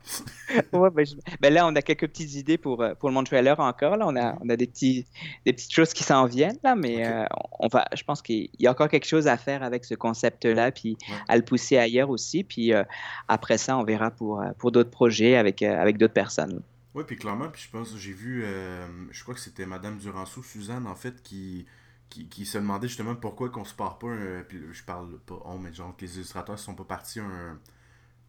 ouais, 0.72 0.90
ben, 0.90 1.04
ben, 1.40 1.54
là, 1.54 1.66
on 1.66 1.74
a 1.74 1.82
quelques 1.82 2.08
petites 2.08 2.34
idées 2.34 2.58
pour, 2.58 2.82
euh, 2.82 2.94
pour 2.94 3.08
le 3.08 3.14
Montrealer 3.14 3.54
encore. 3.58 3.96
Là. 3.96 4.06
On, 4.06 4.16
a, 4.16 4.36
on 4.40 4.48
a 4.48 4.56
des, 4.56 4.66
petits, 4.66 5.06
des 5.44 5.52
petites 5.52 5.72
choses 5.72 5.92
qui 5.92 6.04
s'en 6.04 6.26
viennent, 6.26 6.58
là, 6.62 6.74
mais 6.74 7.06
euh, 7.06 7.24
on 7.58 7.68
va, 7.68 7.86
je 7.94 8.02
pense 8.02 8.22
qu'il 8.22 8.50
y 8.58 8.66
a 8.66 8.70
encore 8.70 8.88
quelque 8.88 9.06
chose 9.06 9.26
à 9.26 9.36
faire 9.36 9.62
avec 9.62 9.84
ce 9.84 9.94
concept-là, 9.94 10.72
puis 10.72 10.96
à 11.28 11.36
le 11.36 11.42
pousser 11.42 11.78
ailleurs 11.78 12.10
aussi. 12.10 12.44
Puis 12.44 12.72
euh, 12.72 12.84
après 13.28 13.58
ça, 13.58 13.76
on 13.76 13.84
verra 13.84 14.10
pour, 14.10 14.42
pour 14.58 14.72
d'autres 14.72 14.90
projets 14.90 15.36
avec, 15.36 15.62
avec 15.62 15.98
d'autres 15.98 16.14
personnes. 16.14 16.62
Oui, 16.96 17.04
puis 17.06 17.16
clairement, 17.16 17.50
puis 17.50 17.62
je 17.62 17.70
pense, 17.70 17.94
j'ai 17.94 18.12
vu, 18.12 18.42
euh, 18.42 18.86
je 19.10 19.22
crois 19.22 19.34
que 19.34 19.40
c'était 19.40 19.66
Madame 19.66 19.98
Duranceau, 19.98 20.42
Suzanne, 20.42 20.86
en 20.86 20.94
fait, 20.94 21.22
qui, 21.22 21.66
qui, 22.08 22.46
se 22.46 22.56
demandait 22.56 22.88
justement 22.88 23.14
pourquoi 23.14 23.50
qu'on 23.50 23.66
se 23.66 23.74
part 23.74 23.98
pas, 23.98 24.14
puis 24.48 24.58
je 24.72 24.82
parle 24.82 25.18
pas 25.26 25.38
on, 25.44 25.58
mais 25.58 25.74
genre 25.74 25.94
que 25.94 26.06
les 26.06 26.16
illustrateurs 26.16 26.58
sont 26.58 26.74
pas 26.74 26.84
partis 26.84 27.20
un, 27.20 27.58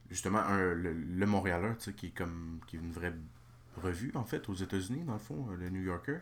justement, 0.10 0.40
un, 0.40 0.74
le, 0.74 0.94
le 0.94 1.26
Montréalais, 1.26 1.76
tu 1.80 1.86
sais, 1.86 1.94
qui 1.94 2.08
est 2.08 2.18
comme, 2.18 2.60
qui 2.68 2.76
est 2.76 2.80
une 2.80 2.92
vraie 2.92 3.14
revue, 3.82 4.12
en 4.16 4.26
fait, 4.26 4.48
aux 4.50 4.56
États-Unis, 4.56 5.04
dans 5.06 5.14
le 5.14 5.20
fond, 5.20 5.48
le 5.58 5.70
New 5.70 5.82
Yorker. 5.82 6.20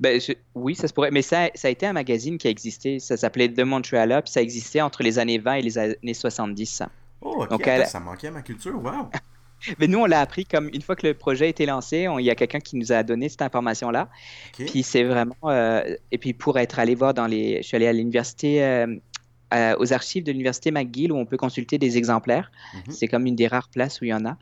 Ben, 0.00 0.20
oui, 0.54 0.74
ça 0.74 0.86
se 0.86 0.92
pourrait. 0.92 1.10
Mais 1.10 1.22
ça, 1.22 1.48
ça 1.54 1.68
a 1.68 1.70
été 1.70 1.86
un 1.86 1.92
magazine 1.92 2.38
qui 2.38 2.46
a 2.46 2.50
existé. 2.50 2.98
Ça 2.98 3.16
s'appelait 3.16 3.48
The 3.48 3.60
Montreal 3.60 4.20
puis 4.22 4.32
ça 4.32 4.42
existait 4.42 4.80
entre 4.80 5.02
les 5.02 5.18
années 5.18 5.38
20 5.38 5.54
et 5.54 5.62
les 5.62 5.78
années 5.78 6.14
70. 6.14 6.82
Oh, 7.22 7.46
ok. 7.48 7.48
Donc, 7.50 7.86
ça 7.86 8.00
manquait 8.00 8.28
à 8.28 8.32
ma 8.32 8.42
culture, 8.42 8.74
wow! 8.82 9.08
Mais 9.78 9.86
nous, 9.86 10.00
on 10.00 10.06
l'a 10.06 10.20
appris 10.20 10.44
comme 10.44 10.68
une 10.72 10.82
fois 10.82 10.96
que 10.96 11.06
le 11.06 11.14
projet 11.14 11.44
a 11.44 11.48
été 11.48 11.66
lancé, 11.66 12.08
il 12.18 12.24
y 12.24 12.30
a 12.30 12.34
quelqu'un 12.34 12.58
qui 12.58 12.76
nous 12.76 12.90
a 12.90 13.04
donné 13.04 13.28
cette 13.28 13.42
information-là. 13.42 14.08
Puis 14.52 14.82
c'est 14.82 15.04
vraiment. 15.04 15.36
Euh, 15.44 15.96
et 16.10 16.18
puis 16.18 16.32
pour 16.32 16.58
être 16.58 16.80
allé 16.80 16.96
voir 16.96 17.14
dans 17.14 17.26
les. 17.26 17.58
Je 17.58 17.68
suis 17.68 17.76
allé 17.76 17.86
à 17.86 17.92
l'université. 17.92 18.64
Euh, 18.64 18.96
euh, 19.52 19.74
aux 19.78 19.92
archives 19.92 20.24
de 20.24 20.32
l'université 20.32 20.70
McGill 20.70 21.12
où 21.12 21.16
on 21.16 21.26
peut 21.26 21.36
consulter 21.36 21.78
des 21.78 21.96
exemplaires. 21.96 22.50
Mhm. 22.74 22.92
C'est 22.92 23.08
comme 23.08 23.26
une 23.26 23.36
des 23.36 23.46
rares 23.46 23.68
places 23.68 24.00
où 24.00 24.04
il 24.04 24.08
y 24.08 24.14
en 24.14 24.24
a. 24.24 24.36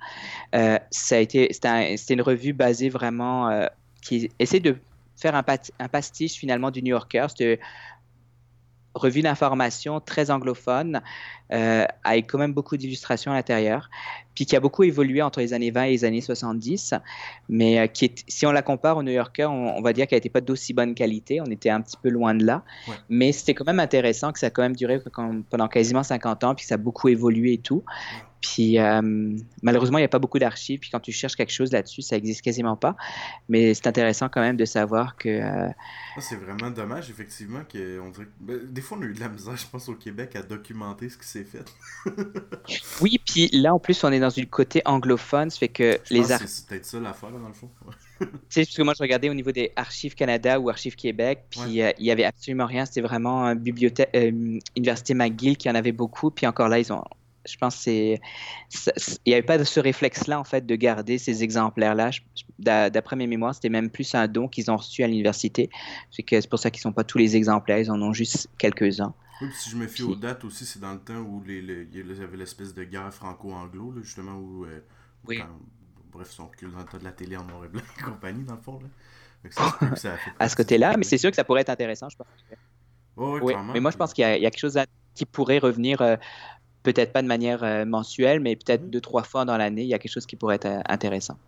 ça 0.91 1.17
a 1.17 1.19
été, 1.19 1.49
c'était 1.53 2.15
une 2.15 2.23
revue 2.23 2.53
basée 2.53 2.89
vraiment 2.89 3.67
qui 4.03 4.31
essaie 4.39 4.61
de 4.61 4.77
faire 5.17 5.35
un, 5.35 5.45
un, 5.79 5.89
pastiche 5.89 6.35
finalement 6.35 6.71
du 6.71 6.83
New 6.83 6.91
Yorker. 6.91 7.27
Revue 8.95 9.23
d'information 9.23 10.01
très 10.01 10.31
anglophone, 10.31 11.01
euh, 11.53 11.85
avec 12.05 12.29
quand 12.29 12.39
même 12.39 12.53
beaucoup 12.53 12.77
d'illustrations 12.77 13.33
à 13.33 13.35
l'intérieur, 13.35 13.89
puis 14.35 14.47
qui 14.47 14.57
a 14.57 14.61
beaucoup 14.61 14.83
évolué 14.83 15.23
entre 15.23 15.41
les 15.41 15.53
années 15.53 15.71
20 15.71 15.85
et 15.85 15.91
les 15.91 16.05
années 16.05 16.21
70, 16.21 16.95
mais 17.49 17.79
euh, 17.79 17.87
qui 17.87 18.07
est, 18.07 18.25
si 18.29 18.47
on 18.47 18.53
la 18.53 18.63
compare 18.63 18.97
au 18.97 19.03
New 19.03 19.13
Yorker, 19.13 19.47
on, 19.47 19.81
va 19.81 19.93
dire 19.93 20.07
qu'elle 20.07 20.19
n'était 20.19 20.29
pas 20.29 20.41
d'aussi 20.41 20.73
bonne 20.73 20.95
qualité, 20.95 21.41
on 21.41 21.47
était 21.47 21.71
un 21.71 21.81
petit 21.81 21.97
peu 22.03 22.09
loin 22.09 22.35
de 22.35 22.45
là, 22.45 22.63
mais 23.09 23.33
c'était 23.33 23.55
quand 23.55 23.67
même 23.67 23.81
intéressant 23.81 24.33
que 24.33 24.39
ça 24.39 24.47
a 24.47 24.51
quand 24.51 24.63
même 24.63 24.77
duré 24.77 25.01
pendant 25.51 25.69
quasiment 25.69 26.03
50 26.03 26.45
ans, 26.45 26.55
puis 26.55 26.65
que 26.65 26.69
ça 26.69 26.75
a 26.75 26.79
beaucoup 26.79 27.09
évolué 27.09 27.55
et 27.55 27.59
tout. 27.59 27.85
Puis 28.41 28.79
euh, 28.79 29.37
malheureusement, 29.63 29.99
il 29.99 30.03
n'y 30.03 30.07
a 30.07 30.09
pas 30.09 30.19
beaucoup 30.19 30.39
d'archives. 30.39 30.81
Puis 30.81 30.91
quand 30.91 31.01
tu 31.01 31.13
cherches 31.13 31.37
quelque 31.37 31.53
chose 31.53 31.73
là-dessus, 31.73 32.03
ça 32.03 32.17
existe 32.17 32.43
quasiment 32.43 32.77
pas. 32.77 32.97
Mais 33.49 33.75
c'est 33.75 33.87
intéressant 33.87 34.29
quand 34.29 34.41
même 34.41 34.57
de 34.57 34.65
savoir 34.65 35.17
que. 35.17 35.29
Euh, 35.29 35.69
ah, 36.17 36.21
c'est 36.21 36.37
vraiment 36.37 36.71
dommage, 36.71 37.11
effectivement, 37.11 37.63
que 37.69 38.01
on 38.01 38.11
dirait... 38.11 38.27
Ben, 38.41 38.59
des 38.65 38.81
fois, 38.81 38.99
on 38.99 39.03
a 39.03 39.05
eu 39.05 39.15
de 39.15 39.21
la 39.21 39.29
misère, 39.29 39.57
je 39.57 39.67
pense, 39.67 39.89
au 39.89 39.95
Québec 39.95 40.37
à 40.37 40.43
documenter 40.43 41.09
ce 41.09 41.19
qui 41.19 41.27
s'est 41.27 41.45
fait. 41.45 41.65
oui, 43.01 43.21
puis 43.25 43.49
là, 43.53 43.75
en 43.75 43.79
plus, 43.79 44.03
on 44.05 44.13
est 44.13 44.21
dans 44.21 44.31
une 44.31 44.47
côté 44.47 44.83
anglophone, 44.85 45.51
ça 45.51 45.59
fait 45.59 45.69
que 45.69 45.99
je 46.05 46.15
les 46.15 46.33
archives. 46.33 46.49
C'est 46.49 46.67
peut-être 46.67 46.87
ça 46.87 47.01
l'affaire, 47.01 47.31
dans 47.31 47.49
le 47.49 47.55
fond. 47.55 47.71
sais, 48.49 48.65
parce 48.65 48.77
que 48.77 48.83
moi, 48.83 48.95
je 48.97 49.03
regardais 49.03 49.29
au 49.29 49.35
niveau 49.35 49.53
des 49.53 49.73
Archives 49.77 50.15
Canada 50.15 50.59
ou 50.59 50.71
Archives 50.71 50.97
Québec, 50.97 51.45
puis 51.51 51.83
euh, 51.83 51.93
il 51.99 52.07
y 52.07 52.11
avait 52.11 52.25
absolument 52.25 52.67
rien. 52.67 52.87
C'était 52.87 53.03
vraiment 53.03 53.45
une 53.45 53.59
bibliothèque, 53.59 54.11
Université 54.77 55.15
McGill 55.15 55.57
qui 55.57 55.69
en 55.69 55.75
avait 55.75 55.93
beaucoup. 55.93 56.31
Puis 56.31 56.47
encore 56.47 56.69
là, 56.69 56.79
ils 56.79 56.93
ont, 56.93 57.05
je 57.47 57.57
pense 57.57 57.77
c'est 57.77 58.21
il 59.25 59.31
n'y 59.31 59.33
avait 59.33 59.43
pas 59.43 59.59
de 59.59 59.65
ce 59.65 59.81
réflexe-là 59.81 60.39
en 60.39 60.45
fait 60.45 60.67
de 60.67 60.77
garder 60.77 61.19
ces 61.19 61.43
exemplaires-là. 61.43 62.11
D'après 62.59 63.17
mes 63.17 63.27
mémoires, 63.27 63.55
c'était 63.55 63.69
même 63.69 63.91
plus 63.91 64.15
un 64.15 64.29
don 64.29 64.49
qu'ils 64.49 64.71
ont 64.71 64.77
reçu 64.77 65.03
à 65.03 65.07
l'université. 65.07 65.71
C'est 66.11 66.23
que 66.23 66.47
pour 66.49 66.59
ça 66.59 66.71
qu'ils 66.71 66.83
sont 66.83 66.93
pas 66.93 67.05
tous 67.05 67.19
les 67.19 67.37
exemplaires, 67.37 67.79
ils 67.79 67.91
en 67.91 68.01
ont 68.03 68.13
juste 68.13 68.49
quelques-uns. 68.59 69.15
Oui, 69.41 69.49
si 69.55 69.71
je 69.71 69.77
me 69.77 69.87
fie 69.87 70.03
aux 70.03 70.17
dates 70.17 70.45
aussi, 70.45 70.67
c'est 70.67 70.81
dans 70.81 70.93
le 70.93 71.01
temps 71.01 71.17
où 71.17 71.43
les, 71.47 71.59
il 71.59 72.19
y 72.19 72.23
avait 72.23 72.37
l'espèce 72.37 72.75
de 72.75 72.85
guerre 72.85 73.13
franco-anglo, 73.13 73.95
justement, 74.03 74.37
où, 74.37 74.67
euh, 74.67 74.81
oui. 75.27 75.43
bref, 76.13 76.31
son 76.31 76.49
recul 76.49 76.71
dans 76.71 76.81
le 76.81 76.85
temps 76.85 76.99
de 76.99 77.05
la 77.05 77.13
télé 77.13 77.37
en 77.39 77.45
noir 77.45 77.65
et 77.65 77.69
blanc 77.69 77.81
et 77.99 78.03
compagnie, 78.03 78.45
dans 78.45 78.57
le 78.57 78.61
fond. 78.61 78.79
Là. 78.81 78.89
Ça, 79.51 79.79
ça 79.97 80.15
à 80.39 80.49
ce 80.49 80.57
côté-là, 80.57 80.97
mais 80.99 81.05
c'est 81.05 81.17
sûr 81.17 81.31
que 81.31 81.37
ça 81.37 81.45
pourrait 81.45 81.63
être 81.63 81.71
intéressant, 81.71 82.09
je 82.11 82.17
pense. 82.17 82.27
oui, 83.17 83.55
mais 83.73 83.81
moi, 83.81 83.91
je 83.91 83.97
pense 83.97 84.13
qu'il 84.13 84.25
y, 84.25 84.27
a 84.27 84.39
quelque 84.39 84.59
chose 84.59 84.79
qui 85.15 85.25
pourrait 85.25 85.59
revenir 85.59 86.03
euh, 86.03 86.17
peut-être 86.83 87.13
pas 87.13 87.23
de 87.23 87.29
manière 87.29 87.63
euh, 87.63 87.85
mensuelle, 87.85 88.41
mais 88.41 88.57
peut-être 88.57 88.85
mmh. 88.85 88.91
deux, 88.91 89.01
trois 89.01 89.23
fois 89.23 89.45
dans 89.45 89.57
l'année, 89.57 89.83
il 89.83 89.89
y 89.89 89.95
a 89.95 89.99
quelque 89.99 90.13
chose 90.13 90.27
qui 90.27 90.37
pourrait 90.37 90.57
être 90.57 90.67
euh, 90.67 90.81
intéressant. 90.87 91.39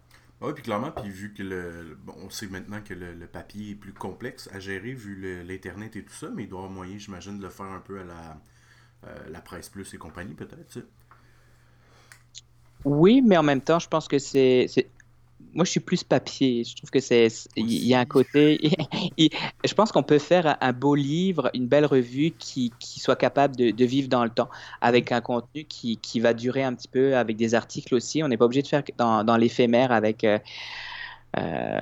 Oui, 0.41 0.53
puis 0.55 0.65
clairement, 0.65 0.91
puis 0.91 1.09
vu 1.09 1.33
que 1.33 1.43
le, 1.43 1.97
on 2.17 2.29
sait 2.29 2.49
maintenant 2.49 2.81
que 2.83 2.95
le, 2.95 3.27
papier 3.27 3.71
est 3.71 3.75
plus 3.77 3.93
complexe 3.93 4.51
à 4.53 4.59
gérer 4.59 4.93
vu 4.93 5.45
l'Internet 5.45 5.95
et 5.95 6.05
tout 6.05 6.13
ça, 6.13 6.29
mais 6.35 6.45
il 6.45 6.49
doit 6.49 6.59
y 6.59 6.63
avoir 6.65 6.73
moyen, 6.73 6.99
j'imagine, 6.99 7.39
de 7.39 7.45
le 7.45 7.49
faire 7.49 7.67
un 7.67 7.79
peu 7.79 8.01
à 8.01 8.05
la, 8.05 8.41
euh, 9.07 9.29
la 9.31 9.41
Presse 9.41 9.69
Plus 9.69 9.95
et 9.95 9.99
compagnie, 9.99 10.35
peut-être, 10.35 10.81
Oui, 12.85 13.23
mais 13.23 13.37
en 13.37 13.45
même 13.45 13.61
temps, 13.61 13.79
je 13.79 13.89
pense 13.89 14.09
que 14.09 14.19
c'est 14.19 14.67
moi, 15.55 15.65
je 15.65 15.71
suis 15.71 15.81
plus 15.81 16.03
papier. 16.03 16.65
Je 16.65 16.75
trouve 16.77 16.91
que 16.91 17.01
c'est, 17.01 17.29
il 17.57 17.87
y 17.87 17.95
a 17.95 18.01
un 18.01 18.05
côté. 18.05 18.59
je 19.19 19.75
pense 19.75 19.93
qu'on 19.93 20.03
peut 20.03 20.19
faire 20.19 20.57
un 20.61 20.73
beau 20.73 20.95
livre, 20.95 21.51
une 21.55 21.67
belle 21.67 21.87
revue 21.87 22.33
qui, 22.39 22.73
qui 22.79 23.01
soit 23.01 23.17
capable 23.17 23.57
de, 23.57 23.71
de, 23.71 23.85
vivre 23.85 24.09
dans 24.09 24.25
le 24.25 24.31
temps, 24.31 24.49
avec 24.81 25.13
un 25.13 25.21
contenu 25.21 25.65
qui, 25.65 25.99
qui, 25.99 26.21
va 26.21 26.35
durer 26.35 26.63
un 26.63 26.75
petit 26.75 26.89
peu, 26.89 27.17
avec 27.17 27.37
des 27.37 27.55
articles 27.55 27.95
aussi. 27.95 28.23
On 28.23 28.29
n'est 28.29 28.37
pas 28.37 28.47
obligé 28.47 28.63
de 28.63 28.69
faire 28.69 28.83
dans, 28.99 29.25
dans 29.25 29.37
l'éphémère 29.37 29.93
avec. 29.93 30.25
Euh, 30.25 30.39
euh 31.39 31.81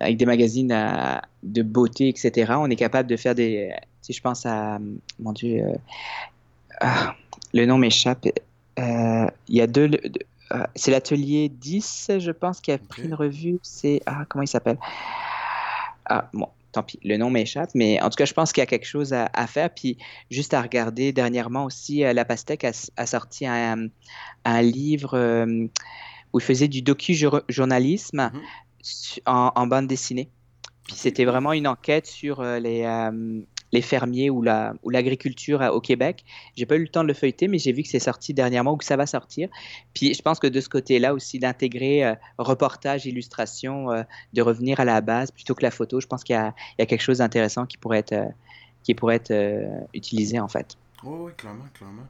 avec 0.00 0.18
des 0.18 0.26
magazines 0.26 0.72
euh, 0.72 1.18
de 1.42 1.62
beauté, 1.62 2.08
etc. 2.08 2.52
On 2.58 2.68
est 2.68 2.76
capable 2.76 3.08
de 3.08 3.16
faire 3.16 3.34
des. 3.34 3.72
Si 4.02 4.12
je 4.12 4.20
pense 4.20 4.46
à. 4.46 4.78
Mon 5.18 5.32
Dieu. 5.32 5.62
Euh, 5.62 5.74
ah, 6.80 7.14
le 7.52 7.66
nom 7.66 7.78
m'échappe. 7.78 8.26
Il 8.78 9.56
y 9.56 9.60
a 9.60 9.66
deux, 9.66 9.90
euh, 10.52 10.64
c'est 10.74 10.90
l'atelier 10.90 11.48
10, 11.48 12.12
je 12.18 12.30
pense, 12.30 12.60
qui 12.60 12.72
a 12.72 12.78
pris 12.78 13.02
une 13.02 13.14
revue. 13.14 13.58
C'est. 13.62 14.00
Ah, 14.06 14.24
comment 14.28 14.42
il 14.42 14.48
s'appelle? 14.48 14.78
Ah, 16.06 16.28
bon, 16.32 16.48
tant 16.72 16.82
pis, 16.82 16.98
le 17.04 17.16
nom 17.16 17.30
m'échappe, 17.30 17.70
mais 17.74 18.00
en 18.02 18.10
tout 18.10 18.16
cas, 18.16 18.24
je 18.24 18.34
pense 18.34 18.52
qu'il 18.52 18.60
y 18.60 18.64
a 18.64 18.66
quelque 18.66 18.86
chose 18.86 19.12
à, 19.12 19.46
faire. 19.46 19.70
Puis, 19.70 19.96
juste 20.30 20.54
à 20.54 20.62
regarder, 20.62 21.12
dernièrement 21.12 21.64
aussi, 21.64 22.04
euh, 22.04 22.12
La 22.12 22.24
Pastèque 22.24 22.64
a, 22.64 23.06
sorti 23.06 23.46
un, 23.46 23.90
livre 24.62 25.14
euh, 25.14 25.66
où 26.32 26.40
il 26.40 26.44
faisait 26.44 26.68
du 26.68 26.82
docu-journalisme 26.82 28.30
mm-hmm. 28.32 29.20
en, 29.26 29.66
bande 29.68 29.86
dessinée. 29.86 30.30
Puis, 30.84 30.96
c'était 30.96 31.24
vraiment 31.24 31.52
une 31.52 31.68
enquête 31.68 32.06
sur 32.06 32.42
les 32.42 32.84
les 33.72 33.82
fermiers 33.82 34.30
ou 34.30 34.42
la 34.42 34.74
ou 34.82 34.90
l'agriculture 34.90 35.60
au 35.72 35.80
Québec. 35.80 36.24
J'ai 36.56 36.66
pas 36.66 36.76
eu 36.76 36.82
le 36.82 36.88
temps 36.88 37.02
de 37.02 37.08
le 37.08 37.14
feuilleter, 37.14 37.48
mais 37.48 37.58
j'ai 37.58 37.72
vu 37.72 37.82
que 37.82 37.88
c'est 37.88 37.98
sorti 37.98 38.34
dernièrement 38.34 38.72
ou 38.72 38.76
que 38.76 38.84
ça 38.84 38.96
va 38.96 39.06
sortir. 39.06 39.48
Puis 39.94 40.14
je 40.14 40.22
pense 40.22 40.38
que 40.38 40.46
de 40.46 40.60
ce 40.60 40.68
côté-là 40.68 41.14
aussi 41.14 41.38
d'intégrer 41.38 42.04
euh, 42.04 42.14
reportage, 42.38 43.06
illustration, 43.06 43.90
euh, 43.90 44.02
de 44.32 44.42
revenir 44.42 44.80
à 44.80 44.84
la 44.84 45.00
base 45.00 45.30
plutôt 45.30 45.54
que 45.54 45.62
la 45.62 45.70
photo, 45.70 46.00
je 46.00 46.06
pense 46.06 46.24
qu'il 46.24 46.36
y, 46.36 46.38
y 46.38 46.82
a, 46.82 46.86
quelque 46.86 47.02
chose 47.02 47.18
d'intéressant 47.18 47.66
qui 47.66 47.76
pourrait 47.76 47.98
être 47.98 48.12
euh, 48.12 48.26
qui 48.82 48.94
pourrait 48.94 49.16
être 49.16 49.34
utilisé 49.92 50.40
en 50.40 50.48
fait. 50.48 50.76
Oui, 51.04 51.16
oui, 51.20 51.32
clairement, 51.36 51.66
clairement. 51.74 52.06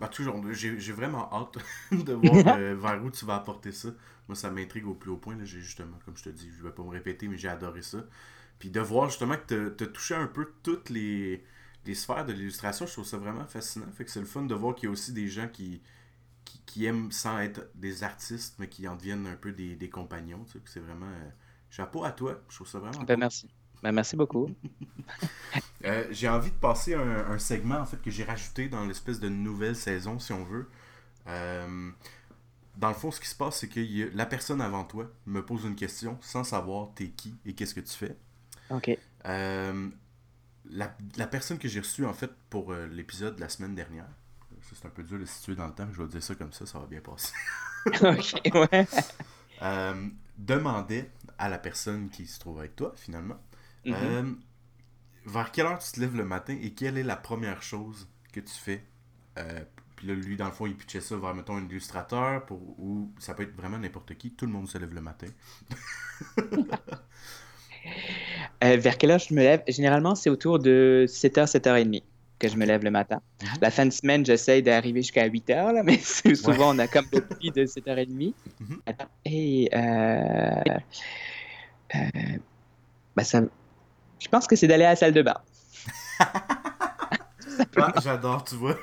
bah, 0.00 0.08
toujours, 0.08 0.36
j'ai 0.52 0.92
vraiment 0.92 1.30
hâte 1.32 1.58
de 1.92 2.12
voir 2.14 2.34
vers 2.58 3.04
où 3.04 3.10
tu 3.10 3.24
vas 3.24 3.36
apporter 3.36 3.70
ça. 3.70 3.90
Moi, 4.26 4.34
ça 4.34 4.50
m'intrigue 4.50 4.86
au 4.88 4.94
plus 4.94 5.10
haut 5.10 5.16
point. 5.16 5.36
J'ai 5.44 5.60
justement, 5.60 5.98
comme 6.04 6.16
je 6.16 6.24
te 6.24 6.28
dis, 6.30 6.48
je 6.56 6.64
vais 6.64 6.72
pas 6.72 6.82
me 6.82 6.90
répéter, 6.90 7.28
mais 7.28 7.36
j'ai 7.36 7.48
adoré 7.48 7.82
ça. 7.82 7.98
Puis 8.60 8.70
de 8.70 8.80
voir 8.80 9.08
justement 9.08 9.36
que 9.36 9.70
tu 9.70 9.84
as 9.84 9.86
touché 9.88 10.14
un 10.14 10.28
peu 10.28 10.52
toutes 10.62 10.88
les, 10.90 11.44
sphères 11.94 12.24
de 12.24 12.32
l'illustration, 12.32 12.86
je 12.86 12.92
trouve 12.92 13.06
ça 13.06 13.16
vraiment 13.16 13.46
fascinant. 13.46 13.90
Fait 13.92 14.04
que 14.04 14.10
c'est 14.12 14.20
le 14.20 14.26
fun 14.26 14.42
de 14.42 14.54
voir 14.54 14.76
qu'il 14.76 14.84
y 14.84 14.88
a 14.88 14.92
aussi 14.92 15.12
des 15.12 15.26
gens 15.26 15.48
qui, 15.48 15.82
qui, 16.66 16.84
aiment 16.84 17.10
sans 17.10 17.40
être 17.40 17.68
des 17.74 18.04
artistes, 18.04 18.54
mais 18.60 18.68
qui 18.68 18.86
en 18.86 18.94
deviennent 18.94 19.26
un 19.26 19.34
peu 19.34 19.50
des, 19.50 19.90
compagnons. 19.90 20.44
Tu 20.44 20.52
sais, 20.52 20.58
c'est 20.66 20.80
vraiment. 20.80 21.06
Euh, 21.06 21.30
chapeau 21.70 22.04
à 22.04 22.12
toi. 22.12 22.40
Je 22.48 22.54
trouve 22.54 22.68
ça 22.68 22.78
vraiment. 22.78 23.02
Ben, 23.04 23.18
merci. 23.18 23.48
Ben, 23.82 23.92
merci 23.92 24.16
beaucoup. 24.16 24.48
Euh, 25.86 26.04
j'ai 26.10 26.28
envie 26.28 26.50
de 26.50 26.56
passer 26.56 26.92
un, 26.92 27.30
un, 27.30 27.38
segment 27.38 27.78
en 27.78 27.86
fait 27.86 27.96
que 28.02 28.10
j'ai 28.10 28.22
rajouté 28.22 28.68
dans 28.68 28.84
l'espèce 28.84 29.18
de 29.18 29.30
nouvelle 29.30 29.74
saison, 29.74 30.18
si 30.18 30.30
on 30.30 30.44
veut. 30.44 30.68
Euh, 31.26 31.90
dans 32.76 32.88
le 32.88 32.94
fond, 32.94 33.10
ce 33.10 33.18
qui 33.18 33.28
se 33.28 33.34
passe, 33.34 33.60
c'est 33.60 33.68
que 33.68 34.14
la 34.14 34.26
personne 34.26 34.60
avant 34.60 34.84
toi 34.84 35.10
me 35.24 35.44
pose 35.44 35.64
une 35.64 35.76
question 35.76 36.18
sans 36.20 36.44
savoir 36.44 36.90
t'es 36.94 37.08
qui 37.08 37.34
et 37.46 37.54
qu'est-ce 37.54 37.74
que 37.74 37.80
tu 37.80 37.94
fais. 37.94 38.14
OK. 38.70 38.90
Euh, 39.26 39.88
la, 40.70 40.96
la, 41.16 41.26
personne 41.26 41.58
que 41.58 41.68
j'ai 41.68 41.80
reçue, 41.80 42.04
en 42.04 42.12
fait, 42.12 42.30
pour 42.48 42.72
euh, 42.72 42.86
l'épisode 42.86 43.36
de 43.36 43.40
la 43.40 43.48
semaine 43.48 43.74
dernière, 43.74 44.08
c'est 44.62 44.86
un 44.86 44.90
peu 44.90 45.02
dur 45.02 45.18
de 45.18 45.24
situer 45.24 45.54
dans 45.54 45.66
le 45.66 45.74
temps, 45.74 45.88
je 45.92 46.02
vais 46.02 46.08
dire 46.08 46.22
ça 46.22 46.34
comme 46.34 46.52
ça, 46.52 46.66
ça 46.66 46.78
va 46.78 46.86
bien 46.86 47.00
passer. 47.00 47.32
ok, 47.86 48.54
ouais. 48.54 48.86
Euh, 49.62 50.08
demandait 50.38 51.10
à 51.38 51.48
la 51.48 51.58
personne 51.58 52.08
qui 52.08 52.26
se 52.26 52.38
trouve 52.38 52.60
avec 52.60 52.76
toi, 52.76 52.92
finalement, 52.96 53.40
mm-hmm. 53.84 54.36
vers 55.26 55.52
quelle 55.52 55.66
heure 55.66 55.78
tu 55.78 55.90
te 55.92 56.00
lèves 56.00 56.16
le 56.16 56.24
matin 56.24 56.56
et 56.60 56.72
quelle 56.72 56.98
est 56.98 57.02
la 57.02 57.16
première 57.16 57.62
chose 57.62 58.08
que 58.32 58.40
tu 58.40 58.54
fais 58.54 58.84
puis 60.00 60.08
là, 60.08 60.14
lui, 60.14 60.38
dans 60.38 60.46
le 60.46 60.50
fond, 60.50 60.64
il 60.64 60.74
pitchait 60.74 61.02
ça 61.02 61.14
vers, 61.18 61.34
mettons, 61.34 61.56
un 61.56 61.66
illustrateur, 61.66 62.46
pour, 62.46 62.58
ou 62.80 63.12
ça 63.18 63.34
peut 63.34 63.42
être 63.42 63.54
vraiment 63.54 63.76
n'importe 63.76 64.14
qui. 64.14 64.30
Tout 64.30 64.46
le 64.46 64.52
monde 64.52 64.66
se 64.66 64.78
lève 64.78 64.94
le 64.94 65.02
matin. 65.02 65.26
Euh, 68.62 68.76
vers 68.76 68.98
quelle 68.98 69.10
heure 69.10 69.18
je 69.18 69.32
me 69.34 69.40
lève? 69.40 69.62
Généralement, 69.68 70.14
c'est 70.14 70.30
autour 70.30 70.58
de 70.58 71.06
7h, 71.08 71.46
7h30 71.46 72.02
que 72.38 72.48
je 72.48 72.56
me 72.56 72.64
lève 72.64 72.82
le 72.82 72.90
matin. 72.90 73.20
Mhm. 73.42 73.48
La 73.60 73.70
fin 73.70 73.86
de 73.86 73.90
semaine, 73.90 74.24
j'essaye 74.24 74.62
d'arriver 74.62 75.02
jusqu'à 75.02 75.28
8h, 75.28 75.72
là, 75.72 75.82
mais 75.84 75.98
souvent, 75.98 76.74
on 76.74 76.78
a 76.78 76.86
comme 76.86 77.06
le 77.12 77.20
prix 77.20 77.50
de 77.50 77.66
7h30. 77.66 78.34
Mhm. 78.60 78.80
Et 79.26 79.68
euh, 79.74 80.62
euh, 81.94 81.98
bah, 83.16 83.24
ça, 83.24 83.42
je 84.18 84.28
pense 84.28 84.46
que 84.46 84.56
c'est 84.56 84.66
d'aller 84.66 84.84
à 84.84 84.90
la 84.90 84.96
salle 84.96 85.12
de 85.12 85.22
bain. 85.22 85.36
Ah, 87.76 87.92
j'adore, 88.02 88.44
tu 88.44 88.54
vois. 88.56 88.76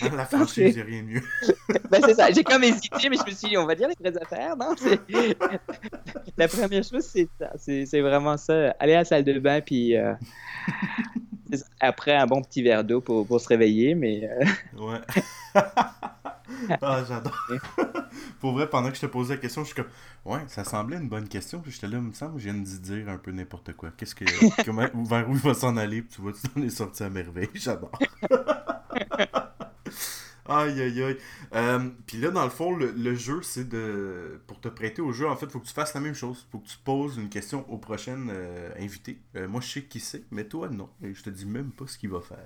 la 0.16 0.24
franchise, 0.24 0.74
j'ai 0.74 0.82
rien 0.82 1.02
mieux. 1.02 1.22
ben, 1.90 2.00
c'est 2.04 2.14
ça. 2.14 2.30
J'ai 2.30 2.44
comme 2.44 2.64
hésité, 2.64 3.08
mais 3.08 3.16
je 3.16 3.30
me 3.30 3.34
suis 3.34 3.48
dit, 3.48 3.56
on 3.56 3.66
va 3.66 3.74
dire 3.74 3.88
les 3.88 3.94
vraies 3.98 4.20
affaires, 4.20 4.56
non? 4.56 4.74
la 6.36 6.48
première 6.48 6.84
chose, 6.84 7.04
c'est 7.04 7.28
ça. 7.38 7.52
C'est 7.56 8.00
vraiment 8.00 8.36
ça. 8.36 8.74
Aller 8.78 8.94
à 8.94 8.98
la 8.98 9.04
salle 9.04 9.24
de 9.24 9.38
bain, 9.38 9.60
puis 9.60 9.96
euh, 9.96 10.14
après 11.80 12.16
un 12.16 12.26
bon 12.26 12.42
petit 12.42 12.62
verre 12.62 12.84
d'eau 12.84 13.00
pour, 13.00 13.26
pour, 13.26 13.40
se 13.40 13.48
réveiller, 13.48 13.94
mais. 13.94 14.28
Euh, 14.28 14.80
ouais. 14.80 15.62
Ah, 16.80 17.04
j'adore. 17.08 17.46
Pour 18.40 18.52
vrai, 18.52 18.68
pendant 18.68 18.90
que 18.90 18.96
je 18.96 19.00
te 19.00 19.06
posais 19.06 19.34
la 19.34 19.40
question, 19.40 19.62
je 19.62 19.66
suis 19.66 19.76
comme, 19.76 19.90
ouais, 20.24 20.40
ça 20.48 20.64
semblait 20.64 20.96
une 20.96 21.08
bonne 21.08 21.28
question. 21.28 21.62
J'étais 21.66 21.86
là, 21.86 21.98
il 21.98 22.02
me 22.02 22.12
semble, 22.12 22.38
je 22.38 22.44
viens 22.44 22.54
de 22.54 22.64
dire 22.64 23.08
un 23.08 23.18
peu 23.18 23.30
n'importe 23.30 23.72
quoi. 23.74 23.90
Qu'est-ce 23.96 24.14
que, 24.14 24.24
comment, 24.64 24.88
vers 25.04 25.28
où 25.28 25.32
il 25.34 25.40
va 25.40 25.54
s'en 25.54 25.76
aller, 25.76 26.04
tu 26.04 26.20
vois, 26.20 26.32
tu 26.32 26.48
t'en 26.48 26.62
es 26.62 26.70
sorti 26.70 27.02
à 27.02 27.10
merveille. 27.10 27.50
J'adore. 27.54 27.92
Aïe, 30.52 30.80
aïe, 30.80 31.02
aïe. 31.02 31.18
Euh, 31.54 31.88
Puis 32.06 32.18
là, 32.18 32.30
dans 32.30 32.44
le 32.44 32.50
fond, 32.50 32.76
le, 32.76 33.14
jeu, 33.14 33.40
c'est 33.42 33.68
de. 33.68 34.40
Pour 34.46 34.60
te 34.60 34.68
prêter 34.68 35.00
au 35.00 35.12
jeu, 35.12 35.28
en 35.28 35.36
fait, 35.36 35.46
il 35.46 35.52
faut 35.52 35.60
que 35.60 35.66
tu 35.66 35.72
fasses 35.72 35.94
la 35.94 36.00
même 36.00 36.14
chose. 36.14 36.46
faut 36.50 36.58
que 36.58 36.68
tu 36.68 36.78
poses 36.84 37.16
une 37.16 37.28
question 37.28 37.68
aux 37.70 37.78
prochaines 37.78 38.28
euh, 38.30 38.70
invités. 38.78 39.20
Euh, 39.36 39.48
moi, 39.48 39.60
je 39.60 39.68
sais 39.68 39.84
qui 39.84 40.00
c'est, 40.00 40.24
mais 40.30 40.44
toi, 40.44 40.68
non. 40.68 40.88
Et 41.02 41.14
je 41.14 41.22
te 41.22 41.30
dis 41.30 41.46
même 41.46 41.70
pas 41.70 41.86
ce 41.86 41.96
qu'il 41.96 42.10
va 42.10 42.20
faire. 42.20 42.38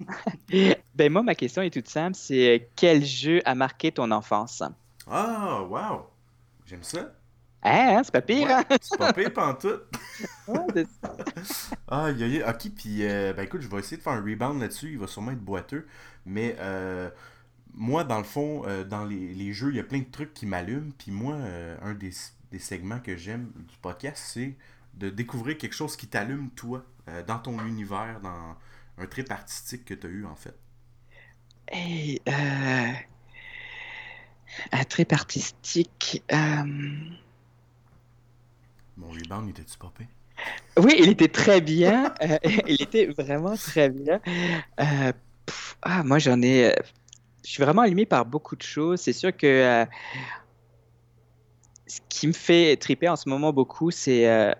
ben, 0.94 1.12
moi, 1.12 1.22
ma 1.22 1.34
question 1.34 1.62
est 1.62 1.70
toute 1.70 1.88
simple 1.88 2.16
c'est 2.16 2.56
euh, 2.56 2.58
quel 2.76 3.04
jeu 3.04 3.40
a 3.44 3.54
marqué 3.54 3.92
ton 3.92 4.10
enfance? 4.10 4.62
Ah, 5.06 5.62
wow. 5.62 6.06
J'aime 6.66 6.82
ça. 6.82 7.12
Hein, 7.62 7.96
hein, 7.98 8.00
c'est 8.02 8.12
pas 8.12 8.22
pire, 8.22 8.48
hein? 8.50 8.64
C'est 8.80 8.96
pas 8.96 9.12
pire, 9.12 9.32
pantoute. 9.34 9.82
ouais, 10.48 10.86
ah, 11.88 12.10
y 12.10 12.42
a, 12.42 12.50
Ok, 12.50 12.70
puis, 12.74 13.00
ben 13.00 13.40
écoute, 13.40 13.60
je 13.60 13.68
vais 13.68 13.78
essayer 13.78 13.98
de 13.98 14.02
faire 14.02 14.14
un 14.14 14.22
rebound 14.22 14.60
là-dessus. 14.60 14.92
Il 14.92 14.98
va 14.98 15.06
sûrement 15.06 15.32
être 15.32 15.44
boiteux. 15.44 15.86
Mais 16.26 16.56
euh, 16.58 17.10
moi, 17.74 18.04
dans 18.04 18.18
le 18.18 18.24
fond, 18.24 18.62
euh, 18.66 18.84
dans 18.84 19.04
les, 19.04 19.52
jeux, 19.52 19.70
il 19.70 19.76
y 19.76 19.80
a 19.80 19.84
plein 19.84 20.00
de 20.00 20.10
trucs 20.10 20.34
qui 20.34 20.46
m'allument. 20.46 20.92
Puis 20.98 21.10
moi, 21.10 21.34
euh, 21.34 21.76
un 21.82 21.94
des, 21.94 22.12
segments 22.58 23.00
que 23.00 23.16
j'aime 23.16 23.50
du 23.56 23.76
podcast, 23.80 24.22
c'est 24.26 24.56
de 24.94 25.08
découvrir 25.08 25.56
quelque 25.56 25.74
chose 25.74 25.96
qui 25.96 26.08
t'allume, 26.08 26.50
toi, 26.50 26.84
dans 27.26 27.38
ton 27.38 27.58
univers, 27.64 28.20
dans 28.22 28.56
un 29.00 29.06
trip 29.06 29.30
artistique 29.30 29.84
que 29.84 29.94
tu 29.94 30.06
as 30.06 30.10
eu, 30.10 30.24
en 30.26 30.36
fait? 30.36 30.54
Hey, 31.68 32.20
un 32.26 32.94
trip 34.88 35.12
artistique. 35.12 36.22
Mon 38.96 39.10
rebound, 39.10 39.48
était-tu 39.50 39.78
popé? 39.78 40.06
Oui, 40.76 40.94
il 40.98 41.08
était 41.08 41.28
très 41.28 41.60
bien. 41.60 42.14
il 42.66 42.82
était 42.82 43.06
vraiment 43.06 43.56
très 43.56 43.88
bien. 43.88 44.20
ah, 44.76 46.02
moi, 46.02 46.18
j'en 46.18 46.42
ai 46.42 46.74
je 47.44 47.50
suis 47.50 47.62
vraiment 47.62 47.82
allumé 47.82 48.06
par 48.06 48.26
beaucoup 48.26 48.56
de 48.56 48.62
choses. 48.62 49.00
C'est 49.00 49.12
sûr 49.12 49.36
que 49.36 49.46
euh, 49.46 49.84
ce 51.90 51.98
qui 52.08 52.28
me 52.28 52.32
fait 52.32 52.76
triper 52.76 53.08
en 53.08 53.16
ce 53.16 53.28
moment 53.28 53.52
beaucoup, 53.52 53.90
c'est 53.90 54.28
euh, 54.28 54.54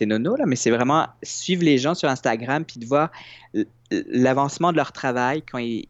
Nono, 0.00 0.36
là, 0.36 0.46
mais 0.46 0.56
c'est 0.56 0.70
vraiment 0.70 1.06
suivre 1.22 1.62
les 1.62 1.76
gens 1.76 1.94
sur 1.94 2.08
Instagram 2.08 2.64
puis 2.64 2.80
de 2.80 2.86
voir 2.86 3.10
l'avancement 3.90 4.72
de 4.72 4.76
leur 4.78 4.92
travail 4.92 5.42
quand 5.42 5.58
ils, 5.58 5.88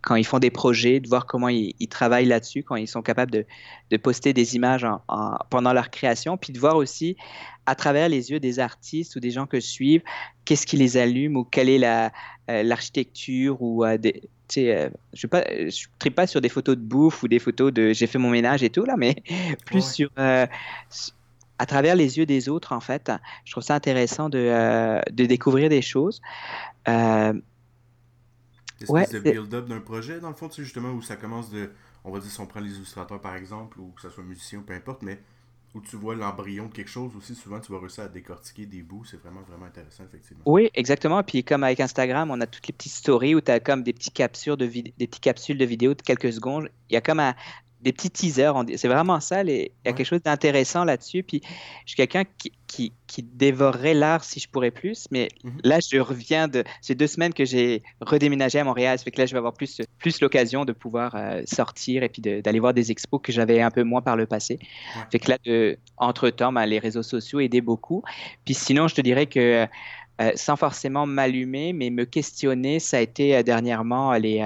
quand 0.00 0.14
ils 0.14 0.24
font 0.24 0.38
des 0.38 0.50
projets, 0.50 1.00
de 1.00 1.08
voir 1.08 1.26
comment 1.26 1.50
ils, 1.50 1.74
travaillent 1.88 2.24
là-dessus, 2.24 2.62
quand 2.62 2.76
ils 2.76 2.88
sont 2.88 3.02
capables 3.02 3.30
de, 3.30 3.44
de 3.90 3.96
poster 3.98 4.32
des 4.32 4.56
images 4.56 4.84
en, 4.84 5.36
pendant 5.50 5.74
leur 5.74 5.90
création, 5.90 6.38
puis 6.38 6.54
de 6.54 6.58
voir 6.58 6.76
aussi 6.76 7.18
à 7.66 7.74
travers 7.74 8.08
les 8.08 8.30
yeux 8.30 8.40
des 8.40 8.58
artistes 8.58 9.16
ou 9.16 9.20
des 9.20 9.32
gens 9.32 9.46
que 9.46 9.60
je 9.60 9.66
suis, 9.66 10.02
qu'est-ce 10.46 10.66
qui 10.66 10.78
les 10.78 10.96
allume 10.96 11.36
ou 11.36 11.44
quelle 11.44 11.68
est 11.68 11.78
la, 11.78 12.10
euh, 12.48 12.62
l'architecture 12.62 13.60
ou 13.60 13.84
euh, 13.84 13.98
des, 13.98 14.22
euh, 14.58 14.88
je 15.12 15.26
ne 15.26 15.70
suis 15.70 16.10
pas 16.10 16.26
sur 16.26 16.40
des 16.40 16.48
photos 16.48 16.76
de 16.76 16.82
bouffe 16.82 17.22
ou 17.22 17.28
des 17.28 17.38
photos 17.38 17.72
de 17.72 17.92
j'ai 17.92 18.06
fait 18.06 18.18
mon 18.18 18.30
ménage 18.30 18.62
et 18.62 18.70
tout 18.70 18.84
là, 18.84 18.96
mais 18.96 19.16
plus 19.66 19.92
sur 19.92 20.10
à 20.16 21.66
travers 21.66 21.94
les 21.94 22.18
yeux 22.18 22.26
des 22.26 22.48
autres 22.48 22.72
en 22.72 22.80
fait. 22.80 23.10
Je 23.44 23.52
trouve 23.52 23.62
ça 23.62 23.74
intéressant 23.74 24.28
de, 24.28 25.00
de 25.10 25.26
découvrir 25.26 25.68
des 25.68 25.82
choses. 25.82 26.20
Ouais, 28.88 29.06
c'est 29.06 29.14
le 29.14 29.20
build-up 29.20 29.68
d'un 29.68 29.80
projet, 29.80 30.20
dans 30.20 30.28
le 30.28 30.34
fond, 30.34 30.48
tu 30.48 30.56
sais, 30.56 30.62
justement, 30.64 30.90
où 30.90 31.02
ça 31.02 31.16
commence 31.16 31.50
de. 31.50 31.70
On 32.04 32.10
va 32.10 32.18
dire, 32.18 32.30
si 32.30 32.40
on 32.40 32.46
prend 32.46 32.60
les 32.60 32.74
illustrateurs, 32.76 33.20
par 33.20 33.34
exemple, 33.34 33.80
ou 33.80 33.92
que 33.92 34.02
ce 34.02 34.10
soit 34.10 34.24
musicien 34.24 34.58
ou 34.58 34.62
peu 34.62 34.74
importe, 34.74 35.02
mais 35.02 35.20
où 35.74 35.80
tu 35.80 35.96
vois 35.96 36.14
l'embryon 36.14 36.66
de 36.66 36.72
quelque 36.72 36.90
chose 36.90 37.16
aussi, 37.16 37.34
souvent 37.34 37.58
tu 37.58 37.72
vas 37.72 37.80
réussir 37.80 38.04
à 38.04 38.08
décortiquer 38.08 38.64
des 38.64 38.82
bouts, 38.82 39.04
c'est 39.04 39.16
vraiment, 39.16 39.42
vraiment 39.42 39.66
intéressant, 39.66 40.04
effectivement. 40.04 40.42
Oui, 40.46 40.70
exactement. 40.74 41.22
Puis 41.24 41.42
comme 41.42 41.64
avec 41.64 41.80
Instagram, 41.80 42.30
on 42.30 42.40
a 42.40 42.46
toutes 42.46 42.66
les 42.68 42.72
petites 42.72 42.92
stories 42.92 43.34
où 43.34 43.40
tu 43.40 43.50
as 43.50 43.58
comme 43.58 43.82
des 43.82 43.92
petits 43.92 44.12
capsules 44.12 44.56
de, 44.56 44.66
des 44.66 44.92
petites 44.92 45.20
capsules 45.20 45.58
de 45.58 45.64
vidéos 45.64 45.94
de 45.94 46.02
quelques 46.02 46.32
secondes. 46.32 46.68
Il 46.90 46.94
y 46.94 46.96
a 46.96 47.00
comme 47.00 47.18
un, 47.18 47.34
des 47.80 47.92
petits 47.92 48.10
teasers. 48.10 48.54
C'est 48.76 48.88
vraiment 48.88 49.20
ça. 49.20 49.42
Il 49.42 49.50
y 49.50 49.88
a 49.88 49.92
quelque 49.92 50.06
chose 50.06 50.22
d'intéressant 50.22 50.84
là-dessus. 50.84 51.22
Puis 51.22 51.42
je 51.44 51.90
suis 51.90 51.96
quelqu'un 51.96 52.24
qui, 52.24 52.52
qui, 52.74 52.92
qui, 53.06 53.22
dévorerait 53.22 53.94
l'art 53.94 54.24
si 54.24 54.40
je 54.40 54.48
pourrais 54.48 54.72
plus. 54.72 55.06
Mais 55.12 55.28
mhm. 55.44 55.60
là, 55.62 55.78
je 55.80 55.98
reviens 55.98 56.48
de 56.48 56.64
ces 56.80 56.94
deux 56.94 57.06
semaines 57.06 57.32
que 57.32 57.44
j'ai 57.44 57.82
redéménagé 58.00 58.58
à 58.58 58.64
Montréal. 58.64 58.98
Ça 58.98 59.04
fait 59.04 59.12
que 59.12 59.20
là, 59.20 59.26
je 59.26 59.32
vais 59.32 59.38
avoir 59.38 59.52
plus, 59.52 59.80
plus 59.98 60.20
l'occasion 60.20 60.64
de 60.64 60.72
pouvoir 60.72 61.14
euh, 61.14 61.42
sortir 61.46 62.02
et 62.02 62.08
puis 62.08 62.20
d'aller 62.20 62.58
voir 62.58 62.74
des 62.74 62.90
expos 62.90 63.20
que 63.22 63.30
j'avais 63.30 63.60
un 63.60 63.70
peu 63.70 63.84
moins 63.84 64.02
par 64.02 64.16
le 64.16 64.26
passé. 64.26 64.58
Ça 64.94 65.06
fait 65.12 65.18
que 65.20 65.30
là, 65.30 65.38
de, 65.44 65.78
entre-temps, 65.98 66.52
ben, 66.52 66.66
les 66.66 66.80
réseaux 66.80 67.04
sociaux 67.04 67.38
aidaient 67.40 67.60
beaucoup. 67.60 68.02
Puis 68.44 68.54
sinon, 68.54 68.88
je 68.88 68.96
te 68.96 69.00
dirais 69.00 69.26
que 69.26 69.66
euh, 70.20 70.32
sans 70.34 70.56
forcément 70.56 71.06
m'allumer, 71.06 71.72
mais 71.72 71.90
me 71.90 72.04
questionner, 72.04 72.80
ça 72.80 72.96
a 72.96 73.00
été 73.00 73.36
euh, 73.36 73.42
dernièrement 73.42 74.12
les 74.14 74.42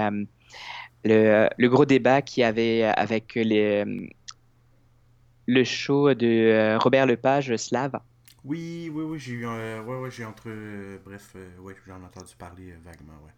le, 1.04 1.68
gros 1.68 1.86
débat 1.86 2.20
qu'il 2.20 2.42
y 2.42 2.44
avait 2.44 2.82
avec 2.82 3.36
les, 3.36 3.84
le 5.46 5.64
show 5.64 6.12
de 6.12 6.76
Robert 6.78 7.06
Lepage, 7.06 7.56
Slave. 7.56 7.98
Oui, 8.44 8.90
oui, 8.92 9.02
oui, 9.04 9.18
j'ai 9.18 9.32
eu, 9.32 9.46
ouais, 9.46 9.80
ouais, 9.80 10.10
j'ai 10.10 10.24
entre, 10.24 10.48
bref, 11.04 11.32
euh, 11.36 11.58
ouais, 11.58 11.74
j'en 11.86 12.00
ai 12.00 12.04
entendu 12.04 12.34
parler 12.36 12.70
euh, 12.70 12.76
vaguement, 12.84 13.14
ouais. 13.24 13.32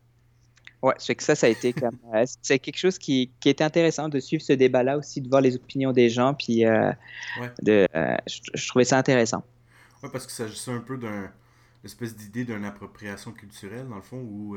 Ouais, 0.82 0.94
c'est 0.98 1.14
que 1.14 1.22
ça, 1.22 1.34
ça 1.34 1.46
a 1.46 1.51
été 1.51 1.72
comme, 1.72 1.98
c'est 2.42 2.59
quelque 2.59 2.78
chose 2.78 2.98
qui, 2.98 3.30
qui 3.40 3.48
était 3.48 3.64
intéressant 3.64 4.09
de 4.09 4.18
suivre 4.18 4.42
ce 4.42 4.55
débat-là 4.55 4.96
aussi, 4.96 5.20
de 5.20 5.28
voir 5.28 5.42
les 5.42 5.57
opinions 5.57 5.92
des 5.92 6.09
gens, 6.09 6.34
puis 6.34 6.64
de, 7.62 7.86
je, 8.26 8.68
trouvais 8.68 8.84
ça 8.84 8.98
intéressant. 8.98 9.44
Ouais, 10.03 10.09
parce 10.11 10.26
que 10.26 10.32
ça 10.32 10.44
s'agissait 10.44 10.72
un 10.72 10.80
peu 10.80 10.96
d'un 10.96 11.30
espèce 11.84 12.16
d'idée 12.16 12.44
d'une 12.44 12.64
appropriation 12.64 13.32
culturelle, 13.32 13.88
dans 13.88 13.96
le 13.96 14.03
fond, 14.03 14.18
où 14.18 14.57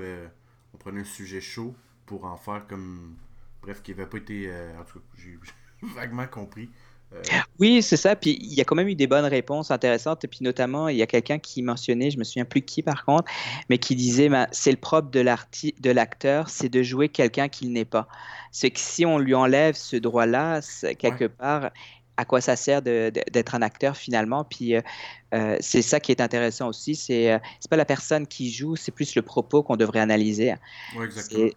on 0.74 0.78
prenait 0.78 1.02
un 1.02 1.06
sujet 1.06 1.42
chaud, 1.42 1.76
pour 2.06 2.26
en 2.26 2.38
faire 2.38 2.66
comme. 2.68 3.18
Bref, 3.62 3.82
qui 3.82 3.92
n'avait 3.92 4.08
pas 4.08 4.18
été. 4.18 4.48
Euh, 4.48 4.80
en 4.80 4.84
tout 4.84 5.00
cas, 5.00 5.06
j'ai 5.18 5.38
vaguement 5.96 6.28
compris. 6.28 6.70
Euh, 7.16 7.38
oui, 7.60 7.82
c'est 7.82 7.98
ça. 7.98 8.16
Puis 8.16 8.38
il 8.42 8.54
y 8.54 8.62
a 8.62 8.64
quand 8.64 8.76
même 8.76 8.88
eu 8.88 8.96
des 8.96 9.08
bonnes 9.08 9.26
réponses 9.26 9.72
intéressantes. 9.72 10.24
Et 10.24 10.28
puis 10.28 10.40
notamment, 10.42 10.88
il 10.88 10.98
y 10.98 11.02
a 11.02 11.08
quelqu'un 11.08 11.40
qui 11.40 11.62
mentionnait, 11.62 12.12
je 12.12 12.18
me 12.18 12.24
souviens 12.24 12.46
plus 12.46 12.62
qui 12.62 12.82
par 12.82 13.06
contre, 13.06 13.32
mais 13.70 13.78
qui 13.78 13.96
disait 13.96 14.30
ben, 14.30 14.48
c'est 14.52 14.72
le 14.72 14.78
propre 14.78 15.10
de 15.12 15.90
l'acteur, 15.92 16.50
c'est 16.50 16.70
de 16.70 16.84
jouer 16.84 17.10
quelqu'un 17.10 17.48
qu'il 17.50 17.72
n'est 17.72 17.86
pas. 17.86 18.08
C'est 18.52 18.72
que 18.72 18.80
si 18.80 19.06
on 19.06 19.18
lui 19.18 19.36
enlève 19.36 19.76
ce 19.76 19.96
droit-là, 19.96 20.62
quelque 20.98 21.26
part, 21.26 21.72
à 22.18 22.26
quoi 22.26 22.42
ça 22.42 22.56
sert 22.56 22.82
d'être 22.84 23.56
un 23.56 23.62
acteur 23.62 23.98
finalement? 23.98 24.44
Puis 24.44 24.76
euh, 24.76 25.58
c'est 25.60 25.82
ça 25.82 26.00
qui 26.00 26.12
est 26.12 26.22
intéressant 26.22 26.70
aussi. 26.70 26.96
C'est 26.96 27.26
n'est 27.26 27.70
pas 27.70 27.78
la 27.78 27.86
personne 27.86 28.28
qui 28.28 28.52
joue, 28.52 28.76
c'est 28.76 28.92
plus 28.92 29.16
le 29.16 29.22
propos 29.22 29.64
qu'on 29.64 29.78
devrait 29.78 30.00
analyser. 30.00 30.54
Oui, 30.96 31.06
exactement 31.06 31.50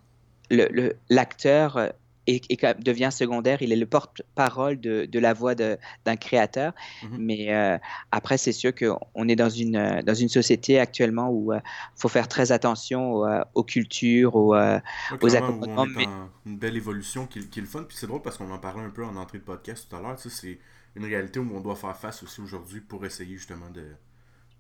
l'acteur 0.50 1.92
euh, 2.28 2.74
devient 2.74 3.10
secondaire, 3.12 3.62
il 3.62 3.72
est 3.72 3.76
le 3.76 3.86
porte-parole 3.86 4.80
de, 4.80 5.06
de, 5.06 5.18
la 5.18 5.32
voix 5.32 5.54
d'un 5.54 6.16
créateur. 6.16 6.72
Mm-hmm. 6.72 7.08
Mais 7.18 7.54
euh, 7.54 7.78
après, 8.10 8.38
c'est 8.38 8.52
sûr 8.52 8.72
qu'on 8.74 9.28
est 9.28 9.36
dans 9.36 9.48
une, 9.48 9.76
euh, 9.76 10.02
dans 10.02 10.14
une 10.14 10.28
société 10.28 10.78
actuellement 10.78 11.30
où 11.30 11.52
il 11.52 11.60
faut 11.96 12.08
faire 12.08 12.28
très 12.28 12.52
attention 12.52 13.22
aux, 13.54 13.64
cultures, 13.64 14.36
aux, 14.36 14.54
aux 14.54 15.36
accompagnements. 15.36 16.30
une 16.44 16.58
belle 16.58 16.76
évolution 16.76 17.26
qui, 17.26 17.48
qui 17.48 17.60
est 17.60 17.62
le 17.62 17.68
fun. 17.68 17.84
Puis 17.84 17.96
c'est 17.98 18.06
drôle 18.06 18.22
parce 18.22 18.36
qu'on 18.36 18.50
en 18.50 18.58
parlait 18.58 18.82
un 18.82 18.90
peu 18.90 19.04
en 19.04 19.16
entrée 19.16 19.38
de 19.38 19.44
podcast 19.44 19.86
tout 19.88 19.96
à 19.96 20.00
l'heure. 20.00 20.18
C'est 20.18 20.58
une 20.94 21.04
réalité 21.04 21.38
où 21.38 21.48
on 21.54 21.60
doit 21.60 21.76
faire 21.76 21.96
face 21.96 22.22
aussi 22.22 22.40
aujourd'hui 22.40 22.80
pour 22.80 23.04
essayer 23.04 23.36
justement 23.36 23.70
de, 23.70 23.84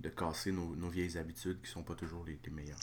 de 0.00 0.08
casser 0.08 0.52
nos, 0.52 0.76
nos, 0.76 0.88
vieilles 0.88 1.16
habitudes 1.18 1.60
qui 1.62 1.70
sont 1.70 1.82
pas 1.82 1.94
toujours 1.94 2.24
les, 2.24 2.38
les 2.44 2.52
meilleures. 2.52 2.78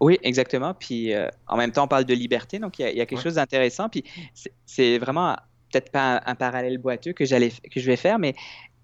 Oui, 0.00 0.18
exactement. 0.22 0.74
Puis 0.74 1.12
euh, 1.12 1.28
en 1.46 1.56
même 1.56 1.72
temps, 1.72 1.84
on 1.84 1.88
parle 1.88 2.04
de 2.04 2.14
liberté, 2.14 2.58
donc 2.58 2.78
il 2.78 2.96
y, 2.96 3.00
a, 3.00 3.06
quelque 3.06 3.22
chose 3.22 3.34
d'intéressant. 3.34 3.88
Puis 3.88 4.04
c'est 4.66 4.98
vraiment 4.98 5.36
peut-être 5.70 5.90
pas 5.90 6.22
un, 6.26 6.34
parallèle 6.34 6.78
boiteux 6.78 7.12
que, 7.12 7.24
j'allais, 7.24 7.50
que 7.50 7.80
je 7.80 7.86
vais 7.86 7.96
faire, 7.96 8.18
mais 8.18 8.34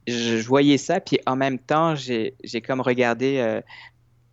je, 0.06 0.36
voyais 0.36 0.78
ça. 0.78 1.00
Puis 1.00 1.18
en 1.26 1.36
même 1.36 1.58
temps, 1.58 1.94
j'ai, 1.94 2.34
comme 2.66 2.80
regardé 2.80 3.38
euh, 3.38 3.60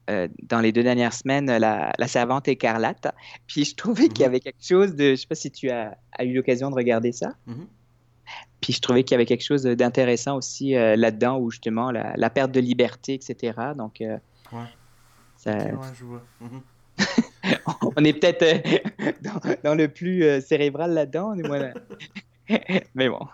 euh, 0.09 0.27
dans 0.43 0.61
les 0.61 0.71
deux 0.71 0.83
dernières 0.83 1.13
semaines 1.13 1.45
la, 1.45 2.07
servante 2.07 2.47
écarlate. 2.47 3.07
Puis 3.47 3.65
je 3.65 3.75
trouvais 3.75 4.07
qu'il 4.07 4.19
y 4.19 4.21
mm-hmm. 4.21 4.27
avait 4.27 4.39
quelque 4.39 4.65
chose 4.65 4.95
de. 4.95 5.11
Je 5.11 5.15
sais 5.15 5.27
pas 5.27 5.35
si 5.35 5.51
tu 5.51 5.69
as, 5.69 5.97
eu 6.21 6.33
l'occasion 6.33 6.69
de 6.69 6.75
regarder 6.75 7.11
ça. 7.11 7.35
Mm-hmm. 7.47 7.67
Puis 8.61 8.73
je 8.73 8.81
trouvais 8.81 9.03
qu'il 9.03 9.13
y 9.13 9.15
avait 9.15 9.27
quelque 9.27 9.43
chose 9.43 9.63
d'intéressant 9.63 10.37
aussi 10.37 10.71
là-dedans, 10.71 11.37
où 11.37 11.51
justement 11.51 11.91
la, 11.91 12.29
perte 12.31 12.51
de 12.51 12.59
liberté, 12.59 13.13
etc. 13.13 13.53
Donc. 13.77 14.01
Mhm. 15.45 16.61
on 17.95 18.03
est 18.03 18.13
peut-être 18.13 18.43
euh, 18.43 19.53
dans, 19.63 19.75
le 19.75 19.87
plus 19.87 20.23
euh, 20.23 20.41
cérébral 20.41 20.93
là-dedans, 20.93 21.35
mais 22.95 23.09
bon. 23.09 23.27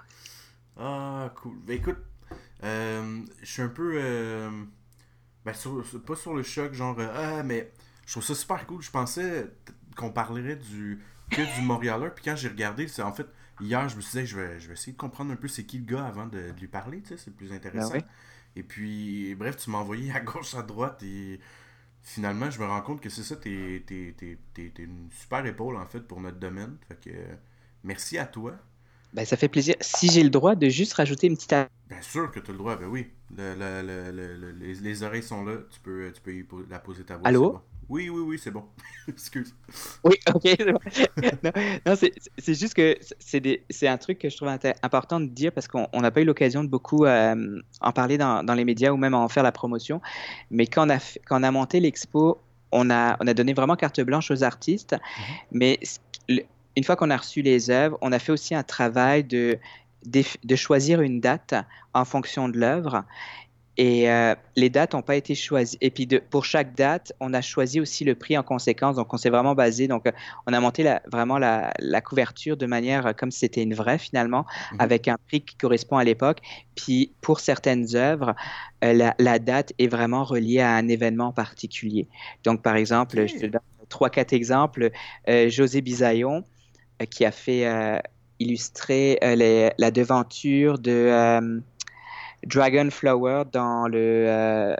Ah, 0.78 1.32
cool. 1.36 1.58
Ben 1.66 1.78
écoute, 1.78 1.98
euh, 2.64 3.22
je 3.42 3.52
suis 3.52 3.62
un 3.62 3.68
peu. 3.68 4.00
Ben, 5.46 5.54
pas 6.06 6.16
sur 6.16 6.34
le 6.34 6.44
choc, 6.44 6.74
genre. 6.74 6.98
ah, 7.00 7.44
mais 7.44 7.72
je 8.06 8.14
trouve 8.14 8.24
ça 8.24 8.36
super 8.36 8.66
cool. 8.66 8.82
Je 8.82 8.92
pensais 8.92 9.48
qu'on 9.96 10.12
parlerait 10.12 10.56
du 10.56 11.04
que 11.30 11.42
du 11.56 11.66
Montréaler. 11.66 12.10
Puis 12.16 12.26
quand 12.26 12.36
j'ai 12.36 12.50
regardé, 12.50 12.88
c'est 12.88 13.02
en 13.02 13.14
fait. 13.14 13.28
Hier, 13.60 13.88
je 13.90 13.96
me 13.96 14.02
suis 14.02 14.20
dit, 14.20 14.26
je 14.26 14.40
vais, 14.40 14.60
je 14.60 14.68
vais 14.68 14.74
essayer 14.74 14.94
de 14.94 14.98
comprendre 14.98 15.32
un 15.32 15.36
peu 15.36 15.48
c'est 15.48 15.66
qui 15.66 15.78
le 15.78 15.86
gars 15.86 16.04
avant 16.04 16.26
de, 16.26 16.52
lui 16.60 16.68
parler, 16.68 17.02
tu 17.02 17.10
sais, 17.10 17.18
c'est 17.18 17.36
plus 17.36 17.54
intéressant. 17.54 17.92
Ben 17.92 18.02
et 18.56 18.64
puis, 18.64 19.36
bref, 19.36 19.58
tu 19.58 19.70
m'as 19.70 19.78
envoyé 19.78 20.12
à 20.12 20.20
gauche, 20.20 20.56
à 20.56 20.62
droite, 20.62 21.02
et 21.04 21.40
finalement, 22.04 22.50
je 22.50 22.60
me 22.60 22.66
rends 22.66 22.82
compte 22.82 23.02
que 23.02 23.10
c'est 23.10 23.24
ça, 23.24 23.36
t'es, 23.36 23.84
es, 23.90 24.74
une 24.80 25.10
super 25.12 25.46
épaule 25.46 25.76
en 25.76 25.86
fait 25.86 26.02
pour 26.02 26.22
notre 26.22 26.38
domaine. 26.38 26.78
Fait 26.88 27.00
que 27.10 27.18
merci 27.84 28.18
à 28.18 28.26
toi. 28.26 28.56
Ben, 29.14 29.26
ça 29.26 29.36
fait 29.36 29.50
plaisir. 29.50 29.76
Si 29.82 30.10
j'ai 30.10 30.24
le 30.24 30.30
droit 30.30 30.56
de 30.56 30.70
juste 30.70 30.94
rajouter 30.94 31.28
une 31.28 31.36
petite. 31.36 31.54
Bien 31.90 32.02
sûr 32.02 32.32
que 32.32 32.40
tu 32.40 32.50
as 32.50 32.54
le 32.54 32.58
droit, 32.58 32.78
ben 32.78 32.88
oui. 32.88 33.12
les, 33.38 34.74
les, 34.74 35.04
oreilles 35.04 35.24
sont 35.24 35.44
là, 35.44 35.58
tu 35.70 35.80
peux, 35.82 36.12
tu 36.14 36.22
peux 36.22 36.66
la 36.70 36.80
poser 36.80 37.04
ta 37.04 37.18
voix. 37.18 37.28
Allô? 37.28 37.62
Oui, 37.92 38.10
oui, 38.10 38.22
oui, 38.22 38.40
c'est 38.42 38.52
bon. 38.52 38.64
Excuse. 39.10 39.54
Oui, 40.06 40.16
ok. 40.34 40.46
non, 41.86 41.96
c'est 41.96 42.54
juste 42.54 42.74
que 42.74 42.98
c'est 43.20 43.88
un 43.88 43.98
truc 43.98 44.18
que 44.18 44.30
je 44.30 44.38
trouve 44.38 44.48
important 44.48 45.20
de 45.20 45.26
dire 45.26 45.52
parce 45.52 45.68
qu'on 45.68 45.88
n'a 45.94 46.10
pas 46.10 46.22
eu 46.22 46.26
l'occasion 46.26 46.64
de 46.64 46.70
beaucoup 46.70 47.04
euh, 47.04 47.60
en 47.82 47.92
parler 47.92 48.18
dans, 48.18 48.44
dans, 48.46 48.54
les 48.54 48.64
médias 48.64 48.92
ou 48.92 48.98
même 48.98 49.14
en 49.14 49.28
faire 49.28 49.44
la 49.44 49.52
promotion. 49.52 50.02
Mais 50.52 50.68
quand 50.68 50.88
on 50.88 50.90
a, 50.90 51.00
quand 51.26 51.42
on 51.42 51.44
a 51.44 51.52
monté 51.52 51.82
l'expo 51.82 52.40
on 52.72 52.90
a, 52.90 53.18
on 53.20 53.28
a 53.28 53.34
donné 53.34 53.52
vraiment 53.54 53.76
carte 53.76 54.00
blanche 54.00 54.32
aux 54.32 54.44
artistes, 54.44 54.94
mhm. 54.94 55.36
mais 55.52 55.80
une 56.78 56.84
fois 56.86 56.96
qu'on 56.96 57.10
a 57.10 57.18
reçu 57.18 57.42
les 57.42 57.70
œuvres, 57.70 57.98
on 58.02 58.14
a 58.14 58.20
fait 58.20 58.32
aussi 58.32 58.56
un 58.56 58.64
travail 58.64 59.26
de, 59.26 59.60
de 60.06 60.56
choisir 60.56 61.02
une 61.02 61.20
date 61.20 61.54
en 61.94 62.06
fonction 62.06 62.48
de 62.48 62.58
l'œuvre 62.58 63.04
et 63.78 64.10
euh, 64.10 64.36
les 64.56 64.70
dates 64.70 64.94
n'ont 64.94 65.02
pas 65.02 65.16
été 65.16 65.34
choisies. 65.34 65.78
Et 65.82 65.90
puis 65.92 66.06
de, 66.06 66.20
pour 66.20 66.44
chaque 66.46 66.76
date, 66.76 67.14
on 67.20 67.34
a 67.34 67.42
choisi 67.42 67.80
aussi 67.80 68.04
le 68.04 68.16
prix 68.16 68.38
en 68.38 68.44
conséquence. 68.44 68.98
Donc 68.98 69.14
on 69.14 69.18
s'est 69.18 69.30
vraiment 69.30 69.56
basé. 69.56 69.88
Donc 69.88 70.08
euh, 70.08 70.12
on 70.46 70.54
a 70.54 70.60
monté 70.60 70.84
la, 70.84 71.02
vraiment 71.12 71.38
la, 71.38 71.72
la, 71.80 72.02
couverture 72.02 72.58
de 72.58 72.66
manière 72.66 73.08
euh, 73.08 73.14
comme 73.14 73.32
si 73.32 73.40
c'était 73.40 73.64
une 73.64 73.74
vraie 73.74 73.98
finalement, 73.98 74.46
mhm. 74.74 74.82
avec 74.82 75.08
un 75.08 75.18
prix 75.28 75.42
qui 75.42 75.56
correspond 75.56 75.98
à 75.98 76.04
l'époque. 76.04 76.40
Puis 76.76 77.14
pour 77.22 77.40
certaines 77.40 77.96
œuvres, 77.96 78.36
la, 78.82 79.16
la, 79.18 79.40
date 79.40 79.74
est 79.80 79.88
vraiment 79.88 80.24
reliée 80.24 80.60
à 80.60 80.74
un 80.76 80.88
événement 80.88 81.32
particulier. 81.32 82.08
Donc 82.44 82.62
par 82.62 82.76
exemple, 82.76 83.26
je 83.28 83.36
te 83.36 83.46
donne 83.46 83.62
trois, 83.90 84.10
quatre 84.10 84.34
exemples. 84.34 84.92
José 85.48 85.82
Bisaillon, 85.82 86.44
qui 87.10 87.26
a 87.26 87.32
fait 87.32 88.02
illustrer 88.40 89.20
les, 89.22 89.72
la 89.78 89.92
devanture 89.92 90.80
de 90.80 91.62
Dragonflower 92.46 93.44
dans 93.52 93.88
le 93.88 94.26
euh, 94.28 94.76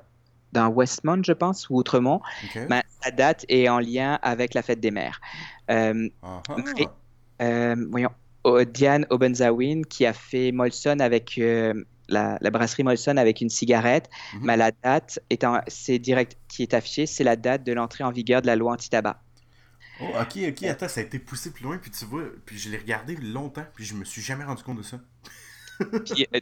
dans 0.52 0.68
Westmont, 0.68 1.24
je 1.24 1.32
pense, 1.32 1.70
ou 1.70 1.78
Outremont. 1.78 2.22
Ben, 2.56 2.82
la 3.06 3.12
date 3.12 3.46
est 3.48 3.70
en 3.70 3.80
lien 3.80 4.20
avec 4.22 4.54
la 4.54 4.62
fête 4.62 4.82
des 4.82 4.92
mères. 4.92 5.22
Euh, 5.70 6.10
euh, 7.42 7.76
voyons, 7.90 8.10
Diane 8.74 9.06
Obenzawin 9.10 9.84
qui 9.84 10.06
a 10.06 10.12
fait 10.12 10.52
Molson 10.52 11.00
avec 11.00 11.40
la, 12.10 12.38
brasserie 12.52 12.84
Molson 12.84 13.16
avec 13.16 13.40
une 13.40 13.50
cigarette. 13.50 14.10
mhm. 14.34 14.58
la 14.58 14.72
date 14.72 15.20
est 15.30 15.46
c'est 15.68 16.00
direct 16.00 16.38
qui 16.50 16.64
est 16.64 16.74
affichée, 16.74 17.06
c'est 17.06 17.24
la 17.24 17.38
date 17.38 17.64
de 17.64 17.72
l'entrée 17.72 18.04
en 18.04 18.12
vigueur 18.12 18.42
de 18.42 18.48
la 18.48 18.58
loi 18.58 18.74
anti-tabac. 18.74 19.22
Oh, 20.02 20.08
ok, 20.20 20.40
ok, 20.50 20.64
attends, 20.64 20.88
ça 20.90 21.00
a 21.00 21.04
été 21.04 21.20
poussé 21.20 21.52
plus 21.52 21.64
loin, 21.64 21.78
puis 21.78 21.92
tu 21.92 22.06
vois, 22.06 22.24
puis 22.46 22.58
je 22.58 22.70
l'ai 22.70 22.78
regardé 22.78 23.16
longtemps, 23.16 23.66
puis 23.76 23.86
je 23.86 23.94
me 23.94 24.04
suis 24.04 24.22
jamais 24.22 24.44
rendu 24.44 24.64
compte 24.64 24.80
de 24.80 24.84
ça. 24.84 25.00
Puis, 26.06 26.28
euh, 26.34 26.40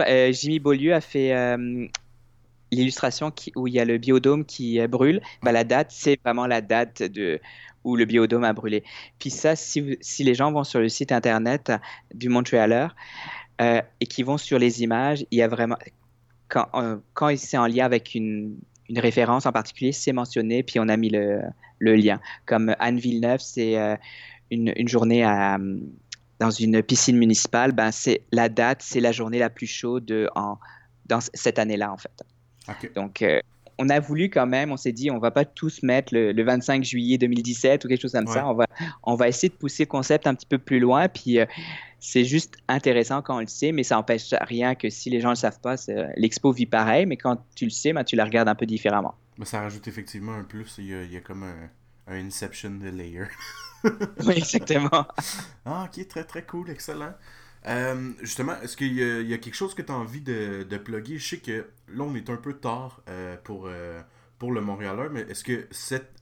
euh, 0.00 0.32
Jimmy 0.32 0.58
Beaulieu 0.58 0.94
a 0.94 1.00
fait 1.00 1.34
euh, 1.34 1.86
l'illustration 2.70 3.32
où 3.56 3.66
il 3.66 3.74
y 3.74 3.80
a 3.80 3.84
le 3.84 3.98
biodôme 3.98 4.44
qui 4.44 4.84
brûle. 4.86 5.20
Bah, 5.42 5.52
la 5.52 5.64
date, 5.64 5.88
c'est 5.90 6.18
vraiment 6.24 6.46
la 6.46 6.60
date 6.60 7.02
de, 7.02 7.40
où 7.84 7.96
le 7.96 8.04
biodôme 8.04 8.44
a 8.44 8.52
brûlé. 8.52 8.84
Puis 9.18 9.30
ça, 9.30 9.56
si, 9.56 9.98
les 10.20 10.34
gens 10.34 10.52
vont 10.52 10.64
sur 10.64 10.80
le 10.80 10.88
site 10.88 11.12
internet 11.12 11.72
du 12.14 12.28
Montréaler 12.28 12.88
et 13.60 14.06
qui 14.06 14.22
vont 14.22 14.38
sur 14.38 14.58
les 14.58 14.82
images, 14.82 15.26
il 15.30 15.38
y 15.38 15.42
a 15.42 15.48
vraiment. 15.48 15.76
Quand, 16.48 17.36
c'est 17.36 17.58
en 17.58 17.66
lien 17.66 17.84
avec 17.84 18.14
une, 18.14 18.56
référence 18.96 19.46
en 19.46 19.52
particulier, 19.52 19.92
c'est 19.92 20.12
mentionné, 20.12 20.64
puis 20.64 20.80
on 20.80 20.88
a 20.88 20.96
mis 20.96 21.10
le, 21.10 21.42
lien. 21.80 22.20
Comme 22.46 22.74
Anne 22.80 22.98
Villeneuve, 22.98 23.40
c'est 23.40 23.76
une, 24.50 24.88
journée 24.88 25.22
à, 25.22 25.58
dans 26.40 26.50
une 26.50 26.82
piscine 26.82 27.16
municipale, 27.16 27.72
ben 27.72 27.92
c'est 27.92 28.22
la 28.32 28.48
date, 28.48 28.82
c'est 28.82 29.00
la 29.00 29.12
journée 29.12 29.38
la 29.38 29.50
plus 29.50 29.66
chaude 29.66 30.28
en, 30.34 30.56
dans 31.06 31.20
cette 31.20 31.58
année-là, 31.58 31.92
en 31.92 31.98
fait. 31.98 32.24
Donc, 32.94 33.22
euh, 33.22 33.40
on 33.78 33.88
a 33.88 34.00
voulu 34.00 34.30
quand 34.30 34.46
même, 34.46 34.72
on 34.72 34.76
s'est 34.76 34.92
dit, 34.92 35.10
on 35.10 35.18
va 35.18 35.30
pas 35.30 35.44
tous 35.44 35.82
mettre 35.82 36.14
le, 36.14 36.42
25 36.42 36.84
juillet 36.84 37.18
2017 37.18 37.84
ou 37.84 37.88
quelque 37.88 38.00
chose 38.00 38.12
comme 38.12 38.26
ça. 38.26 38.46
On 38.46 38.54
va, 38.54 38.66
on 39.02 39.14
va 39.14 39.28
essayer 39.28 39.48
de 39.48 39.54
pousser 39.54 39.84
le 39.84 39.88
concept 39.88 40.26
un 40.26 40.34
petit 40.34 40.46
peu 40.46 40.58
plus 40.58 40.80
loin. 40.80 41.08
Puis, 41.08 41.40
euh, 41.40 41.46
c'est 41.98 42.24
juste 42.24 42.54
intéressant 42.68 43.22
quand 43.22 43.36
on 43.36 43.40
le 43.40 43.46
sait, 43.46 43.72
mais 43.72 43.82
ça 43.82 43.96
n'empêche 43.96 44.32
rien 44.40 44.74
que 44.74 44.88
si 44.88 45.10
les 45.10 45.20
gens 45.20 45.28
ne 45.28 45.34
le 45.34 45.38
savent 45.38 45.60
pas, 45.60 45.74
l'expo 46.16 46.52
vit 46.52 46.66
pareil, 46.66 47.06
mais 47.06 47.16
quand 47.16 47.38
tu 47.54 47.64
le 47.64 47.70
sais, 47.70 47.92
ben, 47.92 48.04
tu 48.04 48.16
la 48.16 48.24
regardes 48.24 48.48
un 48.48 48.54
peu 48.54 48.66
différemment. 48.66 49.14
Mais 49.38 49.44
ça 49.44 49.60
rajoute 49.60 49.88
effectivement 49.88 50.34
un 50.34 50.44
plus. 50.44 50.76
Il 50.78 50.86
y 50.86 50.94
a, 50.94 51.02
il 51.02 51.12
y 51.12 51.16
a 51.16 51.20
comme 51.20 51.42
un, 51.42 51.70
un 52.10 52.26
Inception 52.26 52.72
de 52.72 52.88
layer. 52.88 53.28
oui, 53.84 54.34
exactement. 54.36 55.06
ah, 55.64 55.88
ok, 55.88 56.06
très 56.08 56.24
très 56.24 56.44
cool, 56.44 56.70
excellent. 56.70 57.14
Euh, 57.66 58.12
justement, 58.20 58.60
est-ce 58.62 58.76
qu'il 58.76 58.94
y, 58.94 59.34
a 59.34 59.38
quelque 59.38 59.54
chose 59.54 59.74
que 59.74 59.82
tu 59.82 59.92
as 59.92 59.94
envie 59.94 60.20
de, 60.20 60.66
de 60.68 60.78
plugger? 60.78 61.18
Je 61.18 61.28
sais 61.28 61.38
que 61.38 61.66
là, 61.88 62.04
on 62.04 62.14
est 62.14 62.30
un 62.30 62.36
peu 62.36 62.54
tard 62.54 63.02
euh, 63.08 63.36
pour, 63.44 63.66
euh, 63.66 64.00
pour 64.38 64.52
le 64.52 64.60
Montréalais, 64.60 65.08
mais 65.10 65.20
est-ce 65.22 65.44
que 65.44 65.66
cette 65.70 66.12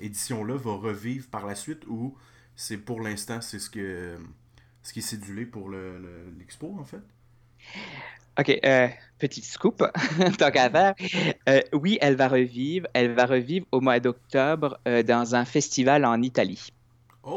édition-là 0.00 0.56
va 0.56 0.72
revivre 0.72 1.28
par 1.28 1.46
la 1.46 1.54
suite 1.54 1.86
ou 1.86 2.16
c'est 2.56 2.76
pour 2.76 3.00
l'instant, 3.00 3.40
c'est 3.40 3.58
ce, 3.58 3.70
que, 3.70 4.16
ce 4.82 4.92
qui 4.92 4.98
est 4.98 5.02
cédulé 5.02 5.46
pour 5.46 5.70
l'expo, 5.70 6.74
le, 6.74 6.80
en 6.80 6.84
fait? 6.84 7.02
OK, 8.40 8.58
euh, 8.64 8.88
petit 9.18 9.42
scoop, 9.42 9.84
tant 10.38 10.50
qu'à 10.50 10.70
faire. 10.70 10.94
Euh, 11.46 11.60
oui, 11.74 11.98
elle 12.00 12.16
va 12.16 12.26
revivre. 12.26 12.86
Elle 12.94 13.12
va 13.12 13.26
revivre 13.26 13.66
au 13.70 13.82
mois 13.82 14.00
d'octobre 14.00 14.78
euh, 14.88 15.02
dans 15.02 15.34
un 15.34 15.44
festival 15.44 16.06
en 16.06 16.22
Italie. 16.22 16.72
Oh! 17.22 17.36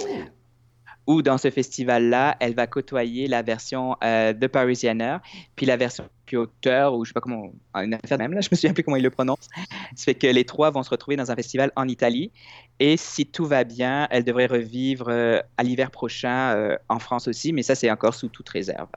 Où 1.05 1.21
dans 1.21 1.37
ce 1.37 1.49
festival-là, 1.49 2.37
elle 2.39 2.55
va 2.55 2.67
côtoyer 2.67 3.27
la 3.27 3.41
version 3.41 3.97
de 4.01 4.47
Parisianer, 4.47 5.17
puis 5.57 5.65
la 5.65 5.75
version 5.75 6.05
auteur, 6.33 6.95
ou 6.95 7.03
je 7.03 7.09
sais 7.09 7.13
pas 7.13 7.19
comment, 7.19 7.51
une 7.75 7.95
affaire 7.95 8.17
même 8.17 8.31
là, 8.31 8.39
je 8.39 8.47
me 8.49 8.55
souviens 8.55 8.73
plus 8.73 8.83
comment 8.83 8.95
il 8.95 9.03
le 9.03 9.09
prononce. 9.09 9.49
Ça 9.95 10.05
fait 10.05 10.15
que 10.15 10.27
les 10.27 10.45
trois 10.45 10.71
vont 10.71 10.81
se 10.81 10.89
retrouver 10.89 11.17
dans 11.17 11.29
un 11.29 11.35
festival 11.35 11.73
en 11.75 11.89
Italie. 11.89 12.31
Et 12.79 12.95
si 12.95 13.25
tout 13.25 13.45
va 13.45 13.65
bien, 13.65 14.07
elle 14.11 14.23
devrait 14.23 14.45
revivre 14.45 15.09
à 15.09 15.63
l'hiver 15.63 15.91
prochain 15.91 16.77
en 16.87 16.99
France 16.99 17.27
aussi, 17.27 17.51
mais 17.51 17.63
ça, 17.63 17.75
c'est 17.75 17.91
encore 17.91 18.13
sous 18.13 18.29
toute 18.29 18.47
réserve. 18.47 18.87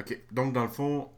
OK. 0.00 0.18
Donc, 0.32 0.52
dans 0.52 0.64
le 0.64 0.68
fond, 0.68 1.08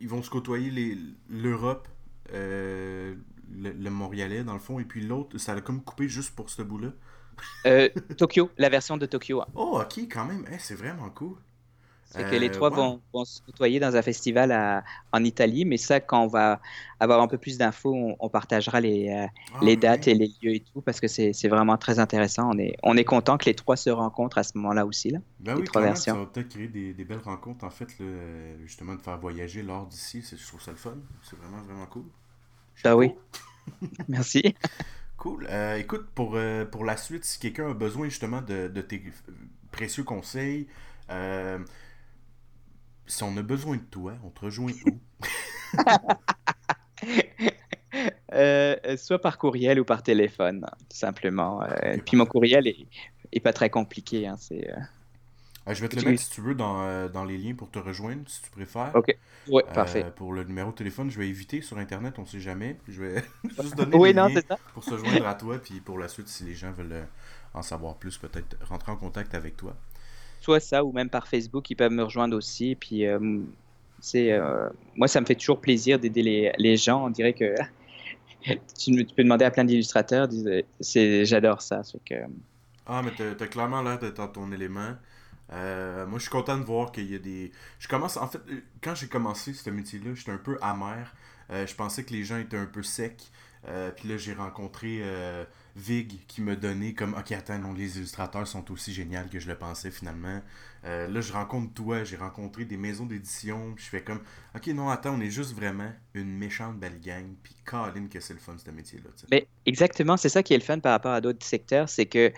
ils 0.00 0.08
vont 0.08 0.22
se 0.22 0.30
côtoyer 0.30 0.98
l'Europe, 1.28 1.88
euh, 2.32 3.14
le, 3.52 3.90
Montréalais 3.90 4.44
dans 4.44 4.54
le 4.54 4.60
fond, 4.60 4.78
et 4.78 4.84
puis 4.84 5.00
l'autre, 5.06 5.38
ça 5.38 5.52
a 5.52 5.60
comme 5.60 5.82
coupé 5.82 6.08
juste 6.08 6.34
pour 6.34 6.50
ce 6.50 6.62
bout-là. 6.62 6.92
Euh, 7.66 7.88
Tokyo, 8.16 8.50
la 8.58 8.68
version 8.68 8.96
de 8.96 9.06
Tokyo. 9.06 9.42
Oh, 9.54 9.80
ok, 9.80 9.98
quand 10.10 10.24
même, 10.24 10.44
c'est 10.58 10.74
vraiment 10.74 11.10
cool. 11.10 11.36
C'est 12.10 12.28
que 12.28 12.34
les 12.34 12.48
euh, 12.48 12.52
trois 12.52 12.70
vont, 12.70 13.00
se 13.24 13.40
côtoyer 13.42 13.78
dans 13.78 13.94
un 13.94 14.02
festival 14.02 14.82
en 15.12 15.24
Italie, 15.24 15.64
mais 15.64 15.76
ça, 15.76 16.00
quand 16.00 16.24
on 16.24 16.26
va 16.26 16.60
avoir 16.98 17.20
un 17.20 17.28
peu 17.28 17.38
plus 17.38 17.56
d'infos, 17.56 18.16
on, 18.18 18.28
partagera 18.28 18.80
les, 18.80 19.10
euh, 19.10 19.26
ah, 19.54 19.58
les 19.62 19.76
dates 19.76 20.08
et 20.08 20.14
les 20.14 20.32
lieux 20.42 20.56
et 20.56 20.60
tout, 20.60 20.80
parce 20.80 20.98
que 20.98 21.06
c'est 21.06 21.48
vraiment 21.48 21.76
très 21.76 22.00
intéressant. 22.00 22.50
On 22.50 22.58
est, 22.58 22.76
on 22.82 22.96
est 22.96 23.04
content 23.04 23.38
que 23.38 23.44
les 23.44 23.54
trois 23.54 23.76
se 23.76 23.90
rencontrent 23.90 24.38
à 24.38 24.42
ce 24.42 24.58
moment-là 24.58 24.86
aussi. 24.86 25.10
Là, 25.10 25.20
ben 25.38 25.56
oui, 25.56 25.62
trois 25.62 25.82
versions. 25.82 26.14
ça 26.14 26.20
va 26.20 26.26
peut-être 26.26 26.48
créer 26.48 26.66
des, 26.66 26.94
des, 26.94 27.04
belles 27.04 27.18
rencontres, 27.18 27.64
en 27.64 27.70
fait, 27.70 27.88
justement, 28.64 28.96
de 28.96 29.00
faire 29.00 29.18
voyager 29.18 29.62
l'or 29.62 29.86
d'ici. 29.86 30.24
Je 30.28 30.46
trouve 30.48 30.60
ça 30.60 30.72
le 30.72 30.78
fun. 30.78 30.94
C'est 31.22 31.38
vraiment, 31.38 31.62
vraiment 31.62 31.86
cool. 31.86 32.06
Ben 32.82 32.94
oui. 32.96 33.14
Merci. 34.08 34.56
Cool. 35.16 35.46
Euh, 35.48 35.76
écoute, 35.76 36.08
pour, 36.12 36.36
pour 36.72 36.84
la 36.84 36.96
suite, 36.96 37.24
si 37.24 37.38
quelqu'un 37.38 37.70
a 37.70 37.74
besoin 37.74 38.06
justement 38.06 38.42
de, 38.42 38.66
de 38.66 38.80
tes 38.80 39.00
précieux 39.70 40.02
conseils, 40.02 40.66
si 43.10 43.22
on 43.24 43.36
a 43.36 43.42
besoin 43.42 43.76
de 43.76 43.82
toi, 43.82 44.14
on 44.24 44.30
te 44.30 44.40
rejoint 44.44 44.72
où? 44.86 44.98
Euh, 48.32 48.96
soit 48.96 49.18
par 49.18 49.36
courriel 49.36 49.80
ou 49.80 49.84
par 49.84 50.04
téléphone, 50.04 50.64
tout 50.88 50.96
simplement. 50.96 51.60
Euh, 51.62 51.96
puis 52.06 52.16
mon 52.16 52.24
courriel 52.24 52.68
est, 52.68 53.40
pas 53.40 53.52
très 53.52 53.68
compliqué. 53.68 54.28
Hein, 54.28 54.36
c'est, 54.38 54.70
euh, 54.70 55.74
je 55.74 55.80
vais 55.80 55.88
te 55.88 55.96
le 55.96 56.08
mettre 56.08 56.22
si 56.22 56.30
tu 56.30 56.40
veux 56.40 56.54
dans, 56.54 57.08
dans, 57.08 57.24
les 57.24 57.36
liens 57.36 57.54
pour 57.54 57.68
te 57.68 57.80
rejoindre, 57.80 58.22
si 58.28 58.40
tu 58.42 58.50
préfères. 58.50 58.92
Ok. 58.94 59.16
Ouais, 59.48 59.64
parfait. 59.74 60.06
Pour 60.14 60.32
le 60.32 60.44
numéro 60.44 60.70
de 60.70 60.76
téléphone, 60.76 61.10
je 61.10 61.18
vais 61.18 61.28
éviter 61.28 61.60
sur 61.60 61.78
Internet, 61.78 62.20
on 62.20 62.24
sait 62.24 62.38
jamais. 62.38 62.76
Je 62.86 63.02
vais 63.02 63.24
juste 63.60 63.76
donner 63.76 63.96
oui, 63.96 64.10
les 64.10 64.14
liens 64.14 64.28
pour 64.72 64.84
se 64.84 64.96
joindre 64.96 65.26
à 65.26 65.34
toi, 65.34 65.58
puis 65.58 65.80
pour 65.80 65.98
la 65.98 66.06
suite, 66.06 66.28
si 66.28 66.44
les 66.44 66.54
gens 66.54 66.70
veulent 66.70 67.08
en 67.54 67.62
savoir 67.62 67.96
plus, 67.96 68.16
peut-être 68.18 68.56
rentrer 68.68 68.92
en 68.92 68.96
contact 68.96 69.34
avec 69.34 69.56
toi 69.56 69.74
soit 70.40 70.60
ça 70.60 70.84
ou 70.84 70.92
même 70.92 71.10
par 71.10 71.28
Facebook, 71.28 71.70
ils 71.70 71.76
peuvent 71.76 71.92
me 71.92 72.02
rejoindre 72.02 72.36
aussi. 72.36 72.74
Puis, 72.74 73.06
euh, 73.06 73.40
euh, 74.14 74.70
moi, 74.96 75.08
ça 75.08 75.20
me 75.20 75.26
fait 75.26 75.34
toujours 75.34 75.60
plaisir 75.60 75.98
d'aider 75.98 76.52
les, 76.56 76.76
gens. 76.76 77.04
On 77.06 77.10
dirait 77.10 77.34
que 77.34 77.54
tu, 78.78 79.04
peux 79.16 79.22
demander 79.22 79.44
à 79.44 79.50
plein 79.50 79.64
d'illustrateurs. 79.64 80.28
C'est, 80.80 81.24
j'adore 81.24 81.62
ça. 81.62 81.82
Que... 82.08 82.14
Ah, 82.86 83.02
mais 83.04 83.12
t'as, 83.36 83.46
clairement 83.46 83.82
l'air 83.82 83.98
d'être 83.98 84.16
dans 84.16 84.28
ton 84.28 84.50
élément. 84.52 84.94
Euh, 85.52 86.06
moi, 86.06 86.18
je 86.18 86.22
suis 86.22 86.30
content 86.30 86.56
de 86.56 86.64
voir 86.64 86.92
qu'il 86.92 87.10
y 87.10 87.14
a 87.14 87.18
des. 87.18 87.52
Je 87.78 87.88
commence. 87.88 88.16
En 88.16 88.28
fait, 88.28 88.40
quand 88.82 88.94
j'ai 88.94 89.08
commencé 89.08 89.52
ce 89.52 89.68
métier-là, 89.68 90.14
j'étais 90.14 90.32
un 90.32 90.38
peu 90.38 90.58
amer. 90.62 91.14
je 91.50 91.74
pensais 91.74 92.04
que 92.04 92.12
les 92.12 92.24
gens 92.24 92.38
étaient 92.38 92.56
un 92.56 92.66
peu 92.66 92.82
secs. 92.82 93.30
puis 93.96 94.08
là, 94.08 94.16
j'ai 94.16 94.32
rencontré 94.32 95.02
Vig 95.76 96.26
qui 96.26 96.42
me 96.42 96.56
donnait 96.56 96.94
comme 96.94 97.14
ok 97.14 97.32
attends 97.32 97.58
non 97.58 97.72
les 97.72 97.98
illustrateurs 97.98 98.46
sont 98.46 98.70
aussi 98.70 98.92
géniaux 98.92 99.20
que 99.30 99.38
je 99.38 99.48
le 99.48 99.56
pensais 99.56 99.90
finalement. 99.90 100.40
Euh, 100.84 101.08
là 101.08 101.20
je 101.20 101.32
rencontre 101.32 101.74
toi 101.74 102.04
j'ai 102.04 102.16
rencontré 102.16 102.64
des 102.64 102.76
maisons 102.76 103.04
d'édition 103.04 103.74
je 103.76 103.84
fais 103.84 104.02
comme 104.02 104.20
ok 104.56 104.66
non 104.68 104.88
attends 104.88 105.14
on 105.14 105.20
est 105.20 105.30
juste 105.30 105.54
vraiment 105.54 105.92
une 106.14 106.38
méchante 106.38 106.78
belle 106.78 107.00
gang 107.00 107.26
puis 107.42 107.54
Colin 107.66 108.06
que 108.10 108.18
c'est 108.18 108.32
le 108.32 108.40
fun 108.40 108.56
ce 108.56 108.70
métier 108.70 108.98
là 109.00 109.10
mais 109.30 109.46
exactement 109.66 110.16
c'est 110.16 110.30
ça 110.30 110.42
qui 110.42 110.54
est 110.54 110.58
le 110.58 110.64
fun 110.64 110.78
par 110.78 110.92
rapport 110.92 111.12
à 111.12 111.20
d'autres 111.20 111.44
secteurs 111.44 111.88
c'est 111.88 112.06
que 112.06 112.32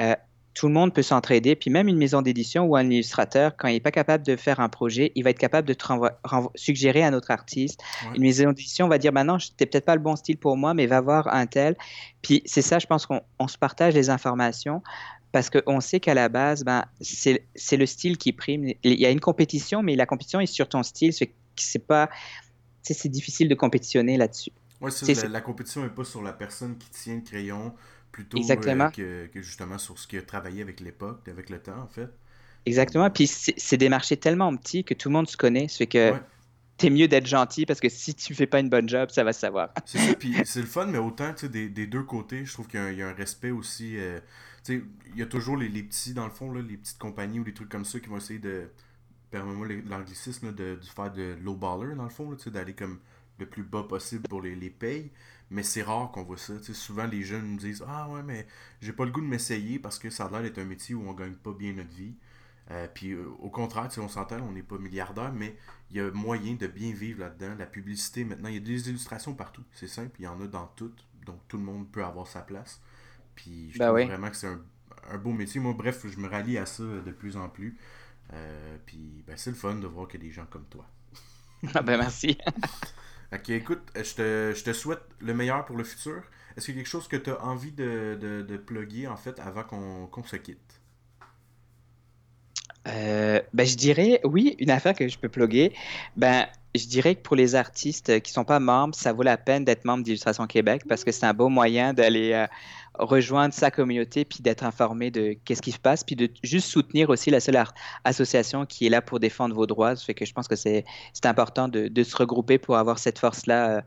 euh, 0.00 0.14
tout 0.56 0.68
le 0.68 0.72
monde 0.72 0.94
peut 0.94 1.02
s'entraider. 1.02 1.54
Puis 1.54 1.68
même 1.68 1.86
une 1.86 1.98
maison 1.98 2.22
d'édition 2.22 2.64
ou 2.64 2.76
un 2.76 2.88
illustrateur, 2.88 3.54
quand 3.58 3.68
il 3.68 3.74
n'est 3.74 3.80
pas 3.80 3.90
capable 3.90 4.24
de 4.24 4.36
faire 4.36 4.58
un 4.58 4.70
projet, 4.70 5.12
il 5.14 5.22
va 5.22 5.28
être 5.30 5.38
capable 5.38 5.68
de 5.68 5.74
te 5.74 5.86
suggérer 6.54 7.02
à 7.02 7.10
notre 7.10 7.30
artiste. 7.30 7.82
Une 8.14 8.22
maison 8.22 8.48
d'édition 8.48 8.88
va 8.88 8.96
dire, 8.96 9.12
bah 9.12 9.22
non, 9.22 9.38
c'était 9.38 9.66
peut-être 9.66 9.84
pas 9.84 9.94
le 9.94 10.00
bon 10.00 10.16
style 10.16 10.38
pour 10.38 10.56
moi, 10.56 10.72
mais 10.72 10.86
va 10.86 11.02
voir 11.02 11.28
un 11.28 11.46
tel. 11.46 11.76
Puis 12.22 12.42
c'est 12.46 12.62
ça, 12.62 12.78
je 12.78 12.86
pense 12.86 13.04
qu'on 13.04 13.48
se 13.48 13.58
partage 13.58 13.92
les 13.92 14.08
informations 14.08 14.82
parce 15.30 15.50
qu'on 15.50 15.80
sait 15.80 16.00
qu'à 16.00 16.14
la 16.14 16.30
base, 16.30 16.64
ben, 16.64 16.86
c'est 17.02 17.76
le 17.76 17.86
style 17.86 18.16
qui 18.16 18.32
prime. 18.32 18.72
Il 18.82 18.98
y 18.98 19.04
a 19.04 19.10
une 19.10 19.20
compétition, 19.20 19.82
mais 19.82 19.94
la 19.94 20.06
compétition 20.06 20.40
est 20.40 20.46
sur 20.46 20.70
ton 20.70 20.82
style. 20.82 21.12
C'est 21.56 21.86
pas, 21.86 22.08
c'est 22.80 23.10
difficile 23.10 23.50
de 23.50 23.54
compétitionner 23.54 24.16
là-dessus. 24.16 24.52
Oui, 24.80 24.90
la, 25.06 25.28
la, 25.28 25.40
compétition 25.40 25.82
n'est 25.82 25.90
pas 25.90 26.04
sur 26.04 26.22
la 26.22 26.32
personne 26.32 26.76
qui 26.76 26.90
tient 26.90 27.14
le 27.14 27.22
crayon, 27.22 27.74
plutôt 28.16 28.38
euh, 28.38 29.28
que, 29.28 29.42
justement 29.42 29.76
sur 29.76 29.98
ce 29.98 30.08
qui 30.08 30.16
a 30.16 30.22
travaillé 30.22 30.62
avec 30.62 30.80
l'époque, 30.80 31.28
avec 31.28 31.50
le 31.50 31.58
temps, 31.58 31.78
en 31.82 31.86
fait. 31.86 32.08
Exactement. 32.64 33.10
Puis 33.10 33.26
c'est 33.26 33.76
des 33.76 33.90
marchés 33.90 34.16
tellement 34.16 34.56
petits 34.56 34.84
que 34.84 34.94
tout 34.94 35.10
le 35.10 35.12
monde 35.12 35.28
se 35.28 35.36
connaît. 35.36 35.68
Ça 35.68 35.78
fait 35.78 35.86
que 35.86 36.14
t'es 36.78 36.88
mieux 36.88 37.08
d'être 37.08 37.26
gentil 37.26 37.66
parce 37.66 37.78
que 37.78 37.90
si 37.90 38.14
tu 38.14 38.34
fais 38.34 38.46
pas 38.46 38.60
une 38.60 38.70
bonne 38.70 38.88
job, 38.88 39.10
ça 39.10 39.22
va 39.22 39.34
se 39.34 39.40
savoir. 39.40 39.68
c'est 39.84 39.98
ça. 39.98 40.14
Puis 40.14 40.34
c'est 40.46 40.62
le 40.62 40.66
fun, 40.66 40.86
mais 40.86 40.96
autant 40.96 41.34
des, 41.42 41.68
des 41.68 41.86
deux 41.86 42.04
côtés, 42.04 42.46
je 42.46 42.54
trouve 42.54 42.68
qu'il 42.68 42.94
y, 42.94 43.02
a 43.02 43.08
un 43.08 43.12
respect 43.12 43.50
aussi. 43.50 43.98
Euh, 43.98 44.18
tu 44.64 44.78
sais, 44.78 44.84
il 45.12 45.18
y 45.18 45.22
a 45.22 45.26
toujours 45.26 45.58
les, 45.58 45.68
les, 45.68 45.82
petits, 45.82 46.14
dans 46.14 46.24
le 46.24 46.32
fond, 46.32 46.50
là, 46.50 46.62
les 46.62 46.78
petites 46.78 46.98
compagnies 46.98 47.40
ou 47.40 47.44
des 47.44 47.54
trucs 47.54 47.68
comme 47.68 47.84
ça 47.84 48.00
qui 48.00 48.08
vont 48.08 48.16
essayer 48.16 48.40
de. 48.40 48.70
Permets-moi 49.30 49.66
l'anglicisme 49.90 50.54
de, 50.54 50.76
de, 50.76 50.86
faire 50.86 51.12
de 51.12 51.36
low 51.42 51.54
baller, 51.54 51.94
dans 51.94 52.04
le 52.04 52.08
fond, 52.08 52.34
d'aller 52.46 52.72
comme 52.72 52.98
le 53.38 53.44
plus 53.44 53.64
bas 53.64 53.82
possible 53.82 54.26
pour 54.26 54.40
les, 54.40 54.54
les 54.54 54.70
payes. 54.70 55.10
Mais 55.50 55.62
c'est 55.62 55.82
rare 55.82 56.10
qu'on 56.10 56.24
voit 56.24 56.36
ça. 56.36 56.54
souvent, 56.72 57.06
les 57.06 57.22
jeunes 57.22 57.52
nous 57.52 57.58
disent 57.58 57.84
Ah 57.86 58.08
ouais, 58.08 58.22
mais 58.22 58.46
j'ai 58.80 58.92
pas 58.92 59.04
le 59.04 59.12
goût 59.12 59.20
de 59.20 59.26
m'essayer 59.26 59.78
parce 59.78 59.98
que 59.98 60.10
ça 60.10 60.24
a 60.26 60.30
l'air 60.30 60.42
d'être 60.42 60.58
un 60.58 60.64
métier 60.64 60.94
où 60.94 61.08
on 61.08 61.12
gagne 61.12 61.34
pas 61.34 61.52
bien 61.52 61.72
notre 61.72 61.94
vie. 61.94 62.16
Euh, 62.72 62.88
puis 62.92 63.12
euh, 63.12 63.26
au 63.38 63.48
contraire, 63.48 63.88
on 63.98 64.08
s'entend, 64.08 64.40
on 64.40 64.52
n'est 64.52 64.62
pas 64.62 64.78
milliardaire, 64.78 65.32
mais 65.32 65.56
il 65.90 65.98
y 65.98 66.00
a 66.00 66.10
moyen 66.10 66.54
de 66.54 66.66
bien 66.66 66.92
vivre 66.92 67.20
là-dedans. 67.20 67.54
La 67.58 67.66
publicité, 67.66 68.24
maintenant, 68.24 68.48
il 68.48 68.54
y 68.54 68.58
a 68.58 68.60
des 68.60 68.88
illustrations 68.88 69.34
partout. 69.34 69.62
C'est 69.72 69.86
simple, 69.86 70.16
il 70.18 70.24
y 70.24 70.28
en 70.28 70.40
a 70.40 70.46
dans 70.46 70.66
toutes. 70.68 71.04
Donc 71.24 71.38
tout 71.48 71.58
le 71.58 71.62
monde 71.62 71.90
peut 71.90 72.04
avoir 72.04 72.26
sa 72.26 72.40
place. 72.40 72.80
Puis 73.36 73.70
je 73.72 73.78
ben 73.78 73.88
trouve 73.88 74.06
vraiment 74.06 74.30
que 74.30 74.36
c'est 74.36 74.48
un, 74.48 75.18
beau 75.18 75.32
métier. 75.32 75.60
Moi, 75.60 75.74
bref, 75.74 76.06
je 76.08 76.18
me 76.18 76.28
rallie 76.28 76.58
à 76.58 76.66
ça 76.66 76.82
de 76.82 77.10
plus 77.12 77.36
en 77.36 77.48
plus. 77.48 77.78
Euh, 78.32 78.76
puis 78.84 79.22
ben, 79.26 79.36
c'est 79.36 79.50
le 79.50 79.56
fun 79.56 79.76
de 79.76 79.86
voir 79.86 80.08
qu'il 80.08 80.20
y 80.20 80.24
a 80.24 80.26
des 80.26 80.32
gens 80.32 80.46
comme 80.46 80.64
toi. 80.64 80.88
ah 81.74 81.82
ben 81.82 81.98
merci. 81.98 82.36
Ok, 83.32 83.50
écoute, 83.50 83.82
je 83.96 84.14
te, 84.14 84.52
je 84.54 84.64
te, 84.64 84.72
souhaite 84.72 85.02
le 85.20 85.34
meilleur 85.34 85.64
pour 85.64 85.76
le 85.76 85.84
futur. 85.84 86.22
Est-ce 86.56 86.66
qu'il 86.66 86.74
y 86.74 86.78
a 86.78 86.82
quelque 86.82 86.90
chose 86.90 87.08
que 87.08 87.16
tu 87.16 87.30
as 87.30 87.44
envie 87.44 87.72
de, 87.72 88.16
de, 88.20 88.42
de 88.42 88.56
plugger 88.56 89.08
en 89.08 89.16
fait 89.16 89.38
avant 89.40 89.64
qu'on 89.64 90.24
se 90.24 90.36
quitte? 90.36 90.80
Euh, 92.86 93.40
ben, 93.52 93.66
je 93.66 93.76
dirais, 93.76 94.20
oui, 94.24 94.54
une 94.58 94.70
affaire 94.70 94.94
que 94.94 95.08
je 95.08 95.18
peux 95.18 95.28
plugger. 95.28 95.72
Ben, 96.16 96.46
je 96.78 96.88
dirais 96.88 97.14
que 97.14 97.22
pour 97.22 97.36
les 97.36 97.54
artistes 97.54 98.20
qui 98.20 98.30
ne 98.30 98.34
sont 98.34 98.44
pas 98.44 98.60
membres, 98.60 98.94
ça 98.94 99.12
vaut 99.12 99.22
la 99.22 99.36
peine 99.36 99.64
d'être 99.64 99.84
membre 99.84 100.04
d'Illustration 100.04 100.46
Québec 100.46 100.82
parce 100.88 101.04
que 101.04 101.12
c'est 101.12 101.26
un 101.26 101.34
beau 101.34 101.48
moyen 101.48 101.94
d'aller 101.94 102.32
euh, 102.32 102.46
rejoindre 102.98 103.54
sa 103.54 103.70
communauté 103.70 104.24
puis 104.24 104.40
d'être 104.40 104.64
informé 104.64 105.10
de 105.10 105.36
qu'est-ce 105.44 105.62
qui 105.62 105.72
se 105.72 105.78
passe 105.78 106.04
puis 106.04 106.16
de 106.16 106.30
juste 106.42 106.68
soutenir 106.68 107.10
aussi 107.10 107.30
la 107.30 107.40
seule 107.40 107.62
association 108.04 108.66
qui 108.66 108.86
est 108.86 108.90
là 108.90 109.02
pour 109.02 109.20
défendre 109.20 109.54
vos 109.54 109.66
droits. 109.66 109.96
Ça 109.96 110.04
fait 110.04 110.14
que 110.14 110.24
je 110.24 110.32
pense 110.32 110.48
que 110.48 110.56
c'est 110.56 110.84
important 111.24 111.68
de, 111.68 111.88
de, 111.88 112.02
se 112.02 112.16
regrouper 112.16 112.58
pour 112.58 112.76
avoir 112.76 112.98
cette 112.98 113.18
force-là 113.18 113.70
euh, 113.70 113.80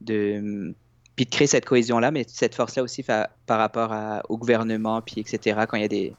de 0.00 0.74
puis 1.16 1.26
de 1.26 1.30
créer 1.30 1.48
cette 1.48 1.66
cohésion-là, 1.66 2.10
mais 2.12 2.24
cette 2.26 2.54
force-là 2.54 2.82
aussi 2.82 3.02
par 3.02 3.28
rapport 3.58 3.92
à, 3.92 4.22
au 4.30 4.38
gouvernement 4.38 5.02
puis 5.02 5.20
etc. 5.20 5.60
Quand 5.68 5.76
il 5.76 5.82
y 5.82 5.84
a 5.84 5.88
des, 5.88 6.14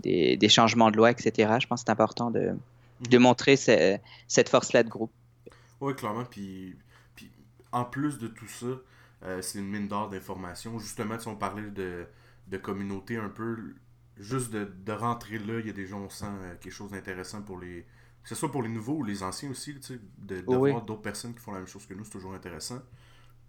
des, 0.00 0.36
des 0.36 0.48
changements 0.48 0.90
de 0.90 0.96
loi, 0.96 1.10
etc. 1.10 1.52
Je 1.60 1.66
pense 1.66 1.80
que 1.80 1.84
c'est 1.86 1.92
important 1.92 2.30
de, 2.30 2.54
de 3.08 3.16
mhm. 3.16 3.22
montrer 3.22 3.56
cette 3.56 4.48
force-là 4.48 4.82
de 4.82 4.88
groupe. 4.88 5.12
Oui, 5.80 5.94
clairement. 5.94 6.24
Puis, 6.24 6.76
puis 7.14 7.30
en 7.72 7.84
plus 7.84 8.18
de 8.18 8.28
tout 8.28 8.46
ça, 8.48 8.66
euh, 9.24 9.42
c'est 9.42 9.58
une 9.58 9.68
mine 9.68 9.88
d'or 9.88 10.08
d'informations. 10.10 10.78
Justement, 10.78 11.18
si 11.18 11.28
on 11.28 11.36
parlait 11.36 11.70
de, 11.70 12.06
de 12.48 12.56
communauté 12.58 13.16
un 13.16 13.28
peu, 13.28 13.74
juste 14.18 14.50
de, 14.50 14.64
de 14.64 14.92
rentrer 14.92 15.38
là, 15.38 15.60
il 15.60 15.66
y 15.66 15.70
a 15.70 15.72
déjà, 15.72 15.96
on 15.96 16.08
sent 16.08 16.26
euh, 16.26 16.54
quelque 16.60 16.72
chose 16.72 16.90
d'intéressant 16.92 17.42
pour 17.42 17.58
les. 17.58 17.86
Que 18.22 18.28
ce 18.28 18.34
soit 18.34 18.52
pour 18.52 18.62
les 18.62 18.68
nouveaux 18.68 18.98
ou 18.98 19.04
les 19.04 19.22
anciens 19.22 19.50
aussi, 19.50 19.74
tu 19.76 19.82
sais, 19.82 20.00
de, 20.18 20.42
de 20.42 20.56
voir 20.56 20.82
d'autres 20.84 21.00
personnes 21.02 21.34
qui 21.34 21.40
font 21.40 21.52
la 21.52 21.58
même 21.58 21.66
chose 21.66 21.86
que 21.86 21.94
nous, 21.94 22.04
c'est 22.04 22.10
toujours 22.10 22.34
intéressant. 22.34 22.82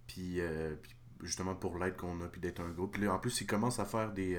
Puis, 0.07 0.41
euh, 0.41 0.75
puis 0.81 0.95
justement 1.23 1.55
pour 1.55 1.77
l'aide 1.79 1.97
qu'on 1.97 2.21
a, 2.21 2.27
puis 2.27 2.41
d'être 2.41 2.61
un 2.61 2.69
groupe. 2.71 2.93
Puis 2.93 3.03
là, 3.03 3.13
en 3.13 3.19
plus, 3.19 3.41
ils 3.41 3.47
commencent 3.47 3.79
à 3.79 3.85
faire 3.85 4.13
des, 4.13 4.35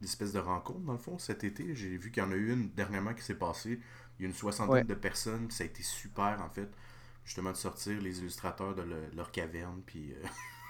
des 0.00 0.06
espèces 0.08 0.32
de 0.32 0.38
rencontres, 0.38 0.80
dans 0.80 0.92
le 0.92 0.98
fond, 0.98 1.18
cet 1.18 1.44
été. 1.44 1.74
J'ai 1.74 1.96
vu 1.96 2.10
qu'il 2.10 2.22
y 2.22 2.26
en 2.26 2.32
a 2.32 2.34
eu 2.34 2.52
une 2.52 2.70
dernièrement 2.70 3.14
qui 3.14 3.22
s'est 3.22 3.38
passée. 3.38 3.80
Il 4.18 4.22
y 4.22 4.26
a 4.26 4.28
une 4.28 4.34
soixantaine 4.34 4.86
de 4.86 4.94
personnes. 4.94 5.50
Ça 5.50 5.64
a 5.64 5.66
été 5.66 5.82
super, 5.82 6.40
en 6.42 6.50
fait 6.50 6.70
justement 7.24 7.52
de 7.52 7.56
sortir 7.56 8.00
les 8.00 8.18
illustrateurs 8.20 8.74
de 8.74 8.84
leur 9.14 9.30
caverne. 9.30 9.82
Puis, 9.84 10.12
euh, 10.12 10.26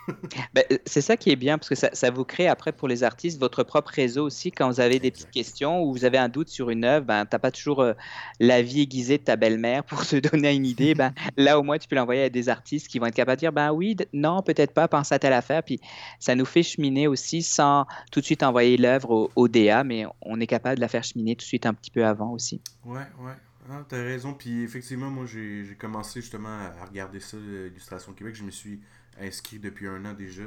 ben, 0.55 0.64
c'est 0.84 1.00
ça 1.00 1.16
qui 1.16 1.30
est 1.30 1.36
bien, 1.36 1.59
parce 1.59 1.68
que 1.68 1.74
ça, 1.74 1.90
ça, 1.92 2.11
vous 2.11 2.24
crée 2.24 2.48
après 2.48 2.72
pour 2.72 2.88
les 2.88 3.05
artistes 3.05 3.38
votre 3.38 3.62
propre 3.62 3.90
réseau 3.90 4.26
aussi. 4.26 4.50
Quand 4.50 4.68
vous 4.68 4.80
avez 4.80 4.98
des 4.98 5.11
petites 5.11 5.30
questions 5.30 5.82
ou 5.82 5.92
vous 5.92 6.05
avez 6.05 6.18
un 6.18 6.28
doute 6.28 6.48
sur 6.48 6.70
une 6.70 6.84
œuvre, 6.84 7.07
ben, 7.07 7.24
tu 7.24 7.34
n'as 7.34 7.38
pas 7.38 7.50
toujours 7.50 7.80
euh, 7.80 7.92
l'avis 8.40 8.82
aiguisé 8.82 9.18
de 9.18 9.22
ta 9.22 9.36
belle-mère 9.36 9.84
pour 9.84 10.05
se 10.05 10.16
donner 10.16 10.55
une 10.55 10.66
idée. 10.66 10.94
Ben, 10.94 11.12
là, 11.36 11.59
au 11.59 11.62
moins, 11.62 11.78
tu 11.78 11.88
peux 11.88 11.96
l'envoyer 11.96 12.24
à 12.24 12.28
des 12.30 12.48
artistes 12.48 12.88
qui 12.88 12.98
vont 12.98 13.07
être 13.07 13.14
capables 13.14 13.36
de 13.36 13.40
dire 13.40 13.53
ben 13.53 13.72
oui, 13.72 13.96
non, 14.12 14.42
peut-être 14.42 14.72
pas, 14.72 14.88
pense 14.88 15.12
à 15.12 15.18
telle 15.18 15.32
affaire. 15.32 15.62
Puis 15.62 15.80
ça 16.18 16.34
nous 16.34 16.44
fait 16.44 16.62
cheminer 16.62 17.07
aussi 17.07 17.42
sans 17.42 17.86
tout 18.11 18.20
de 18.20 18.24
suite 18.24 18.42
envoyer 18.42 18.76
l'œuvre 18.76 19.30
au, 19.34 19.48
DA, 19.48 19.84
mais 19.84 20.07
on 20.22 20.40
est 20.40 20.46
capable 20.46 20.76
de 20.76 20.80
la 20.80 20.88
faire 20.88 21.05
cheminer 21.05 21.36
tout 21.36 21.42
de 21.42 21.48
suite 21.48 21.66
un 21.66 21.74
petit 21.74 21.90
peu 21.90 22.05
avant 22.05 22.30
aussi. 22.30 22.61
Ouais, 22.84 23.00
ouais. 23.20 23.32
Ah, 23.70 23.84
t'as 23.88 24.03
raison. 24.03 24.34
Puis 24.34 24.64
effectivement, 24.64 25.11
moi, 25.11 25.24
j'ai 25.26 25.76
commencé 25.78 26.20
justement 26.20 26.48
à 26.48 26.84
regarder 26.84 27.20
ça, 27.20 27.36
l'Illustration 27.36 28.12
Québec. 28.12 28.34
Je 28.34 28.42
me 28.42 28.50
suis 28.50 28.80
inscrit 29.20 29.58
depuis 29.58 29.86
un 29.88 30.04
an 30.04 30.14
déjà. 30.14 30.44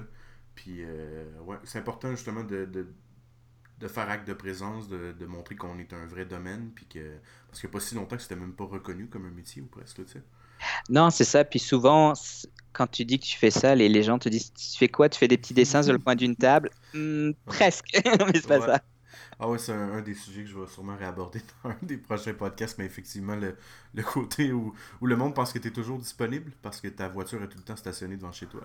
Puis, 0.55 0.83
euh, 0.83 1.25
ouais, 1.41 1.57
c'est 1.63 1.79
important 1.79 2.11
justement 2.11 2.43
de, 2.43 2.65
de, 2.65 2.87
de, 3.79 3.87
faire 3.87 4.09
acte 4.09 4.27
de 4.27 4.33
présence, 4.33 4.87
de, 4.89 5.13
de 5.13 5.25
montrer 5.27 5.55
qu'on 5.55 5.79
est 5.79 5.93
un 5.93 6.05
vrai 6.07 6.25
domaine. 6.25 6.71
Puis 6.75 6.87
que, 6.87 7.19
parce 7.47 7.59
qu'il 7.61 7.69
n'y 7.69 7.73
a 7.73 7.75
pas 7.75 7.81
si 7.81 7.95
longtemps 7.95 8.17
que 8.17 8.23
c'était 8.23 8.35
même 8.37 8.55
pas 8.55 8.65
reconnu 8.65 9.07
comme 9.09 9.25
un 9.27 9.31
métier 9.31 9.61
ou 9.61 9.67
presque, 9.67 10.05
tu 10.05 10.11
sais. 10.13 10.23
Non, 10.89 11.09
c'est 11.09 11.23
ça. 11.23 11.43
Puis 11.45 11.59
souvent, 11.59 12.13
quand 12.73 12.87
tu 12.87 13.05
dis 13.05 13.19
que 13.19 13.25
tu 13.25 13.37
fais 13.37 13.51
ça, 13.51 13.75
les, 13.75 13.89
les 13.89 14.03
gens 14.03 14.19
te 14.19 14.29
disent 14.29 14.53
Tu 14.53 14.77
fais 14.77 14.89
quoi? 14.89 15.09
Tu 15.09 15.17
fais 15.19 15.27
des 15.27 15.37
petits 15.37 15.53
dessins 15.53 15.83
sur 15.83 15.93
le 15.93 15.99
coin 15.99 16.15
d'une 16.15 16.35
table? 16.35 16.69
Hmm, 16.93 17.31
Presque, 17.45 17.87
mais 18.05 18.33
c'est 18.35 18.47
pas 18.47 18.61
ça. 18.61 18.81
Ah 19.39 19.49
ouais, 19.49 19.57
c'est 19.57 19.73
un, 19.73 20.01
des 20.01 20.13
sujets 20.13 20.43
que 20.43 20.49
je 20.49 20.57
vais 20.57 20.67
sûrement 20.67 20.95
réaborder 20.95 21.41
dans 21.63 21.71
un 21.71 21.75
des 21.81 21.97
prochains 21.97 22.33
podcasts, 22.33 22.77
mais 22.77 22.85
effectivement, 22.85 23.35
le, 23.35 23.57
le 23.93 24.03
côté 24.03 24.51
où, 24.51 24.73
où, 25.01 25.07
le 25.07 25.15
monde 25.15 25.35
pense 25.35 25.51
que 25.51 25.59
tu 25.59 25.67
es 25.67 25.71
toujours 25.71 25.99
disponible 25.99 26.51
parce 26.61 26.79
que 26.79 26.87
ta 26.87 27.07
voiture 27.07 27.43
est 27.43 27.47
tout 27.47 27.57
le 27.57 27.63
temps 27.63 27.75
stationnée 27.75 28.15
devant 28.15 28.31
chez 28.31 28.45
toi. 28.45 28.61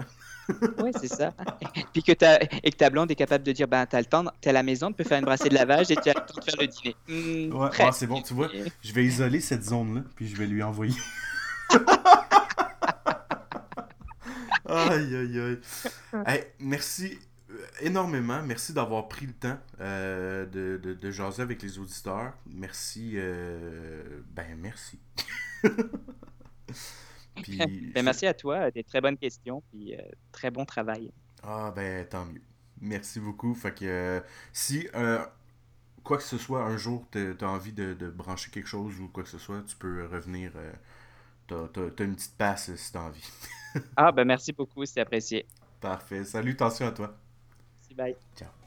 oui, 0.78 0.92
c'est 1.00 1.08
ça. 1.08 1.32
Puis 1.92 2.02
que 2.02 2.12
as, 2.24 2.42
et 2.62 2.70
que 2.70 2.76
ta 2.76 2.90
blonde 2.90 3.10
est 3.10 3.16
capable 3.16 3.44
de 3.44 3.52
dire 3.52 3.66
ben, 3.66 3.84
t'as 3.86 3.98
le 3.98 4.04
temps, 4.04 4.24
t'es 4.40 4.50
à 4.50 4.52
la 4.52 4.62
maison, 4.62 4.88
tu 4.88 4.94
peux 4.94 5.04
faire 5.04 5.18
une 5.18 5.24
brassée 5.24 5.48
de 5.48 5.54
lavage 5.54 5.90
et 5.90 5.96
tu 5.96 6.08
as 6.08 6.14
le 6.14 6.26
temps 6.26 6.38
de 6.38 6.44
faire 6.44 6.60
le 6.60 6.66
dîner. 6.66 6.96
Hmm, 7.08 7.56
ouais, 7.56 7.70
ah, 7.78 7.92
c'est 7.92 8.06
bon, 8.06 8.22
tu 8.22 8.34
vois, 8.34 8.48
je 8.82 8.92
vais 8.92 9.04
isoler 9.04 9.40
cette 9.40 9.64
zone-là, 9.64 10.02
puis 10.14 10.28
je 10.28 10.36
vais 10.36 10.46
lui 10.46 10.62
envoyer. 10.62 10.94
aïe, 14.66 15.16
aïe, 15.16 15.40
aïe. 15.40 15.58
Hey, 16.26 16.44
merci 16.60 17.18
énormément. 17.80 18.42
Merci 18.42 18.72
d'avoir 18.72 19.08
pris 19.08 19.26
le 19.26 19.32
temps 19.32 19.58
euh, 19.80 20.46
de, 20.46 20.80
de, 20.82 20.94
de, 20.94 21.10
jaser 21.10 21.42
avec 21.42 21.62
les 21.62 21.78
auditeurs. 21.78 22.32
Merci. 22.46 23.14
Euh, 23.16 24.20
ben, 24.30 24.56
merci. 24.58 24.98
ben, 25.64 25.72
merci 28.02 28.26
à 28.26 28.34
toi. 28.34 28.70
Des 28.70 28.84
très 28.84 29.00
bonnes 29.00 29.18
questions. 29.18 29.62
Puis 29.70 29.94
euh, 29.94 30.02
très 30.32 30.50
bon 30.50 30.64
travail. 30.64 31.12
Ah, 31.42 31.72
ben, 31.74 32.06
tant 32.06 32.26
mieux. 32.26 32.42
Merci 32.80 33.20
beaucoup. 33.20 33.54
Fait 33.54 33.74
que 33.74 34.22
si 34.52 34.88
quoi 36.02 36.16
que 36.16 36.22
ce 36.22 36.38
soit, 36.38 36.62
un 36.62 36.76
jour, 36.76 37.06
tu 37.12 37.36
as 37.40 37.48
envie 37.48 37.72
de, 37.72 37.92
de, 37.92 38.08
brancher 38.08 38.50
quelque 38.50 38.66
chose 38.66 38.98
ou 39.00 39.08
quoi 39.08 39.22
que 39.22 39.28
ce 39.28 39.38
soit, 39.38 39.62
tu 39.66 39.76
peux 39.76 40.06
revenir. 40.06 40.52
tu 41.46 41.54
as, 41.54 42.04
une 42.04 42.14
petite 42.14 42.36
passe 42.38 42.74
si 42.74 42.92
tu 42.92 42.98
as 42.98 43.02
envie. 43.02 43.30
ah, 43.96 44.12
ben, 44.12 44.24
merci 44.24 44.52
beaucoup. 44.52 44.84
C'est 44.86 45.00
apprécié. 45.00 45.46
Parfait. 45.80 46.24
Salut, 46.24 46.52
attention 46.52 46.86
à 46.86 46.92
toi. 46.92 47.14
Bye. 47.96 48.16
Ciao. 48.34 48.59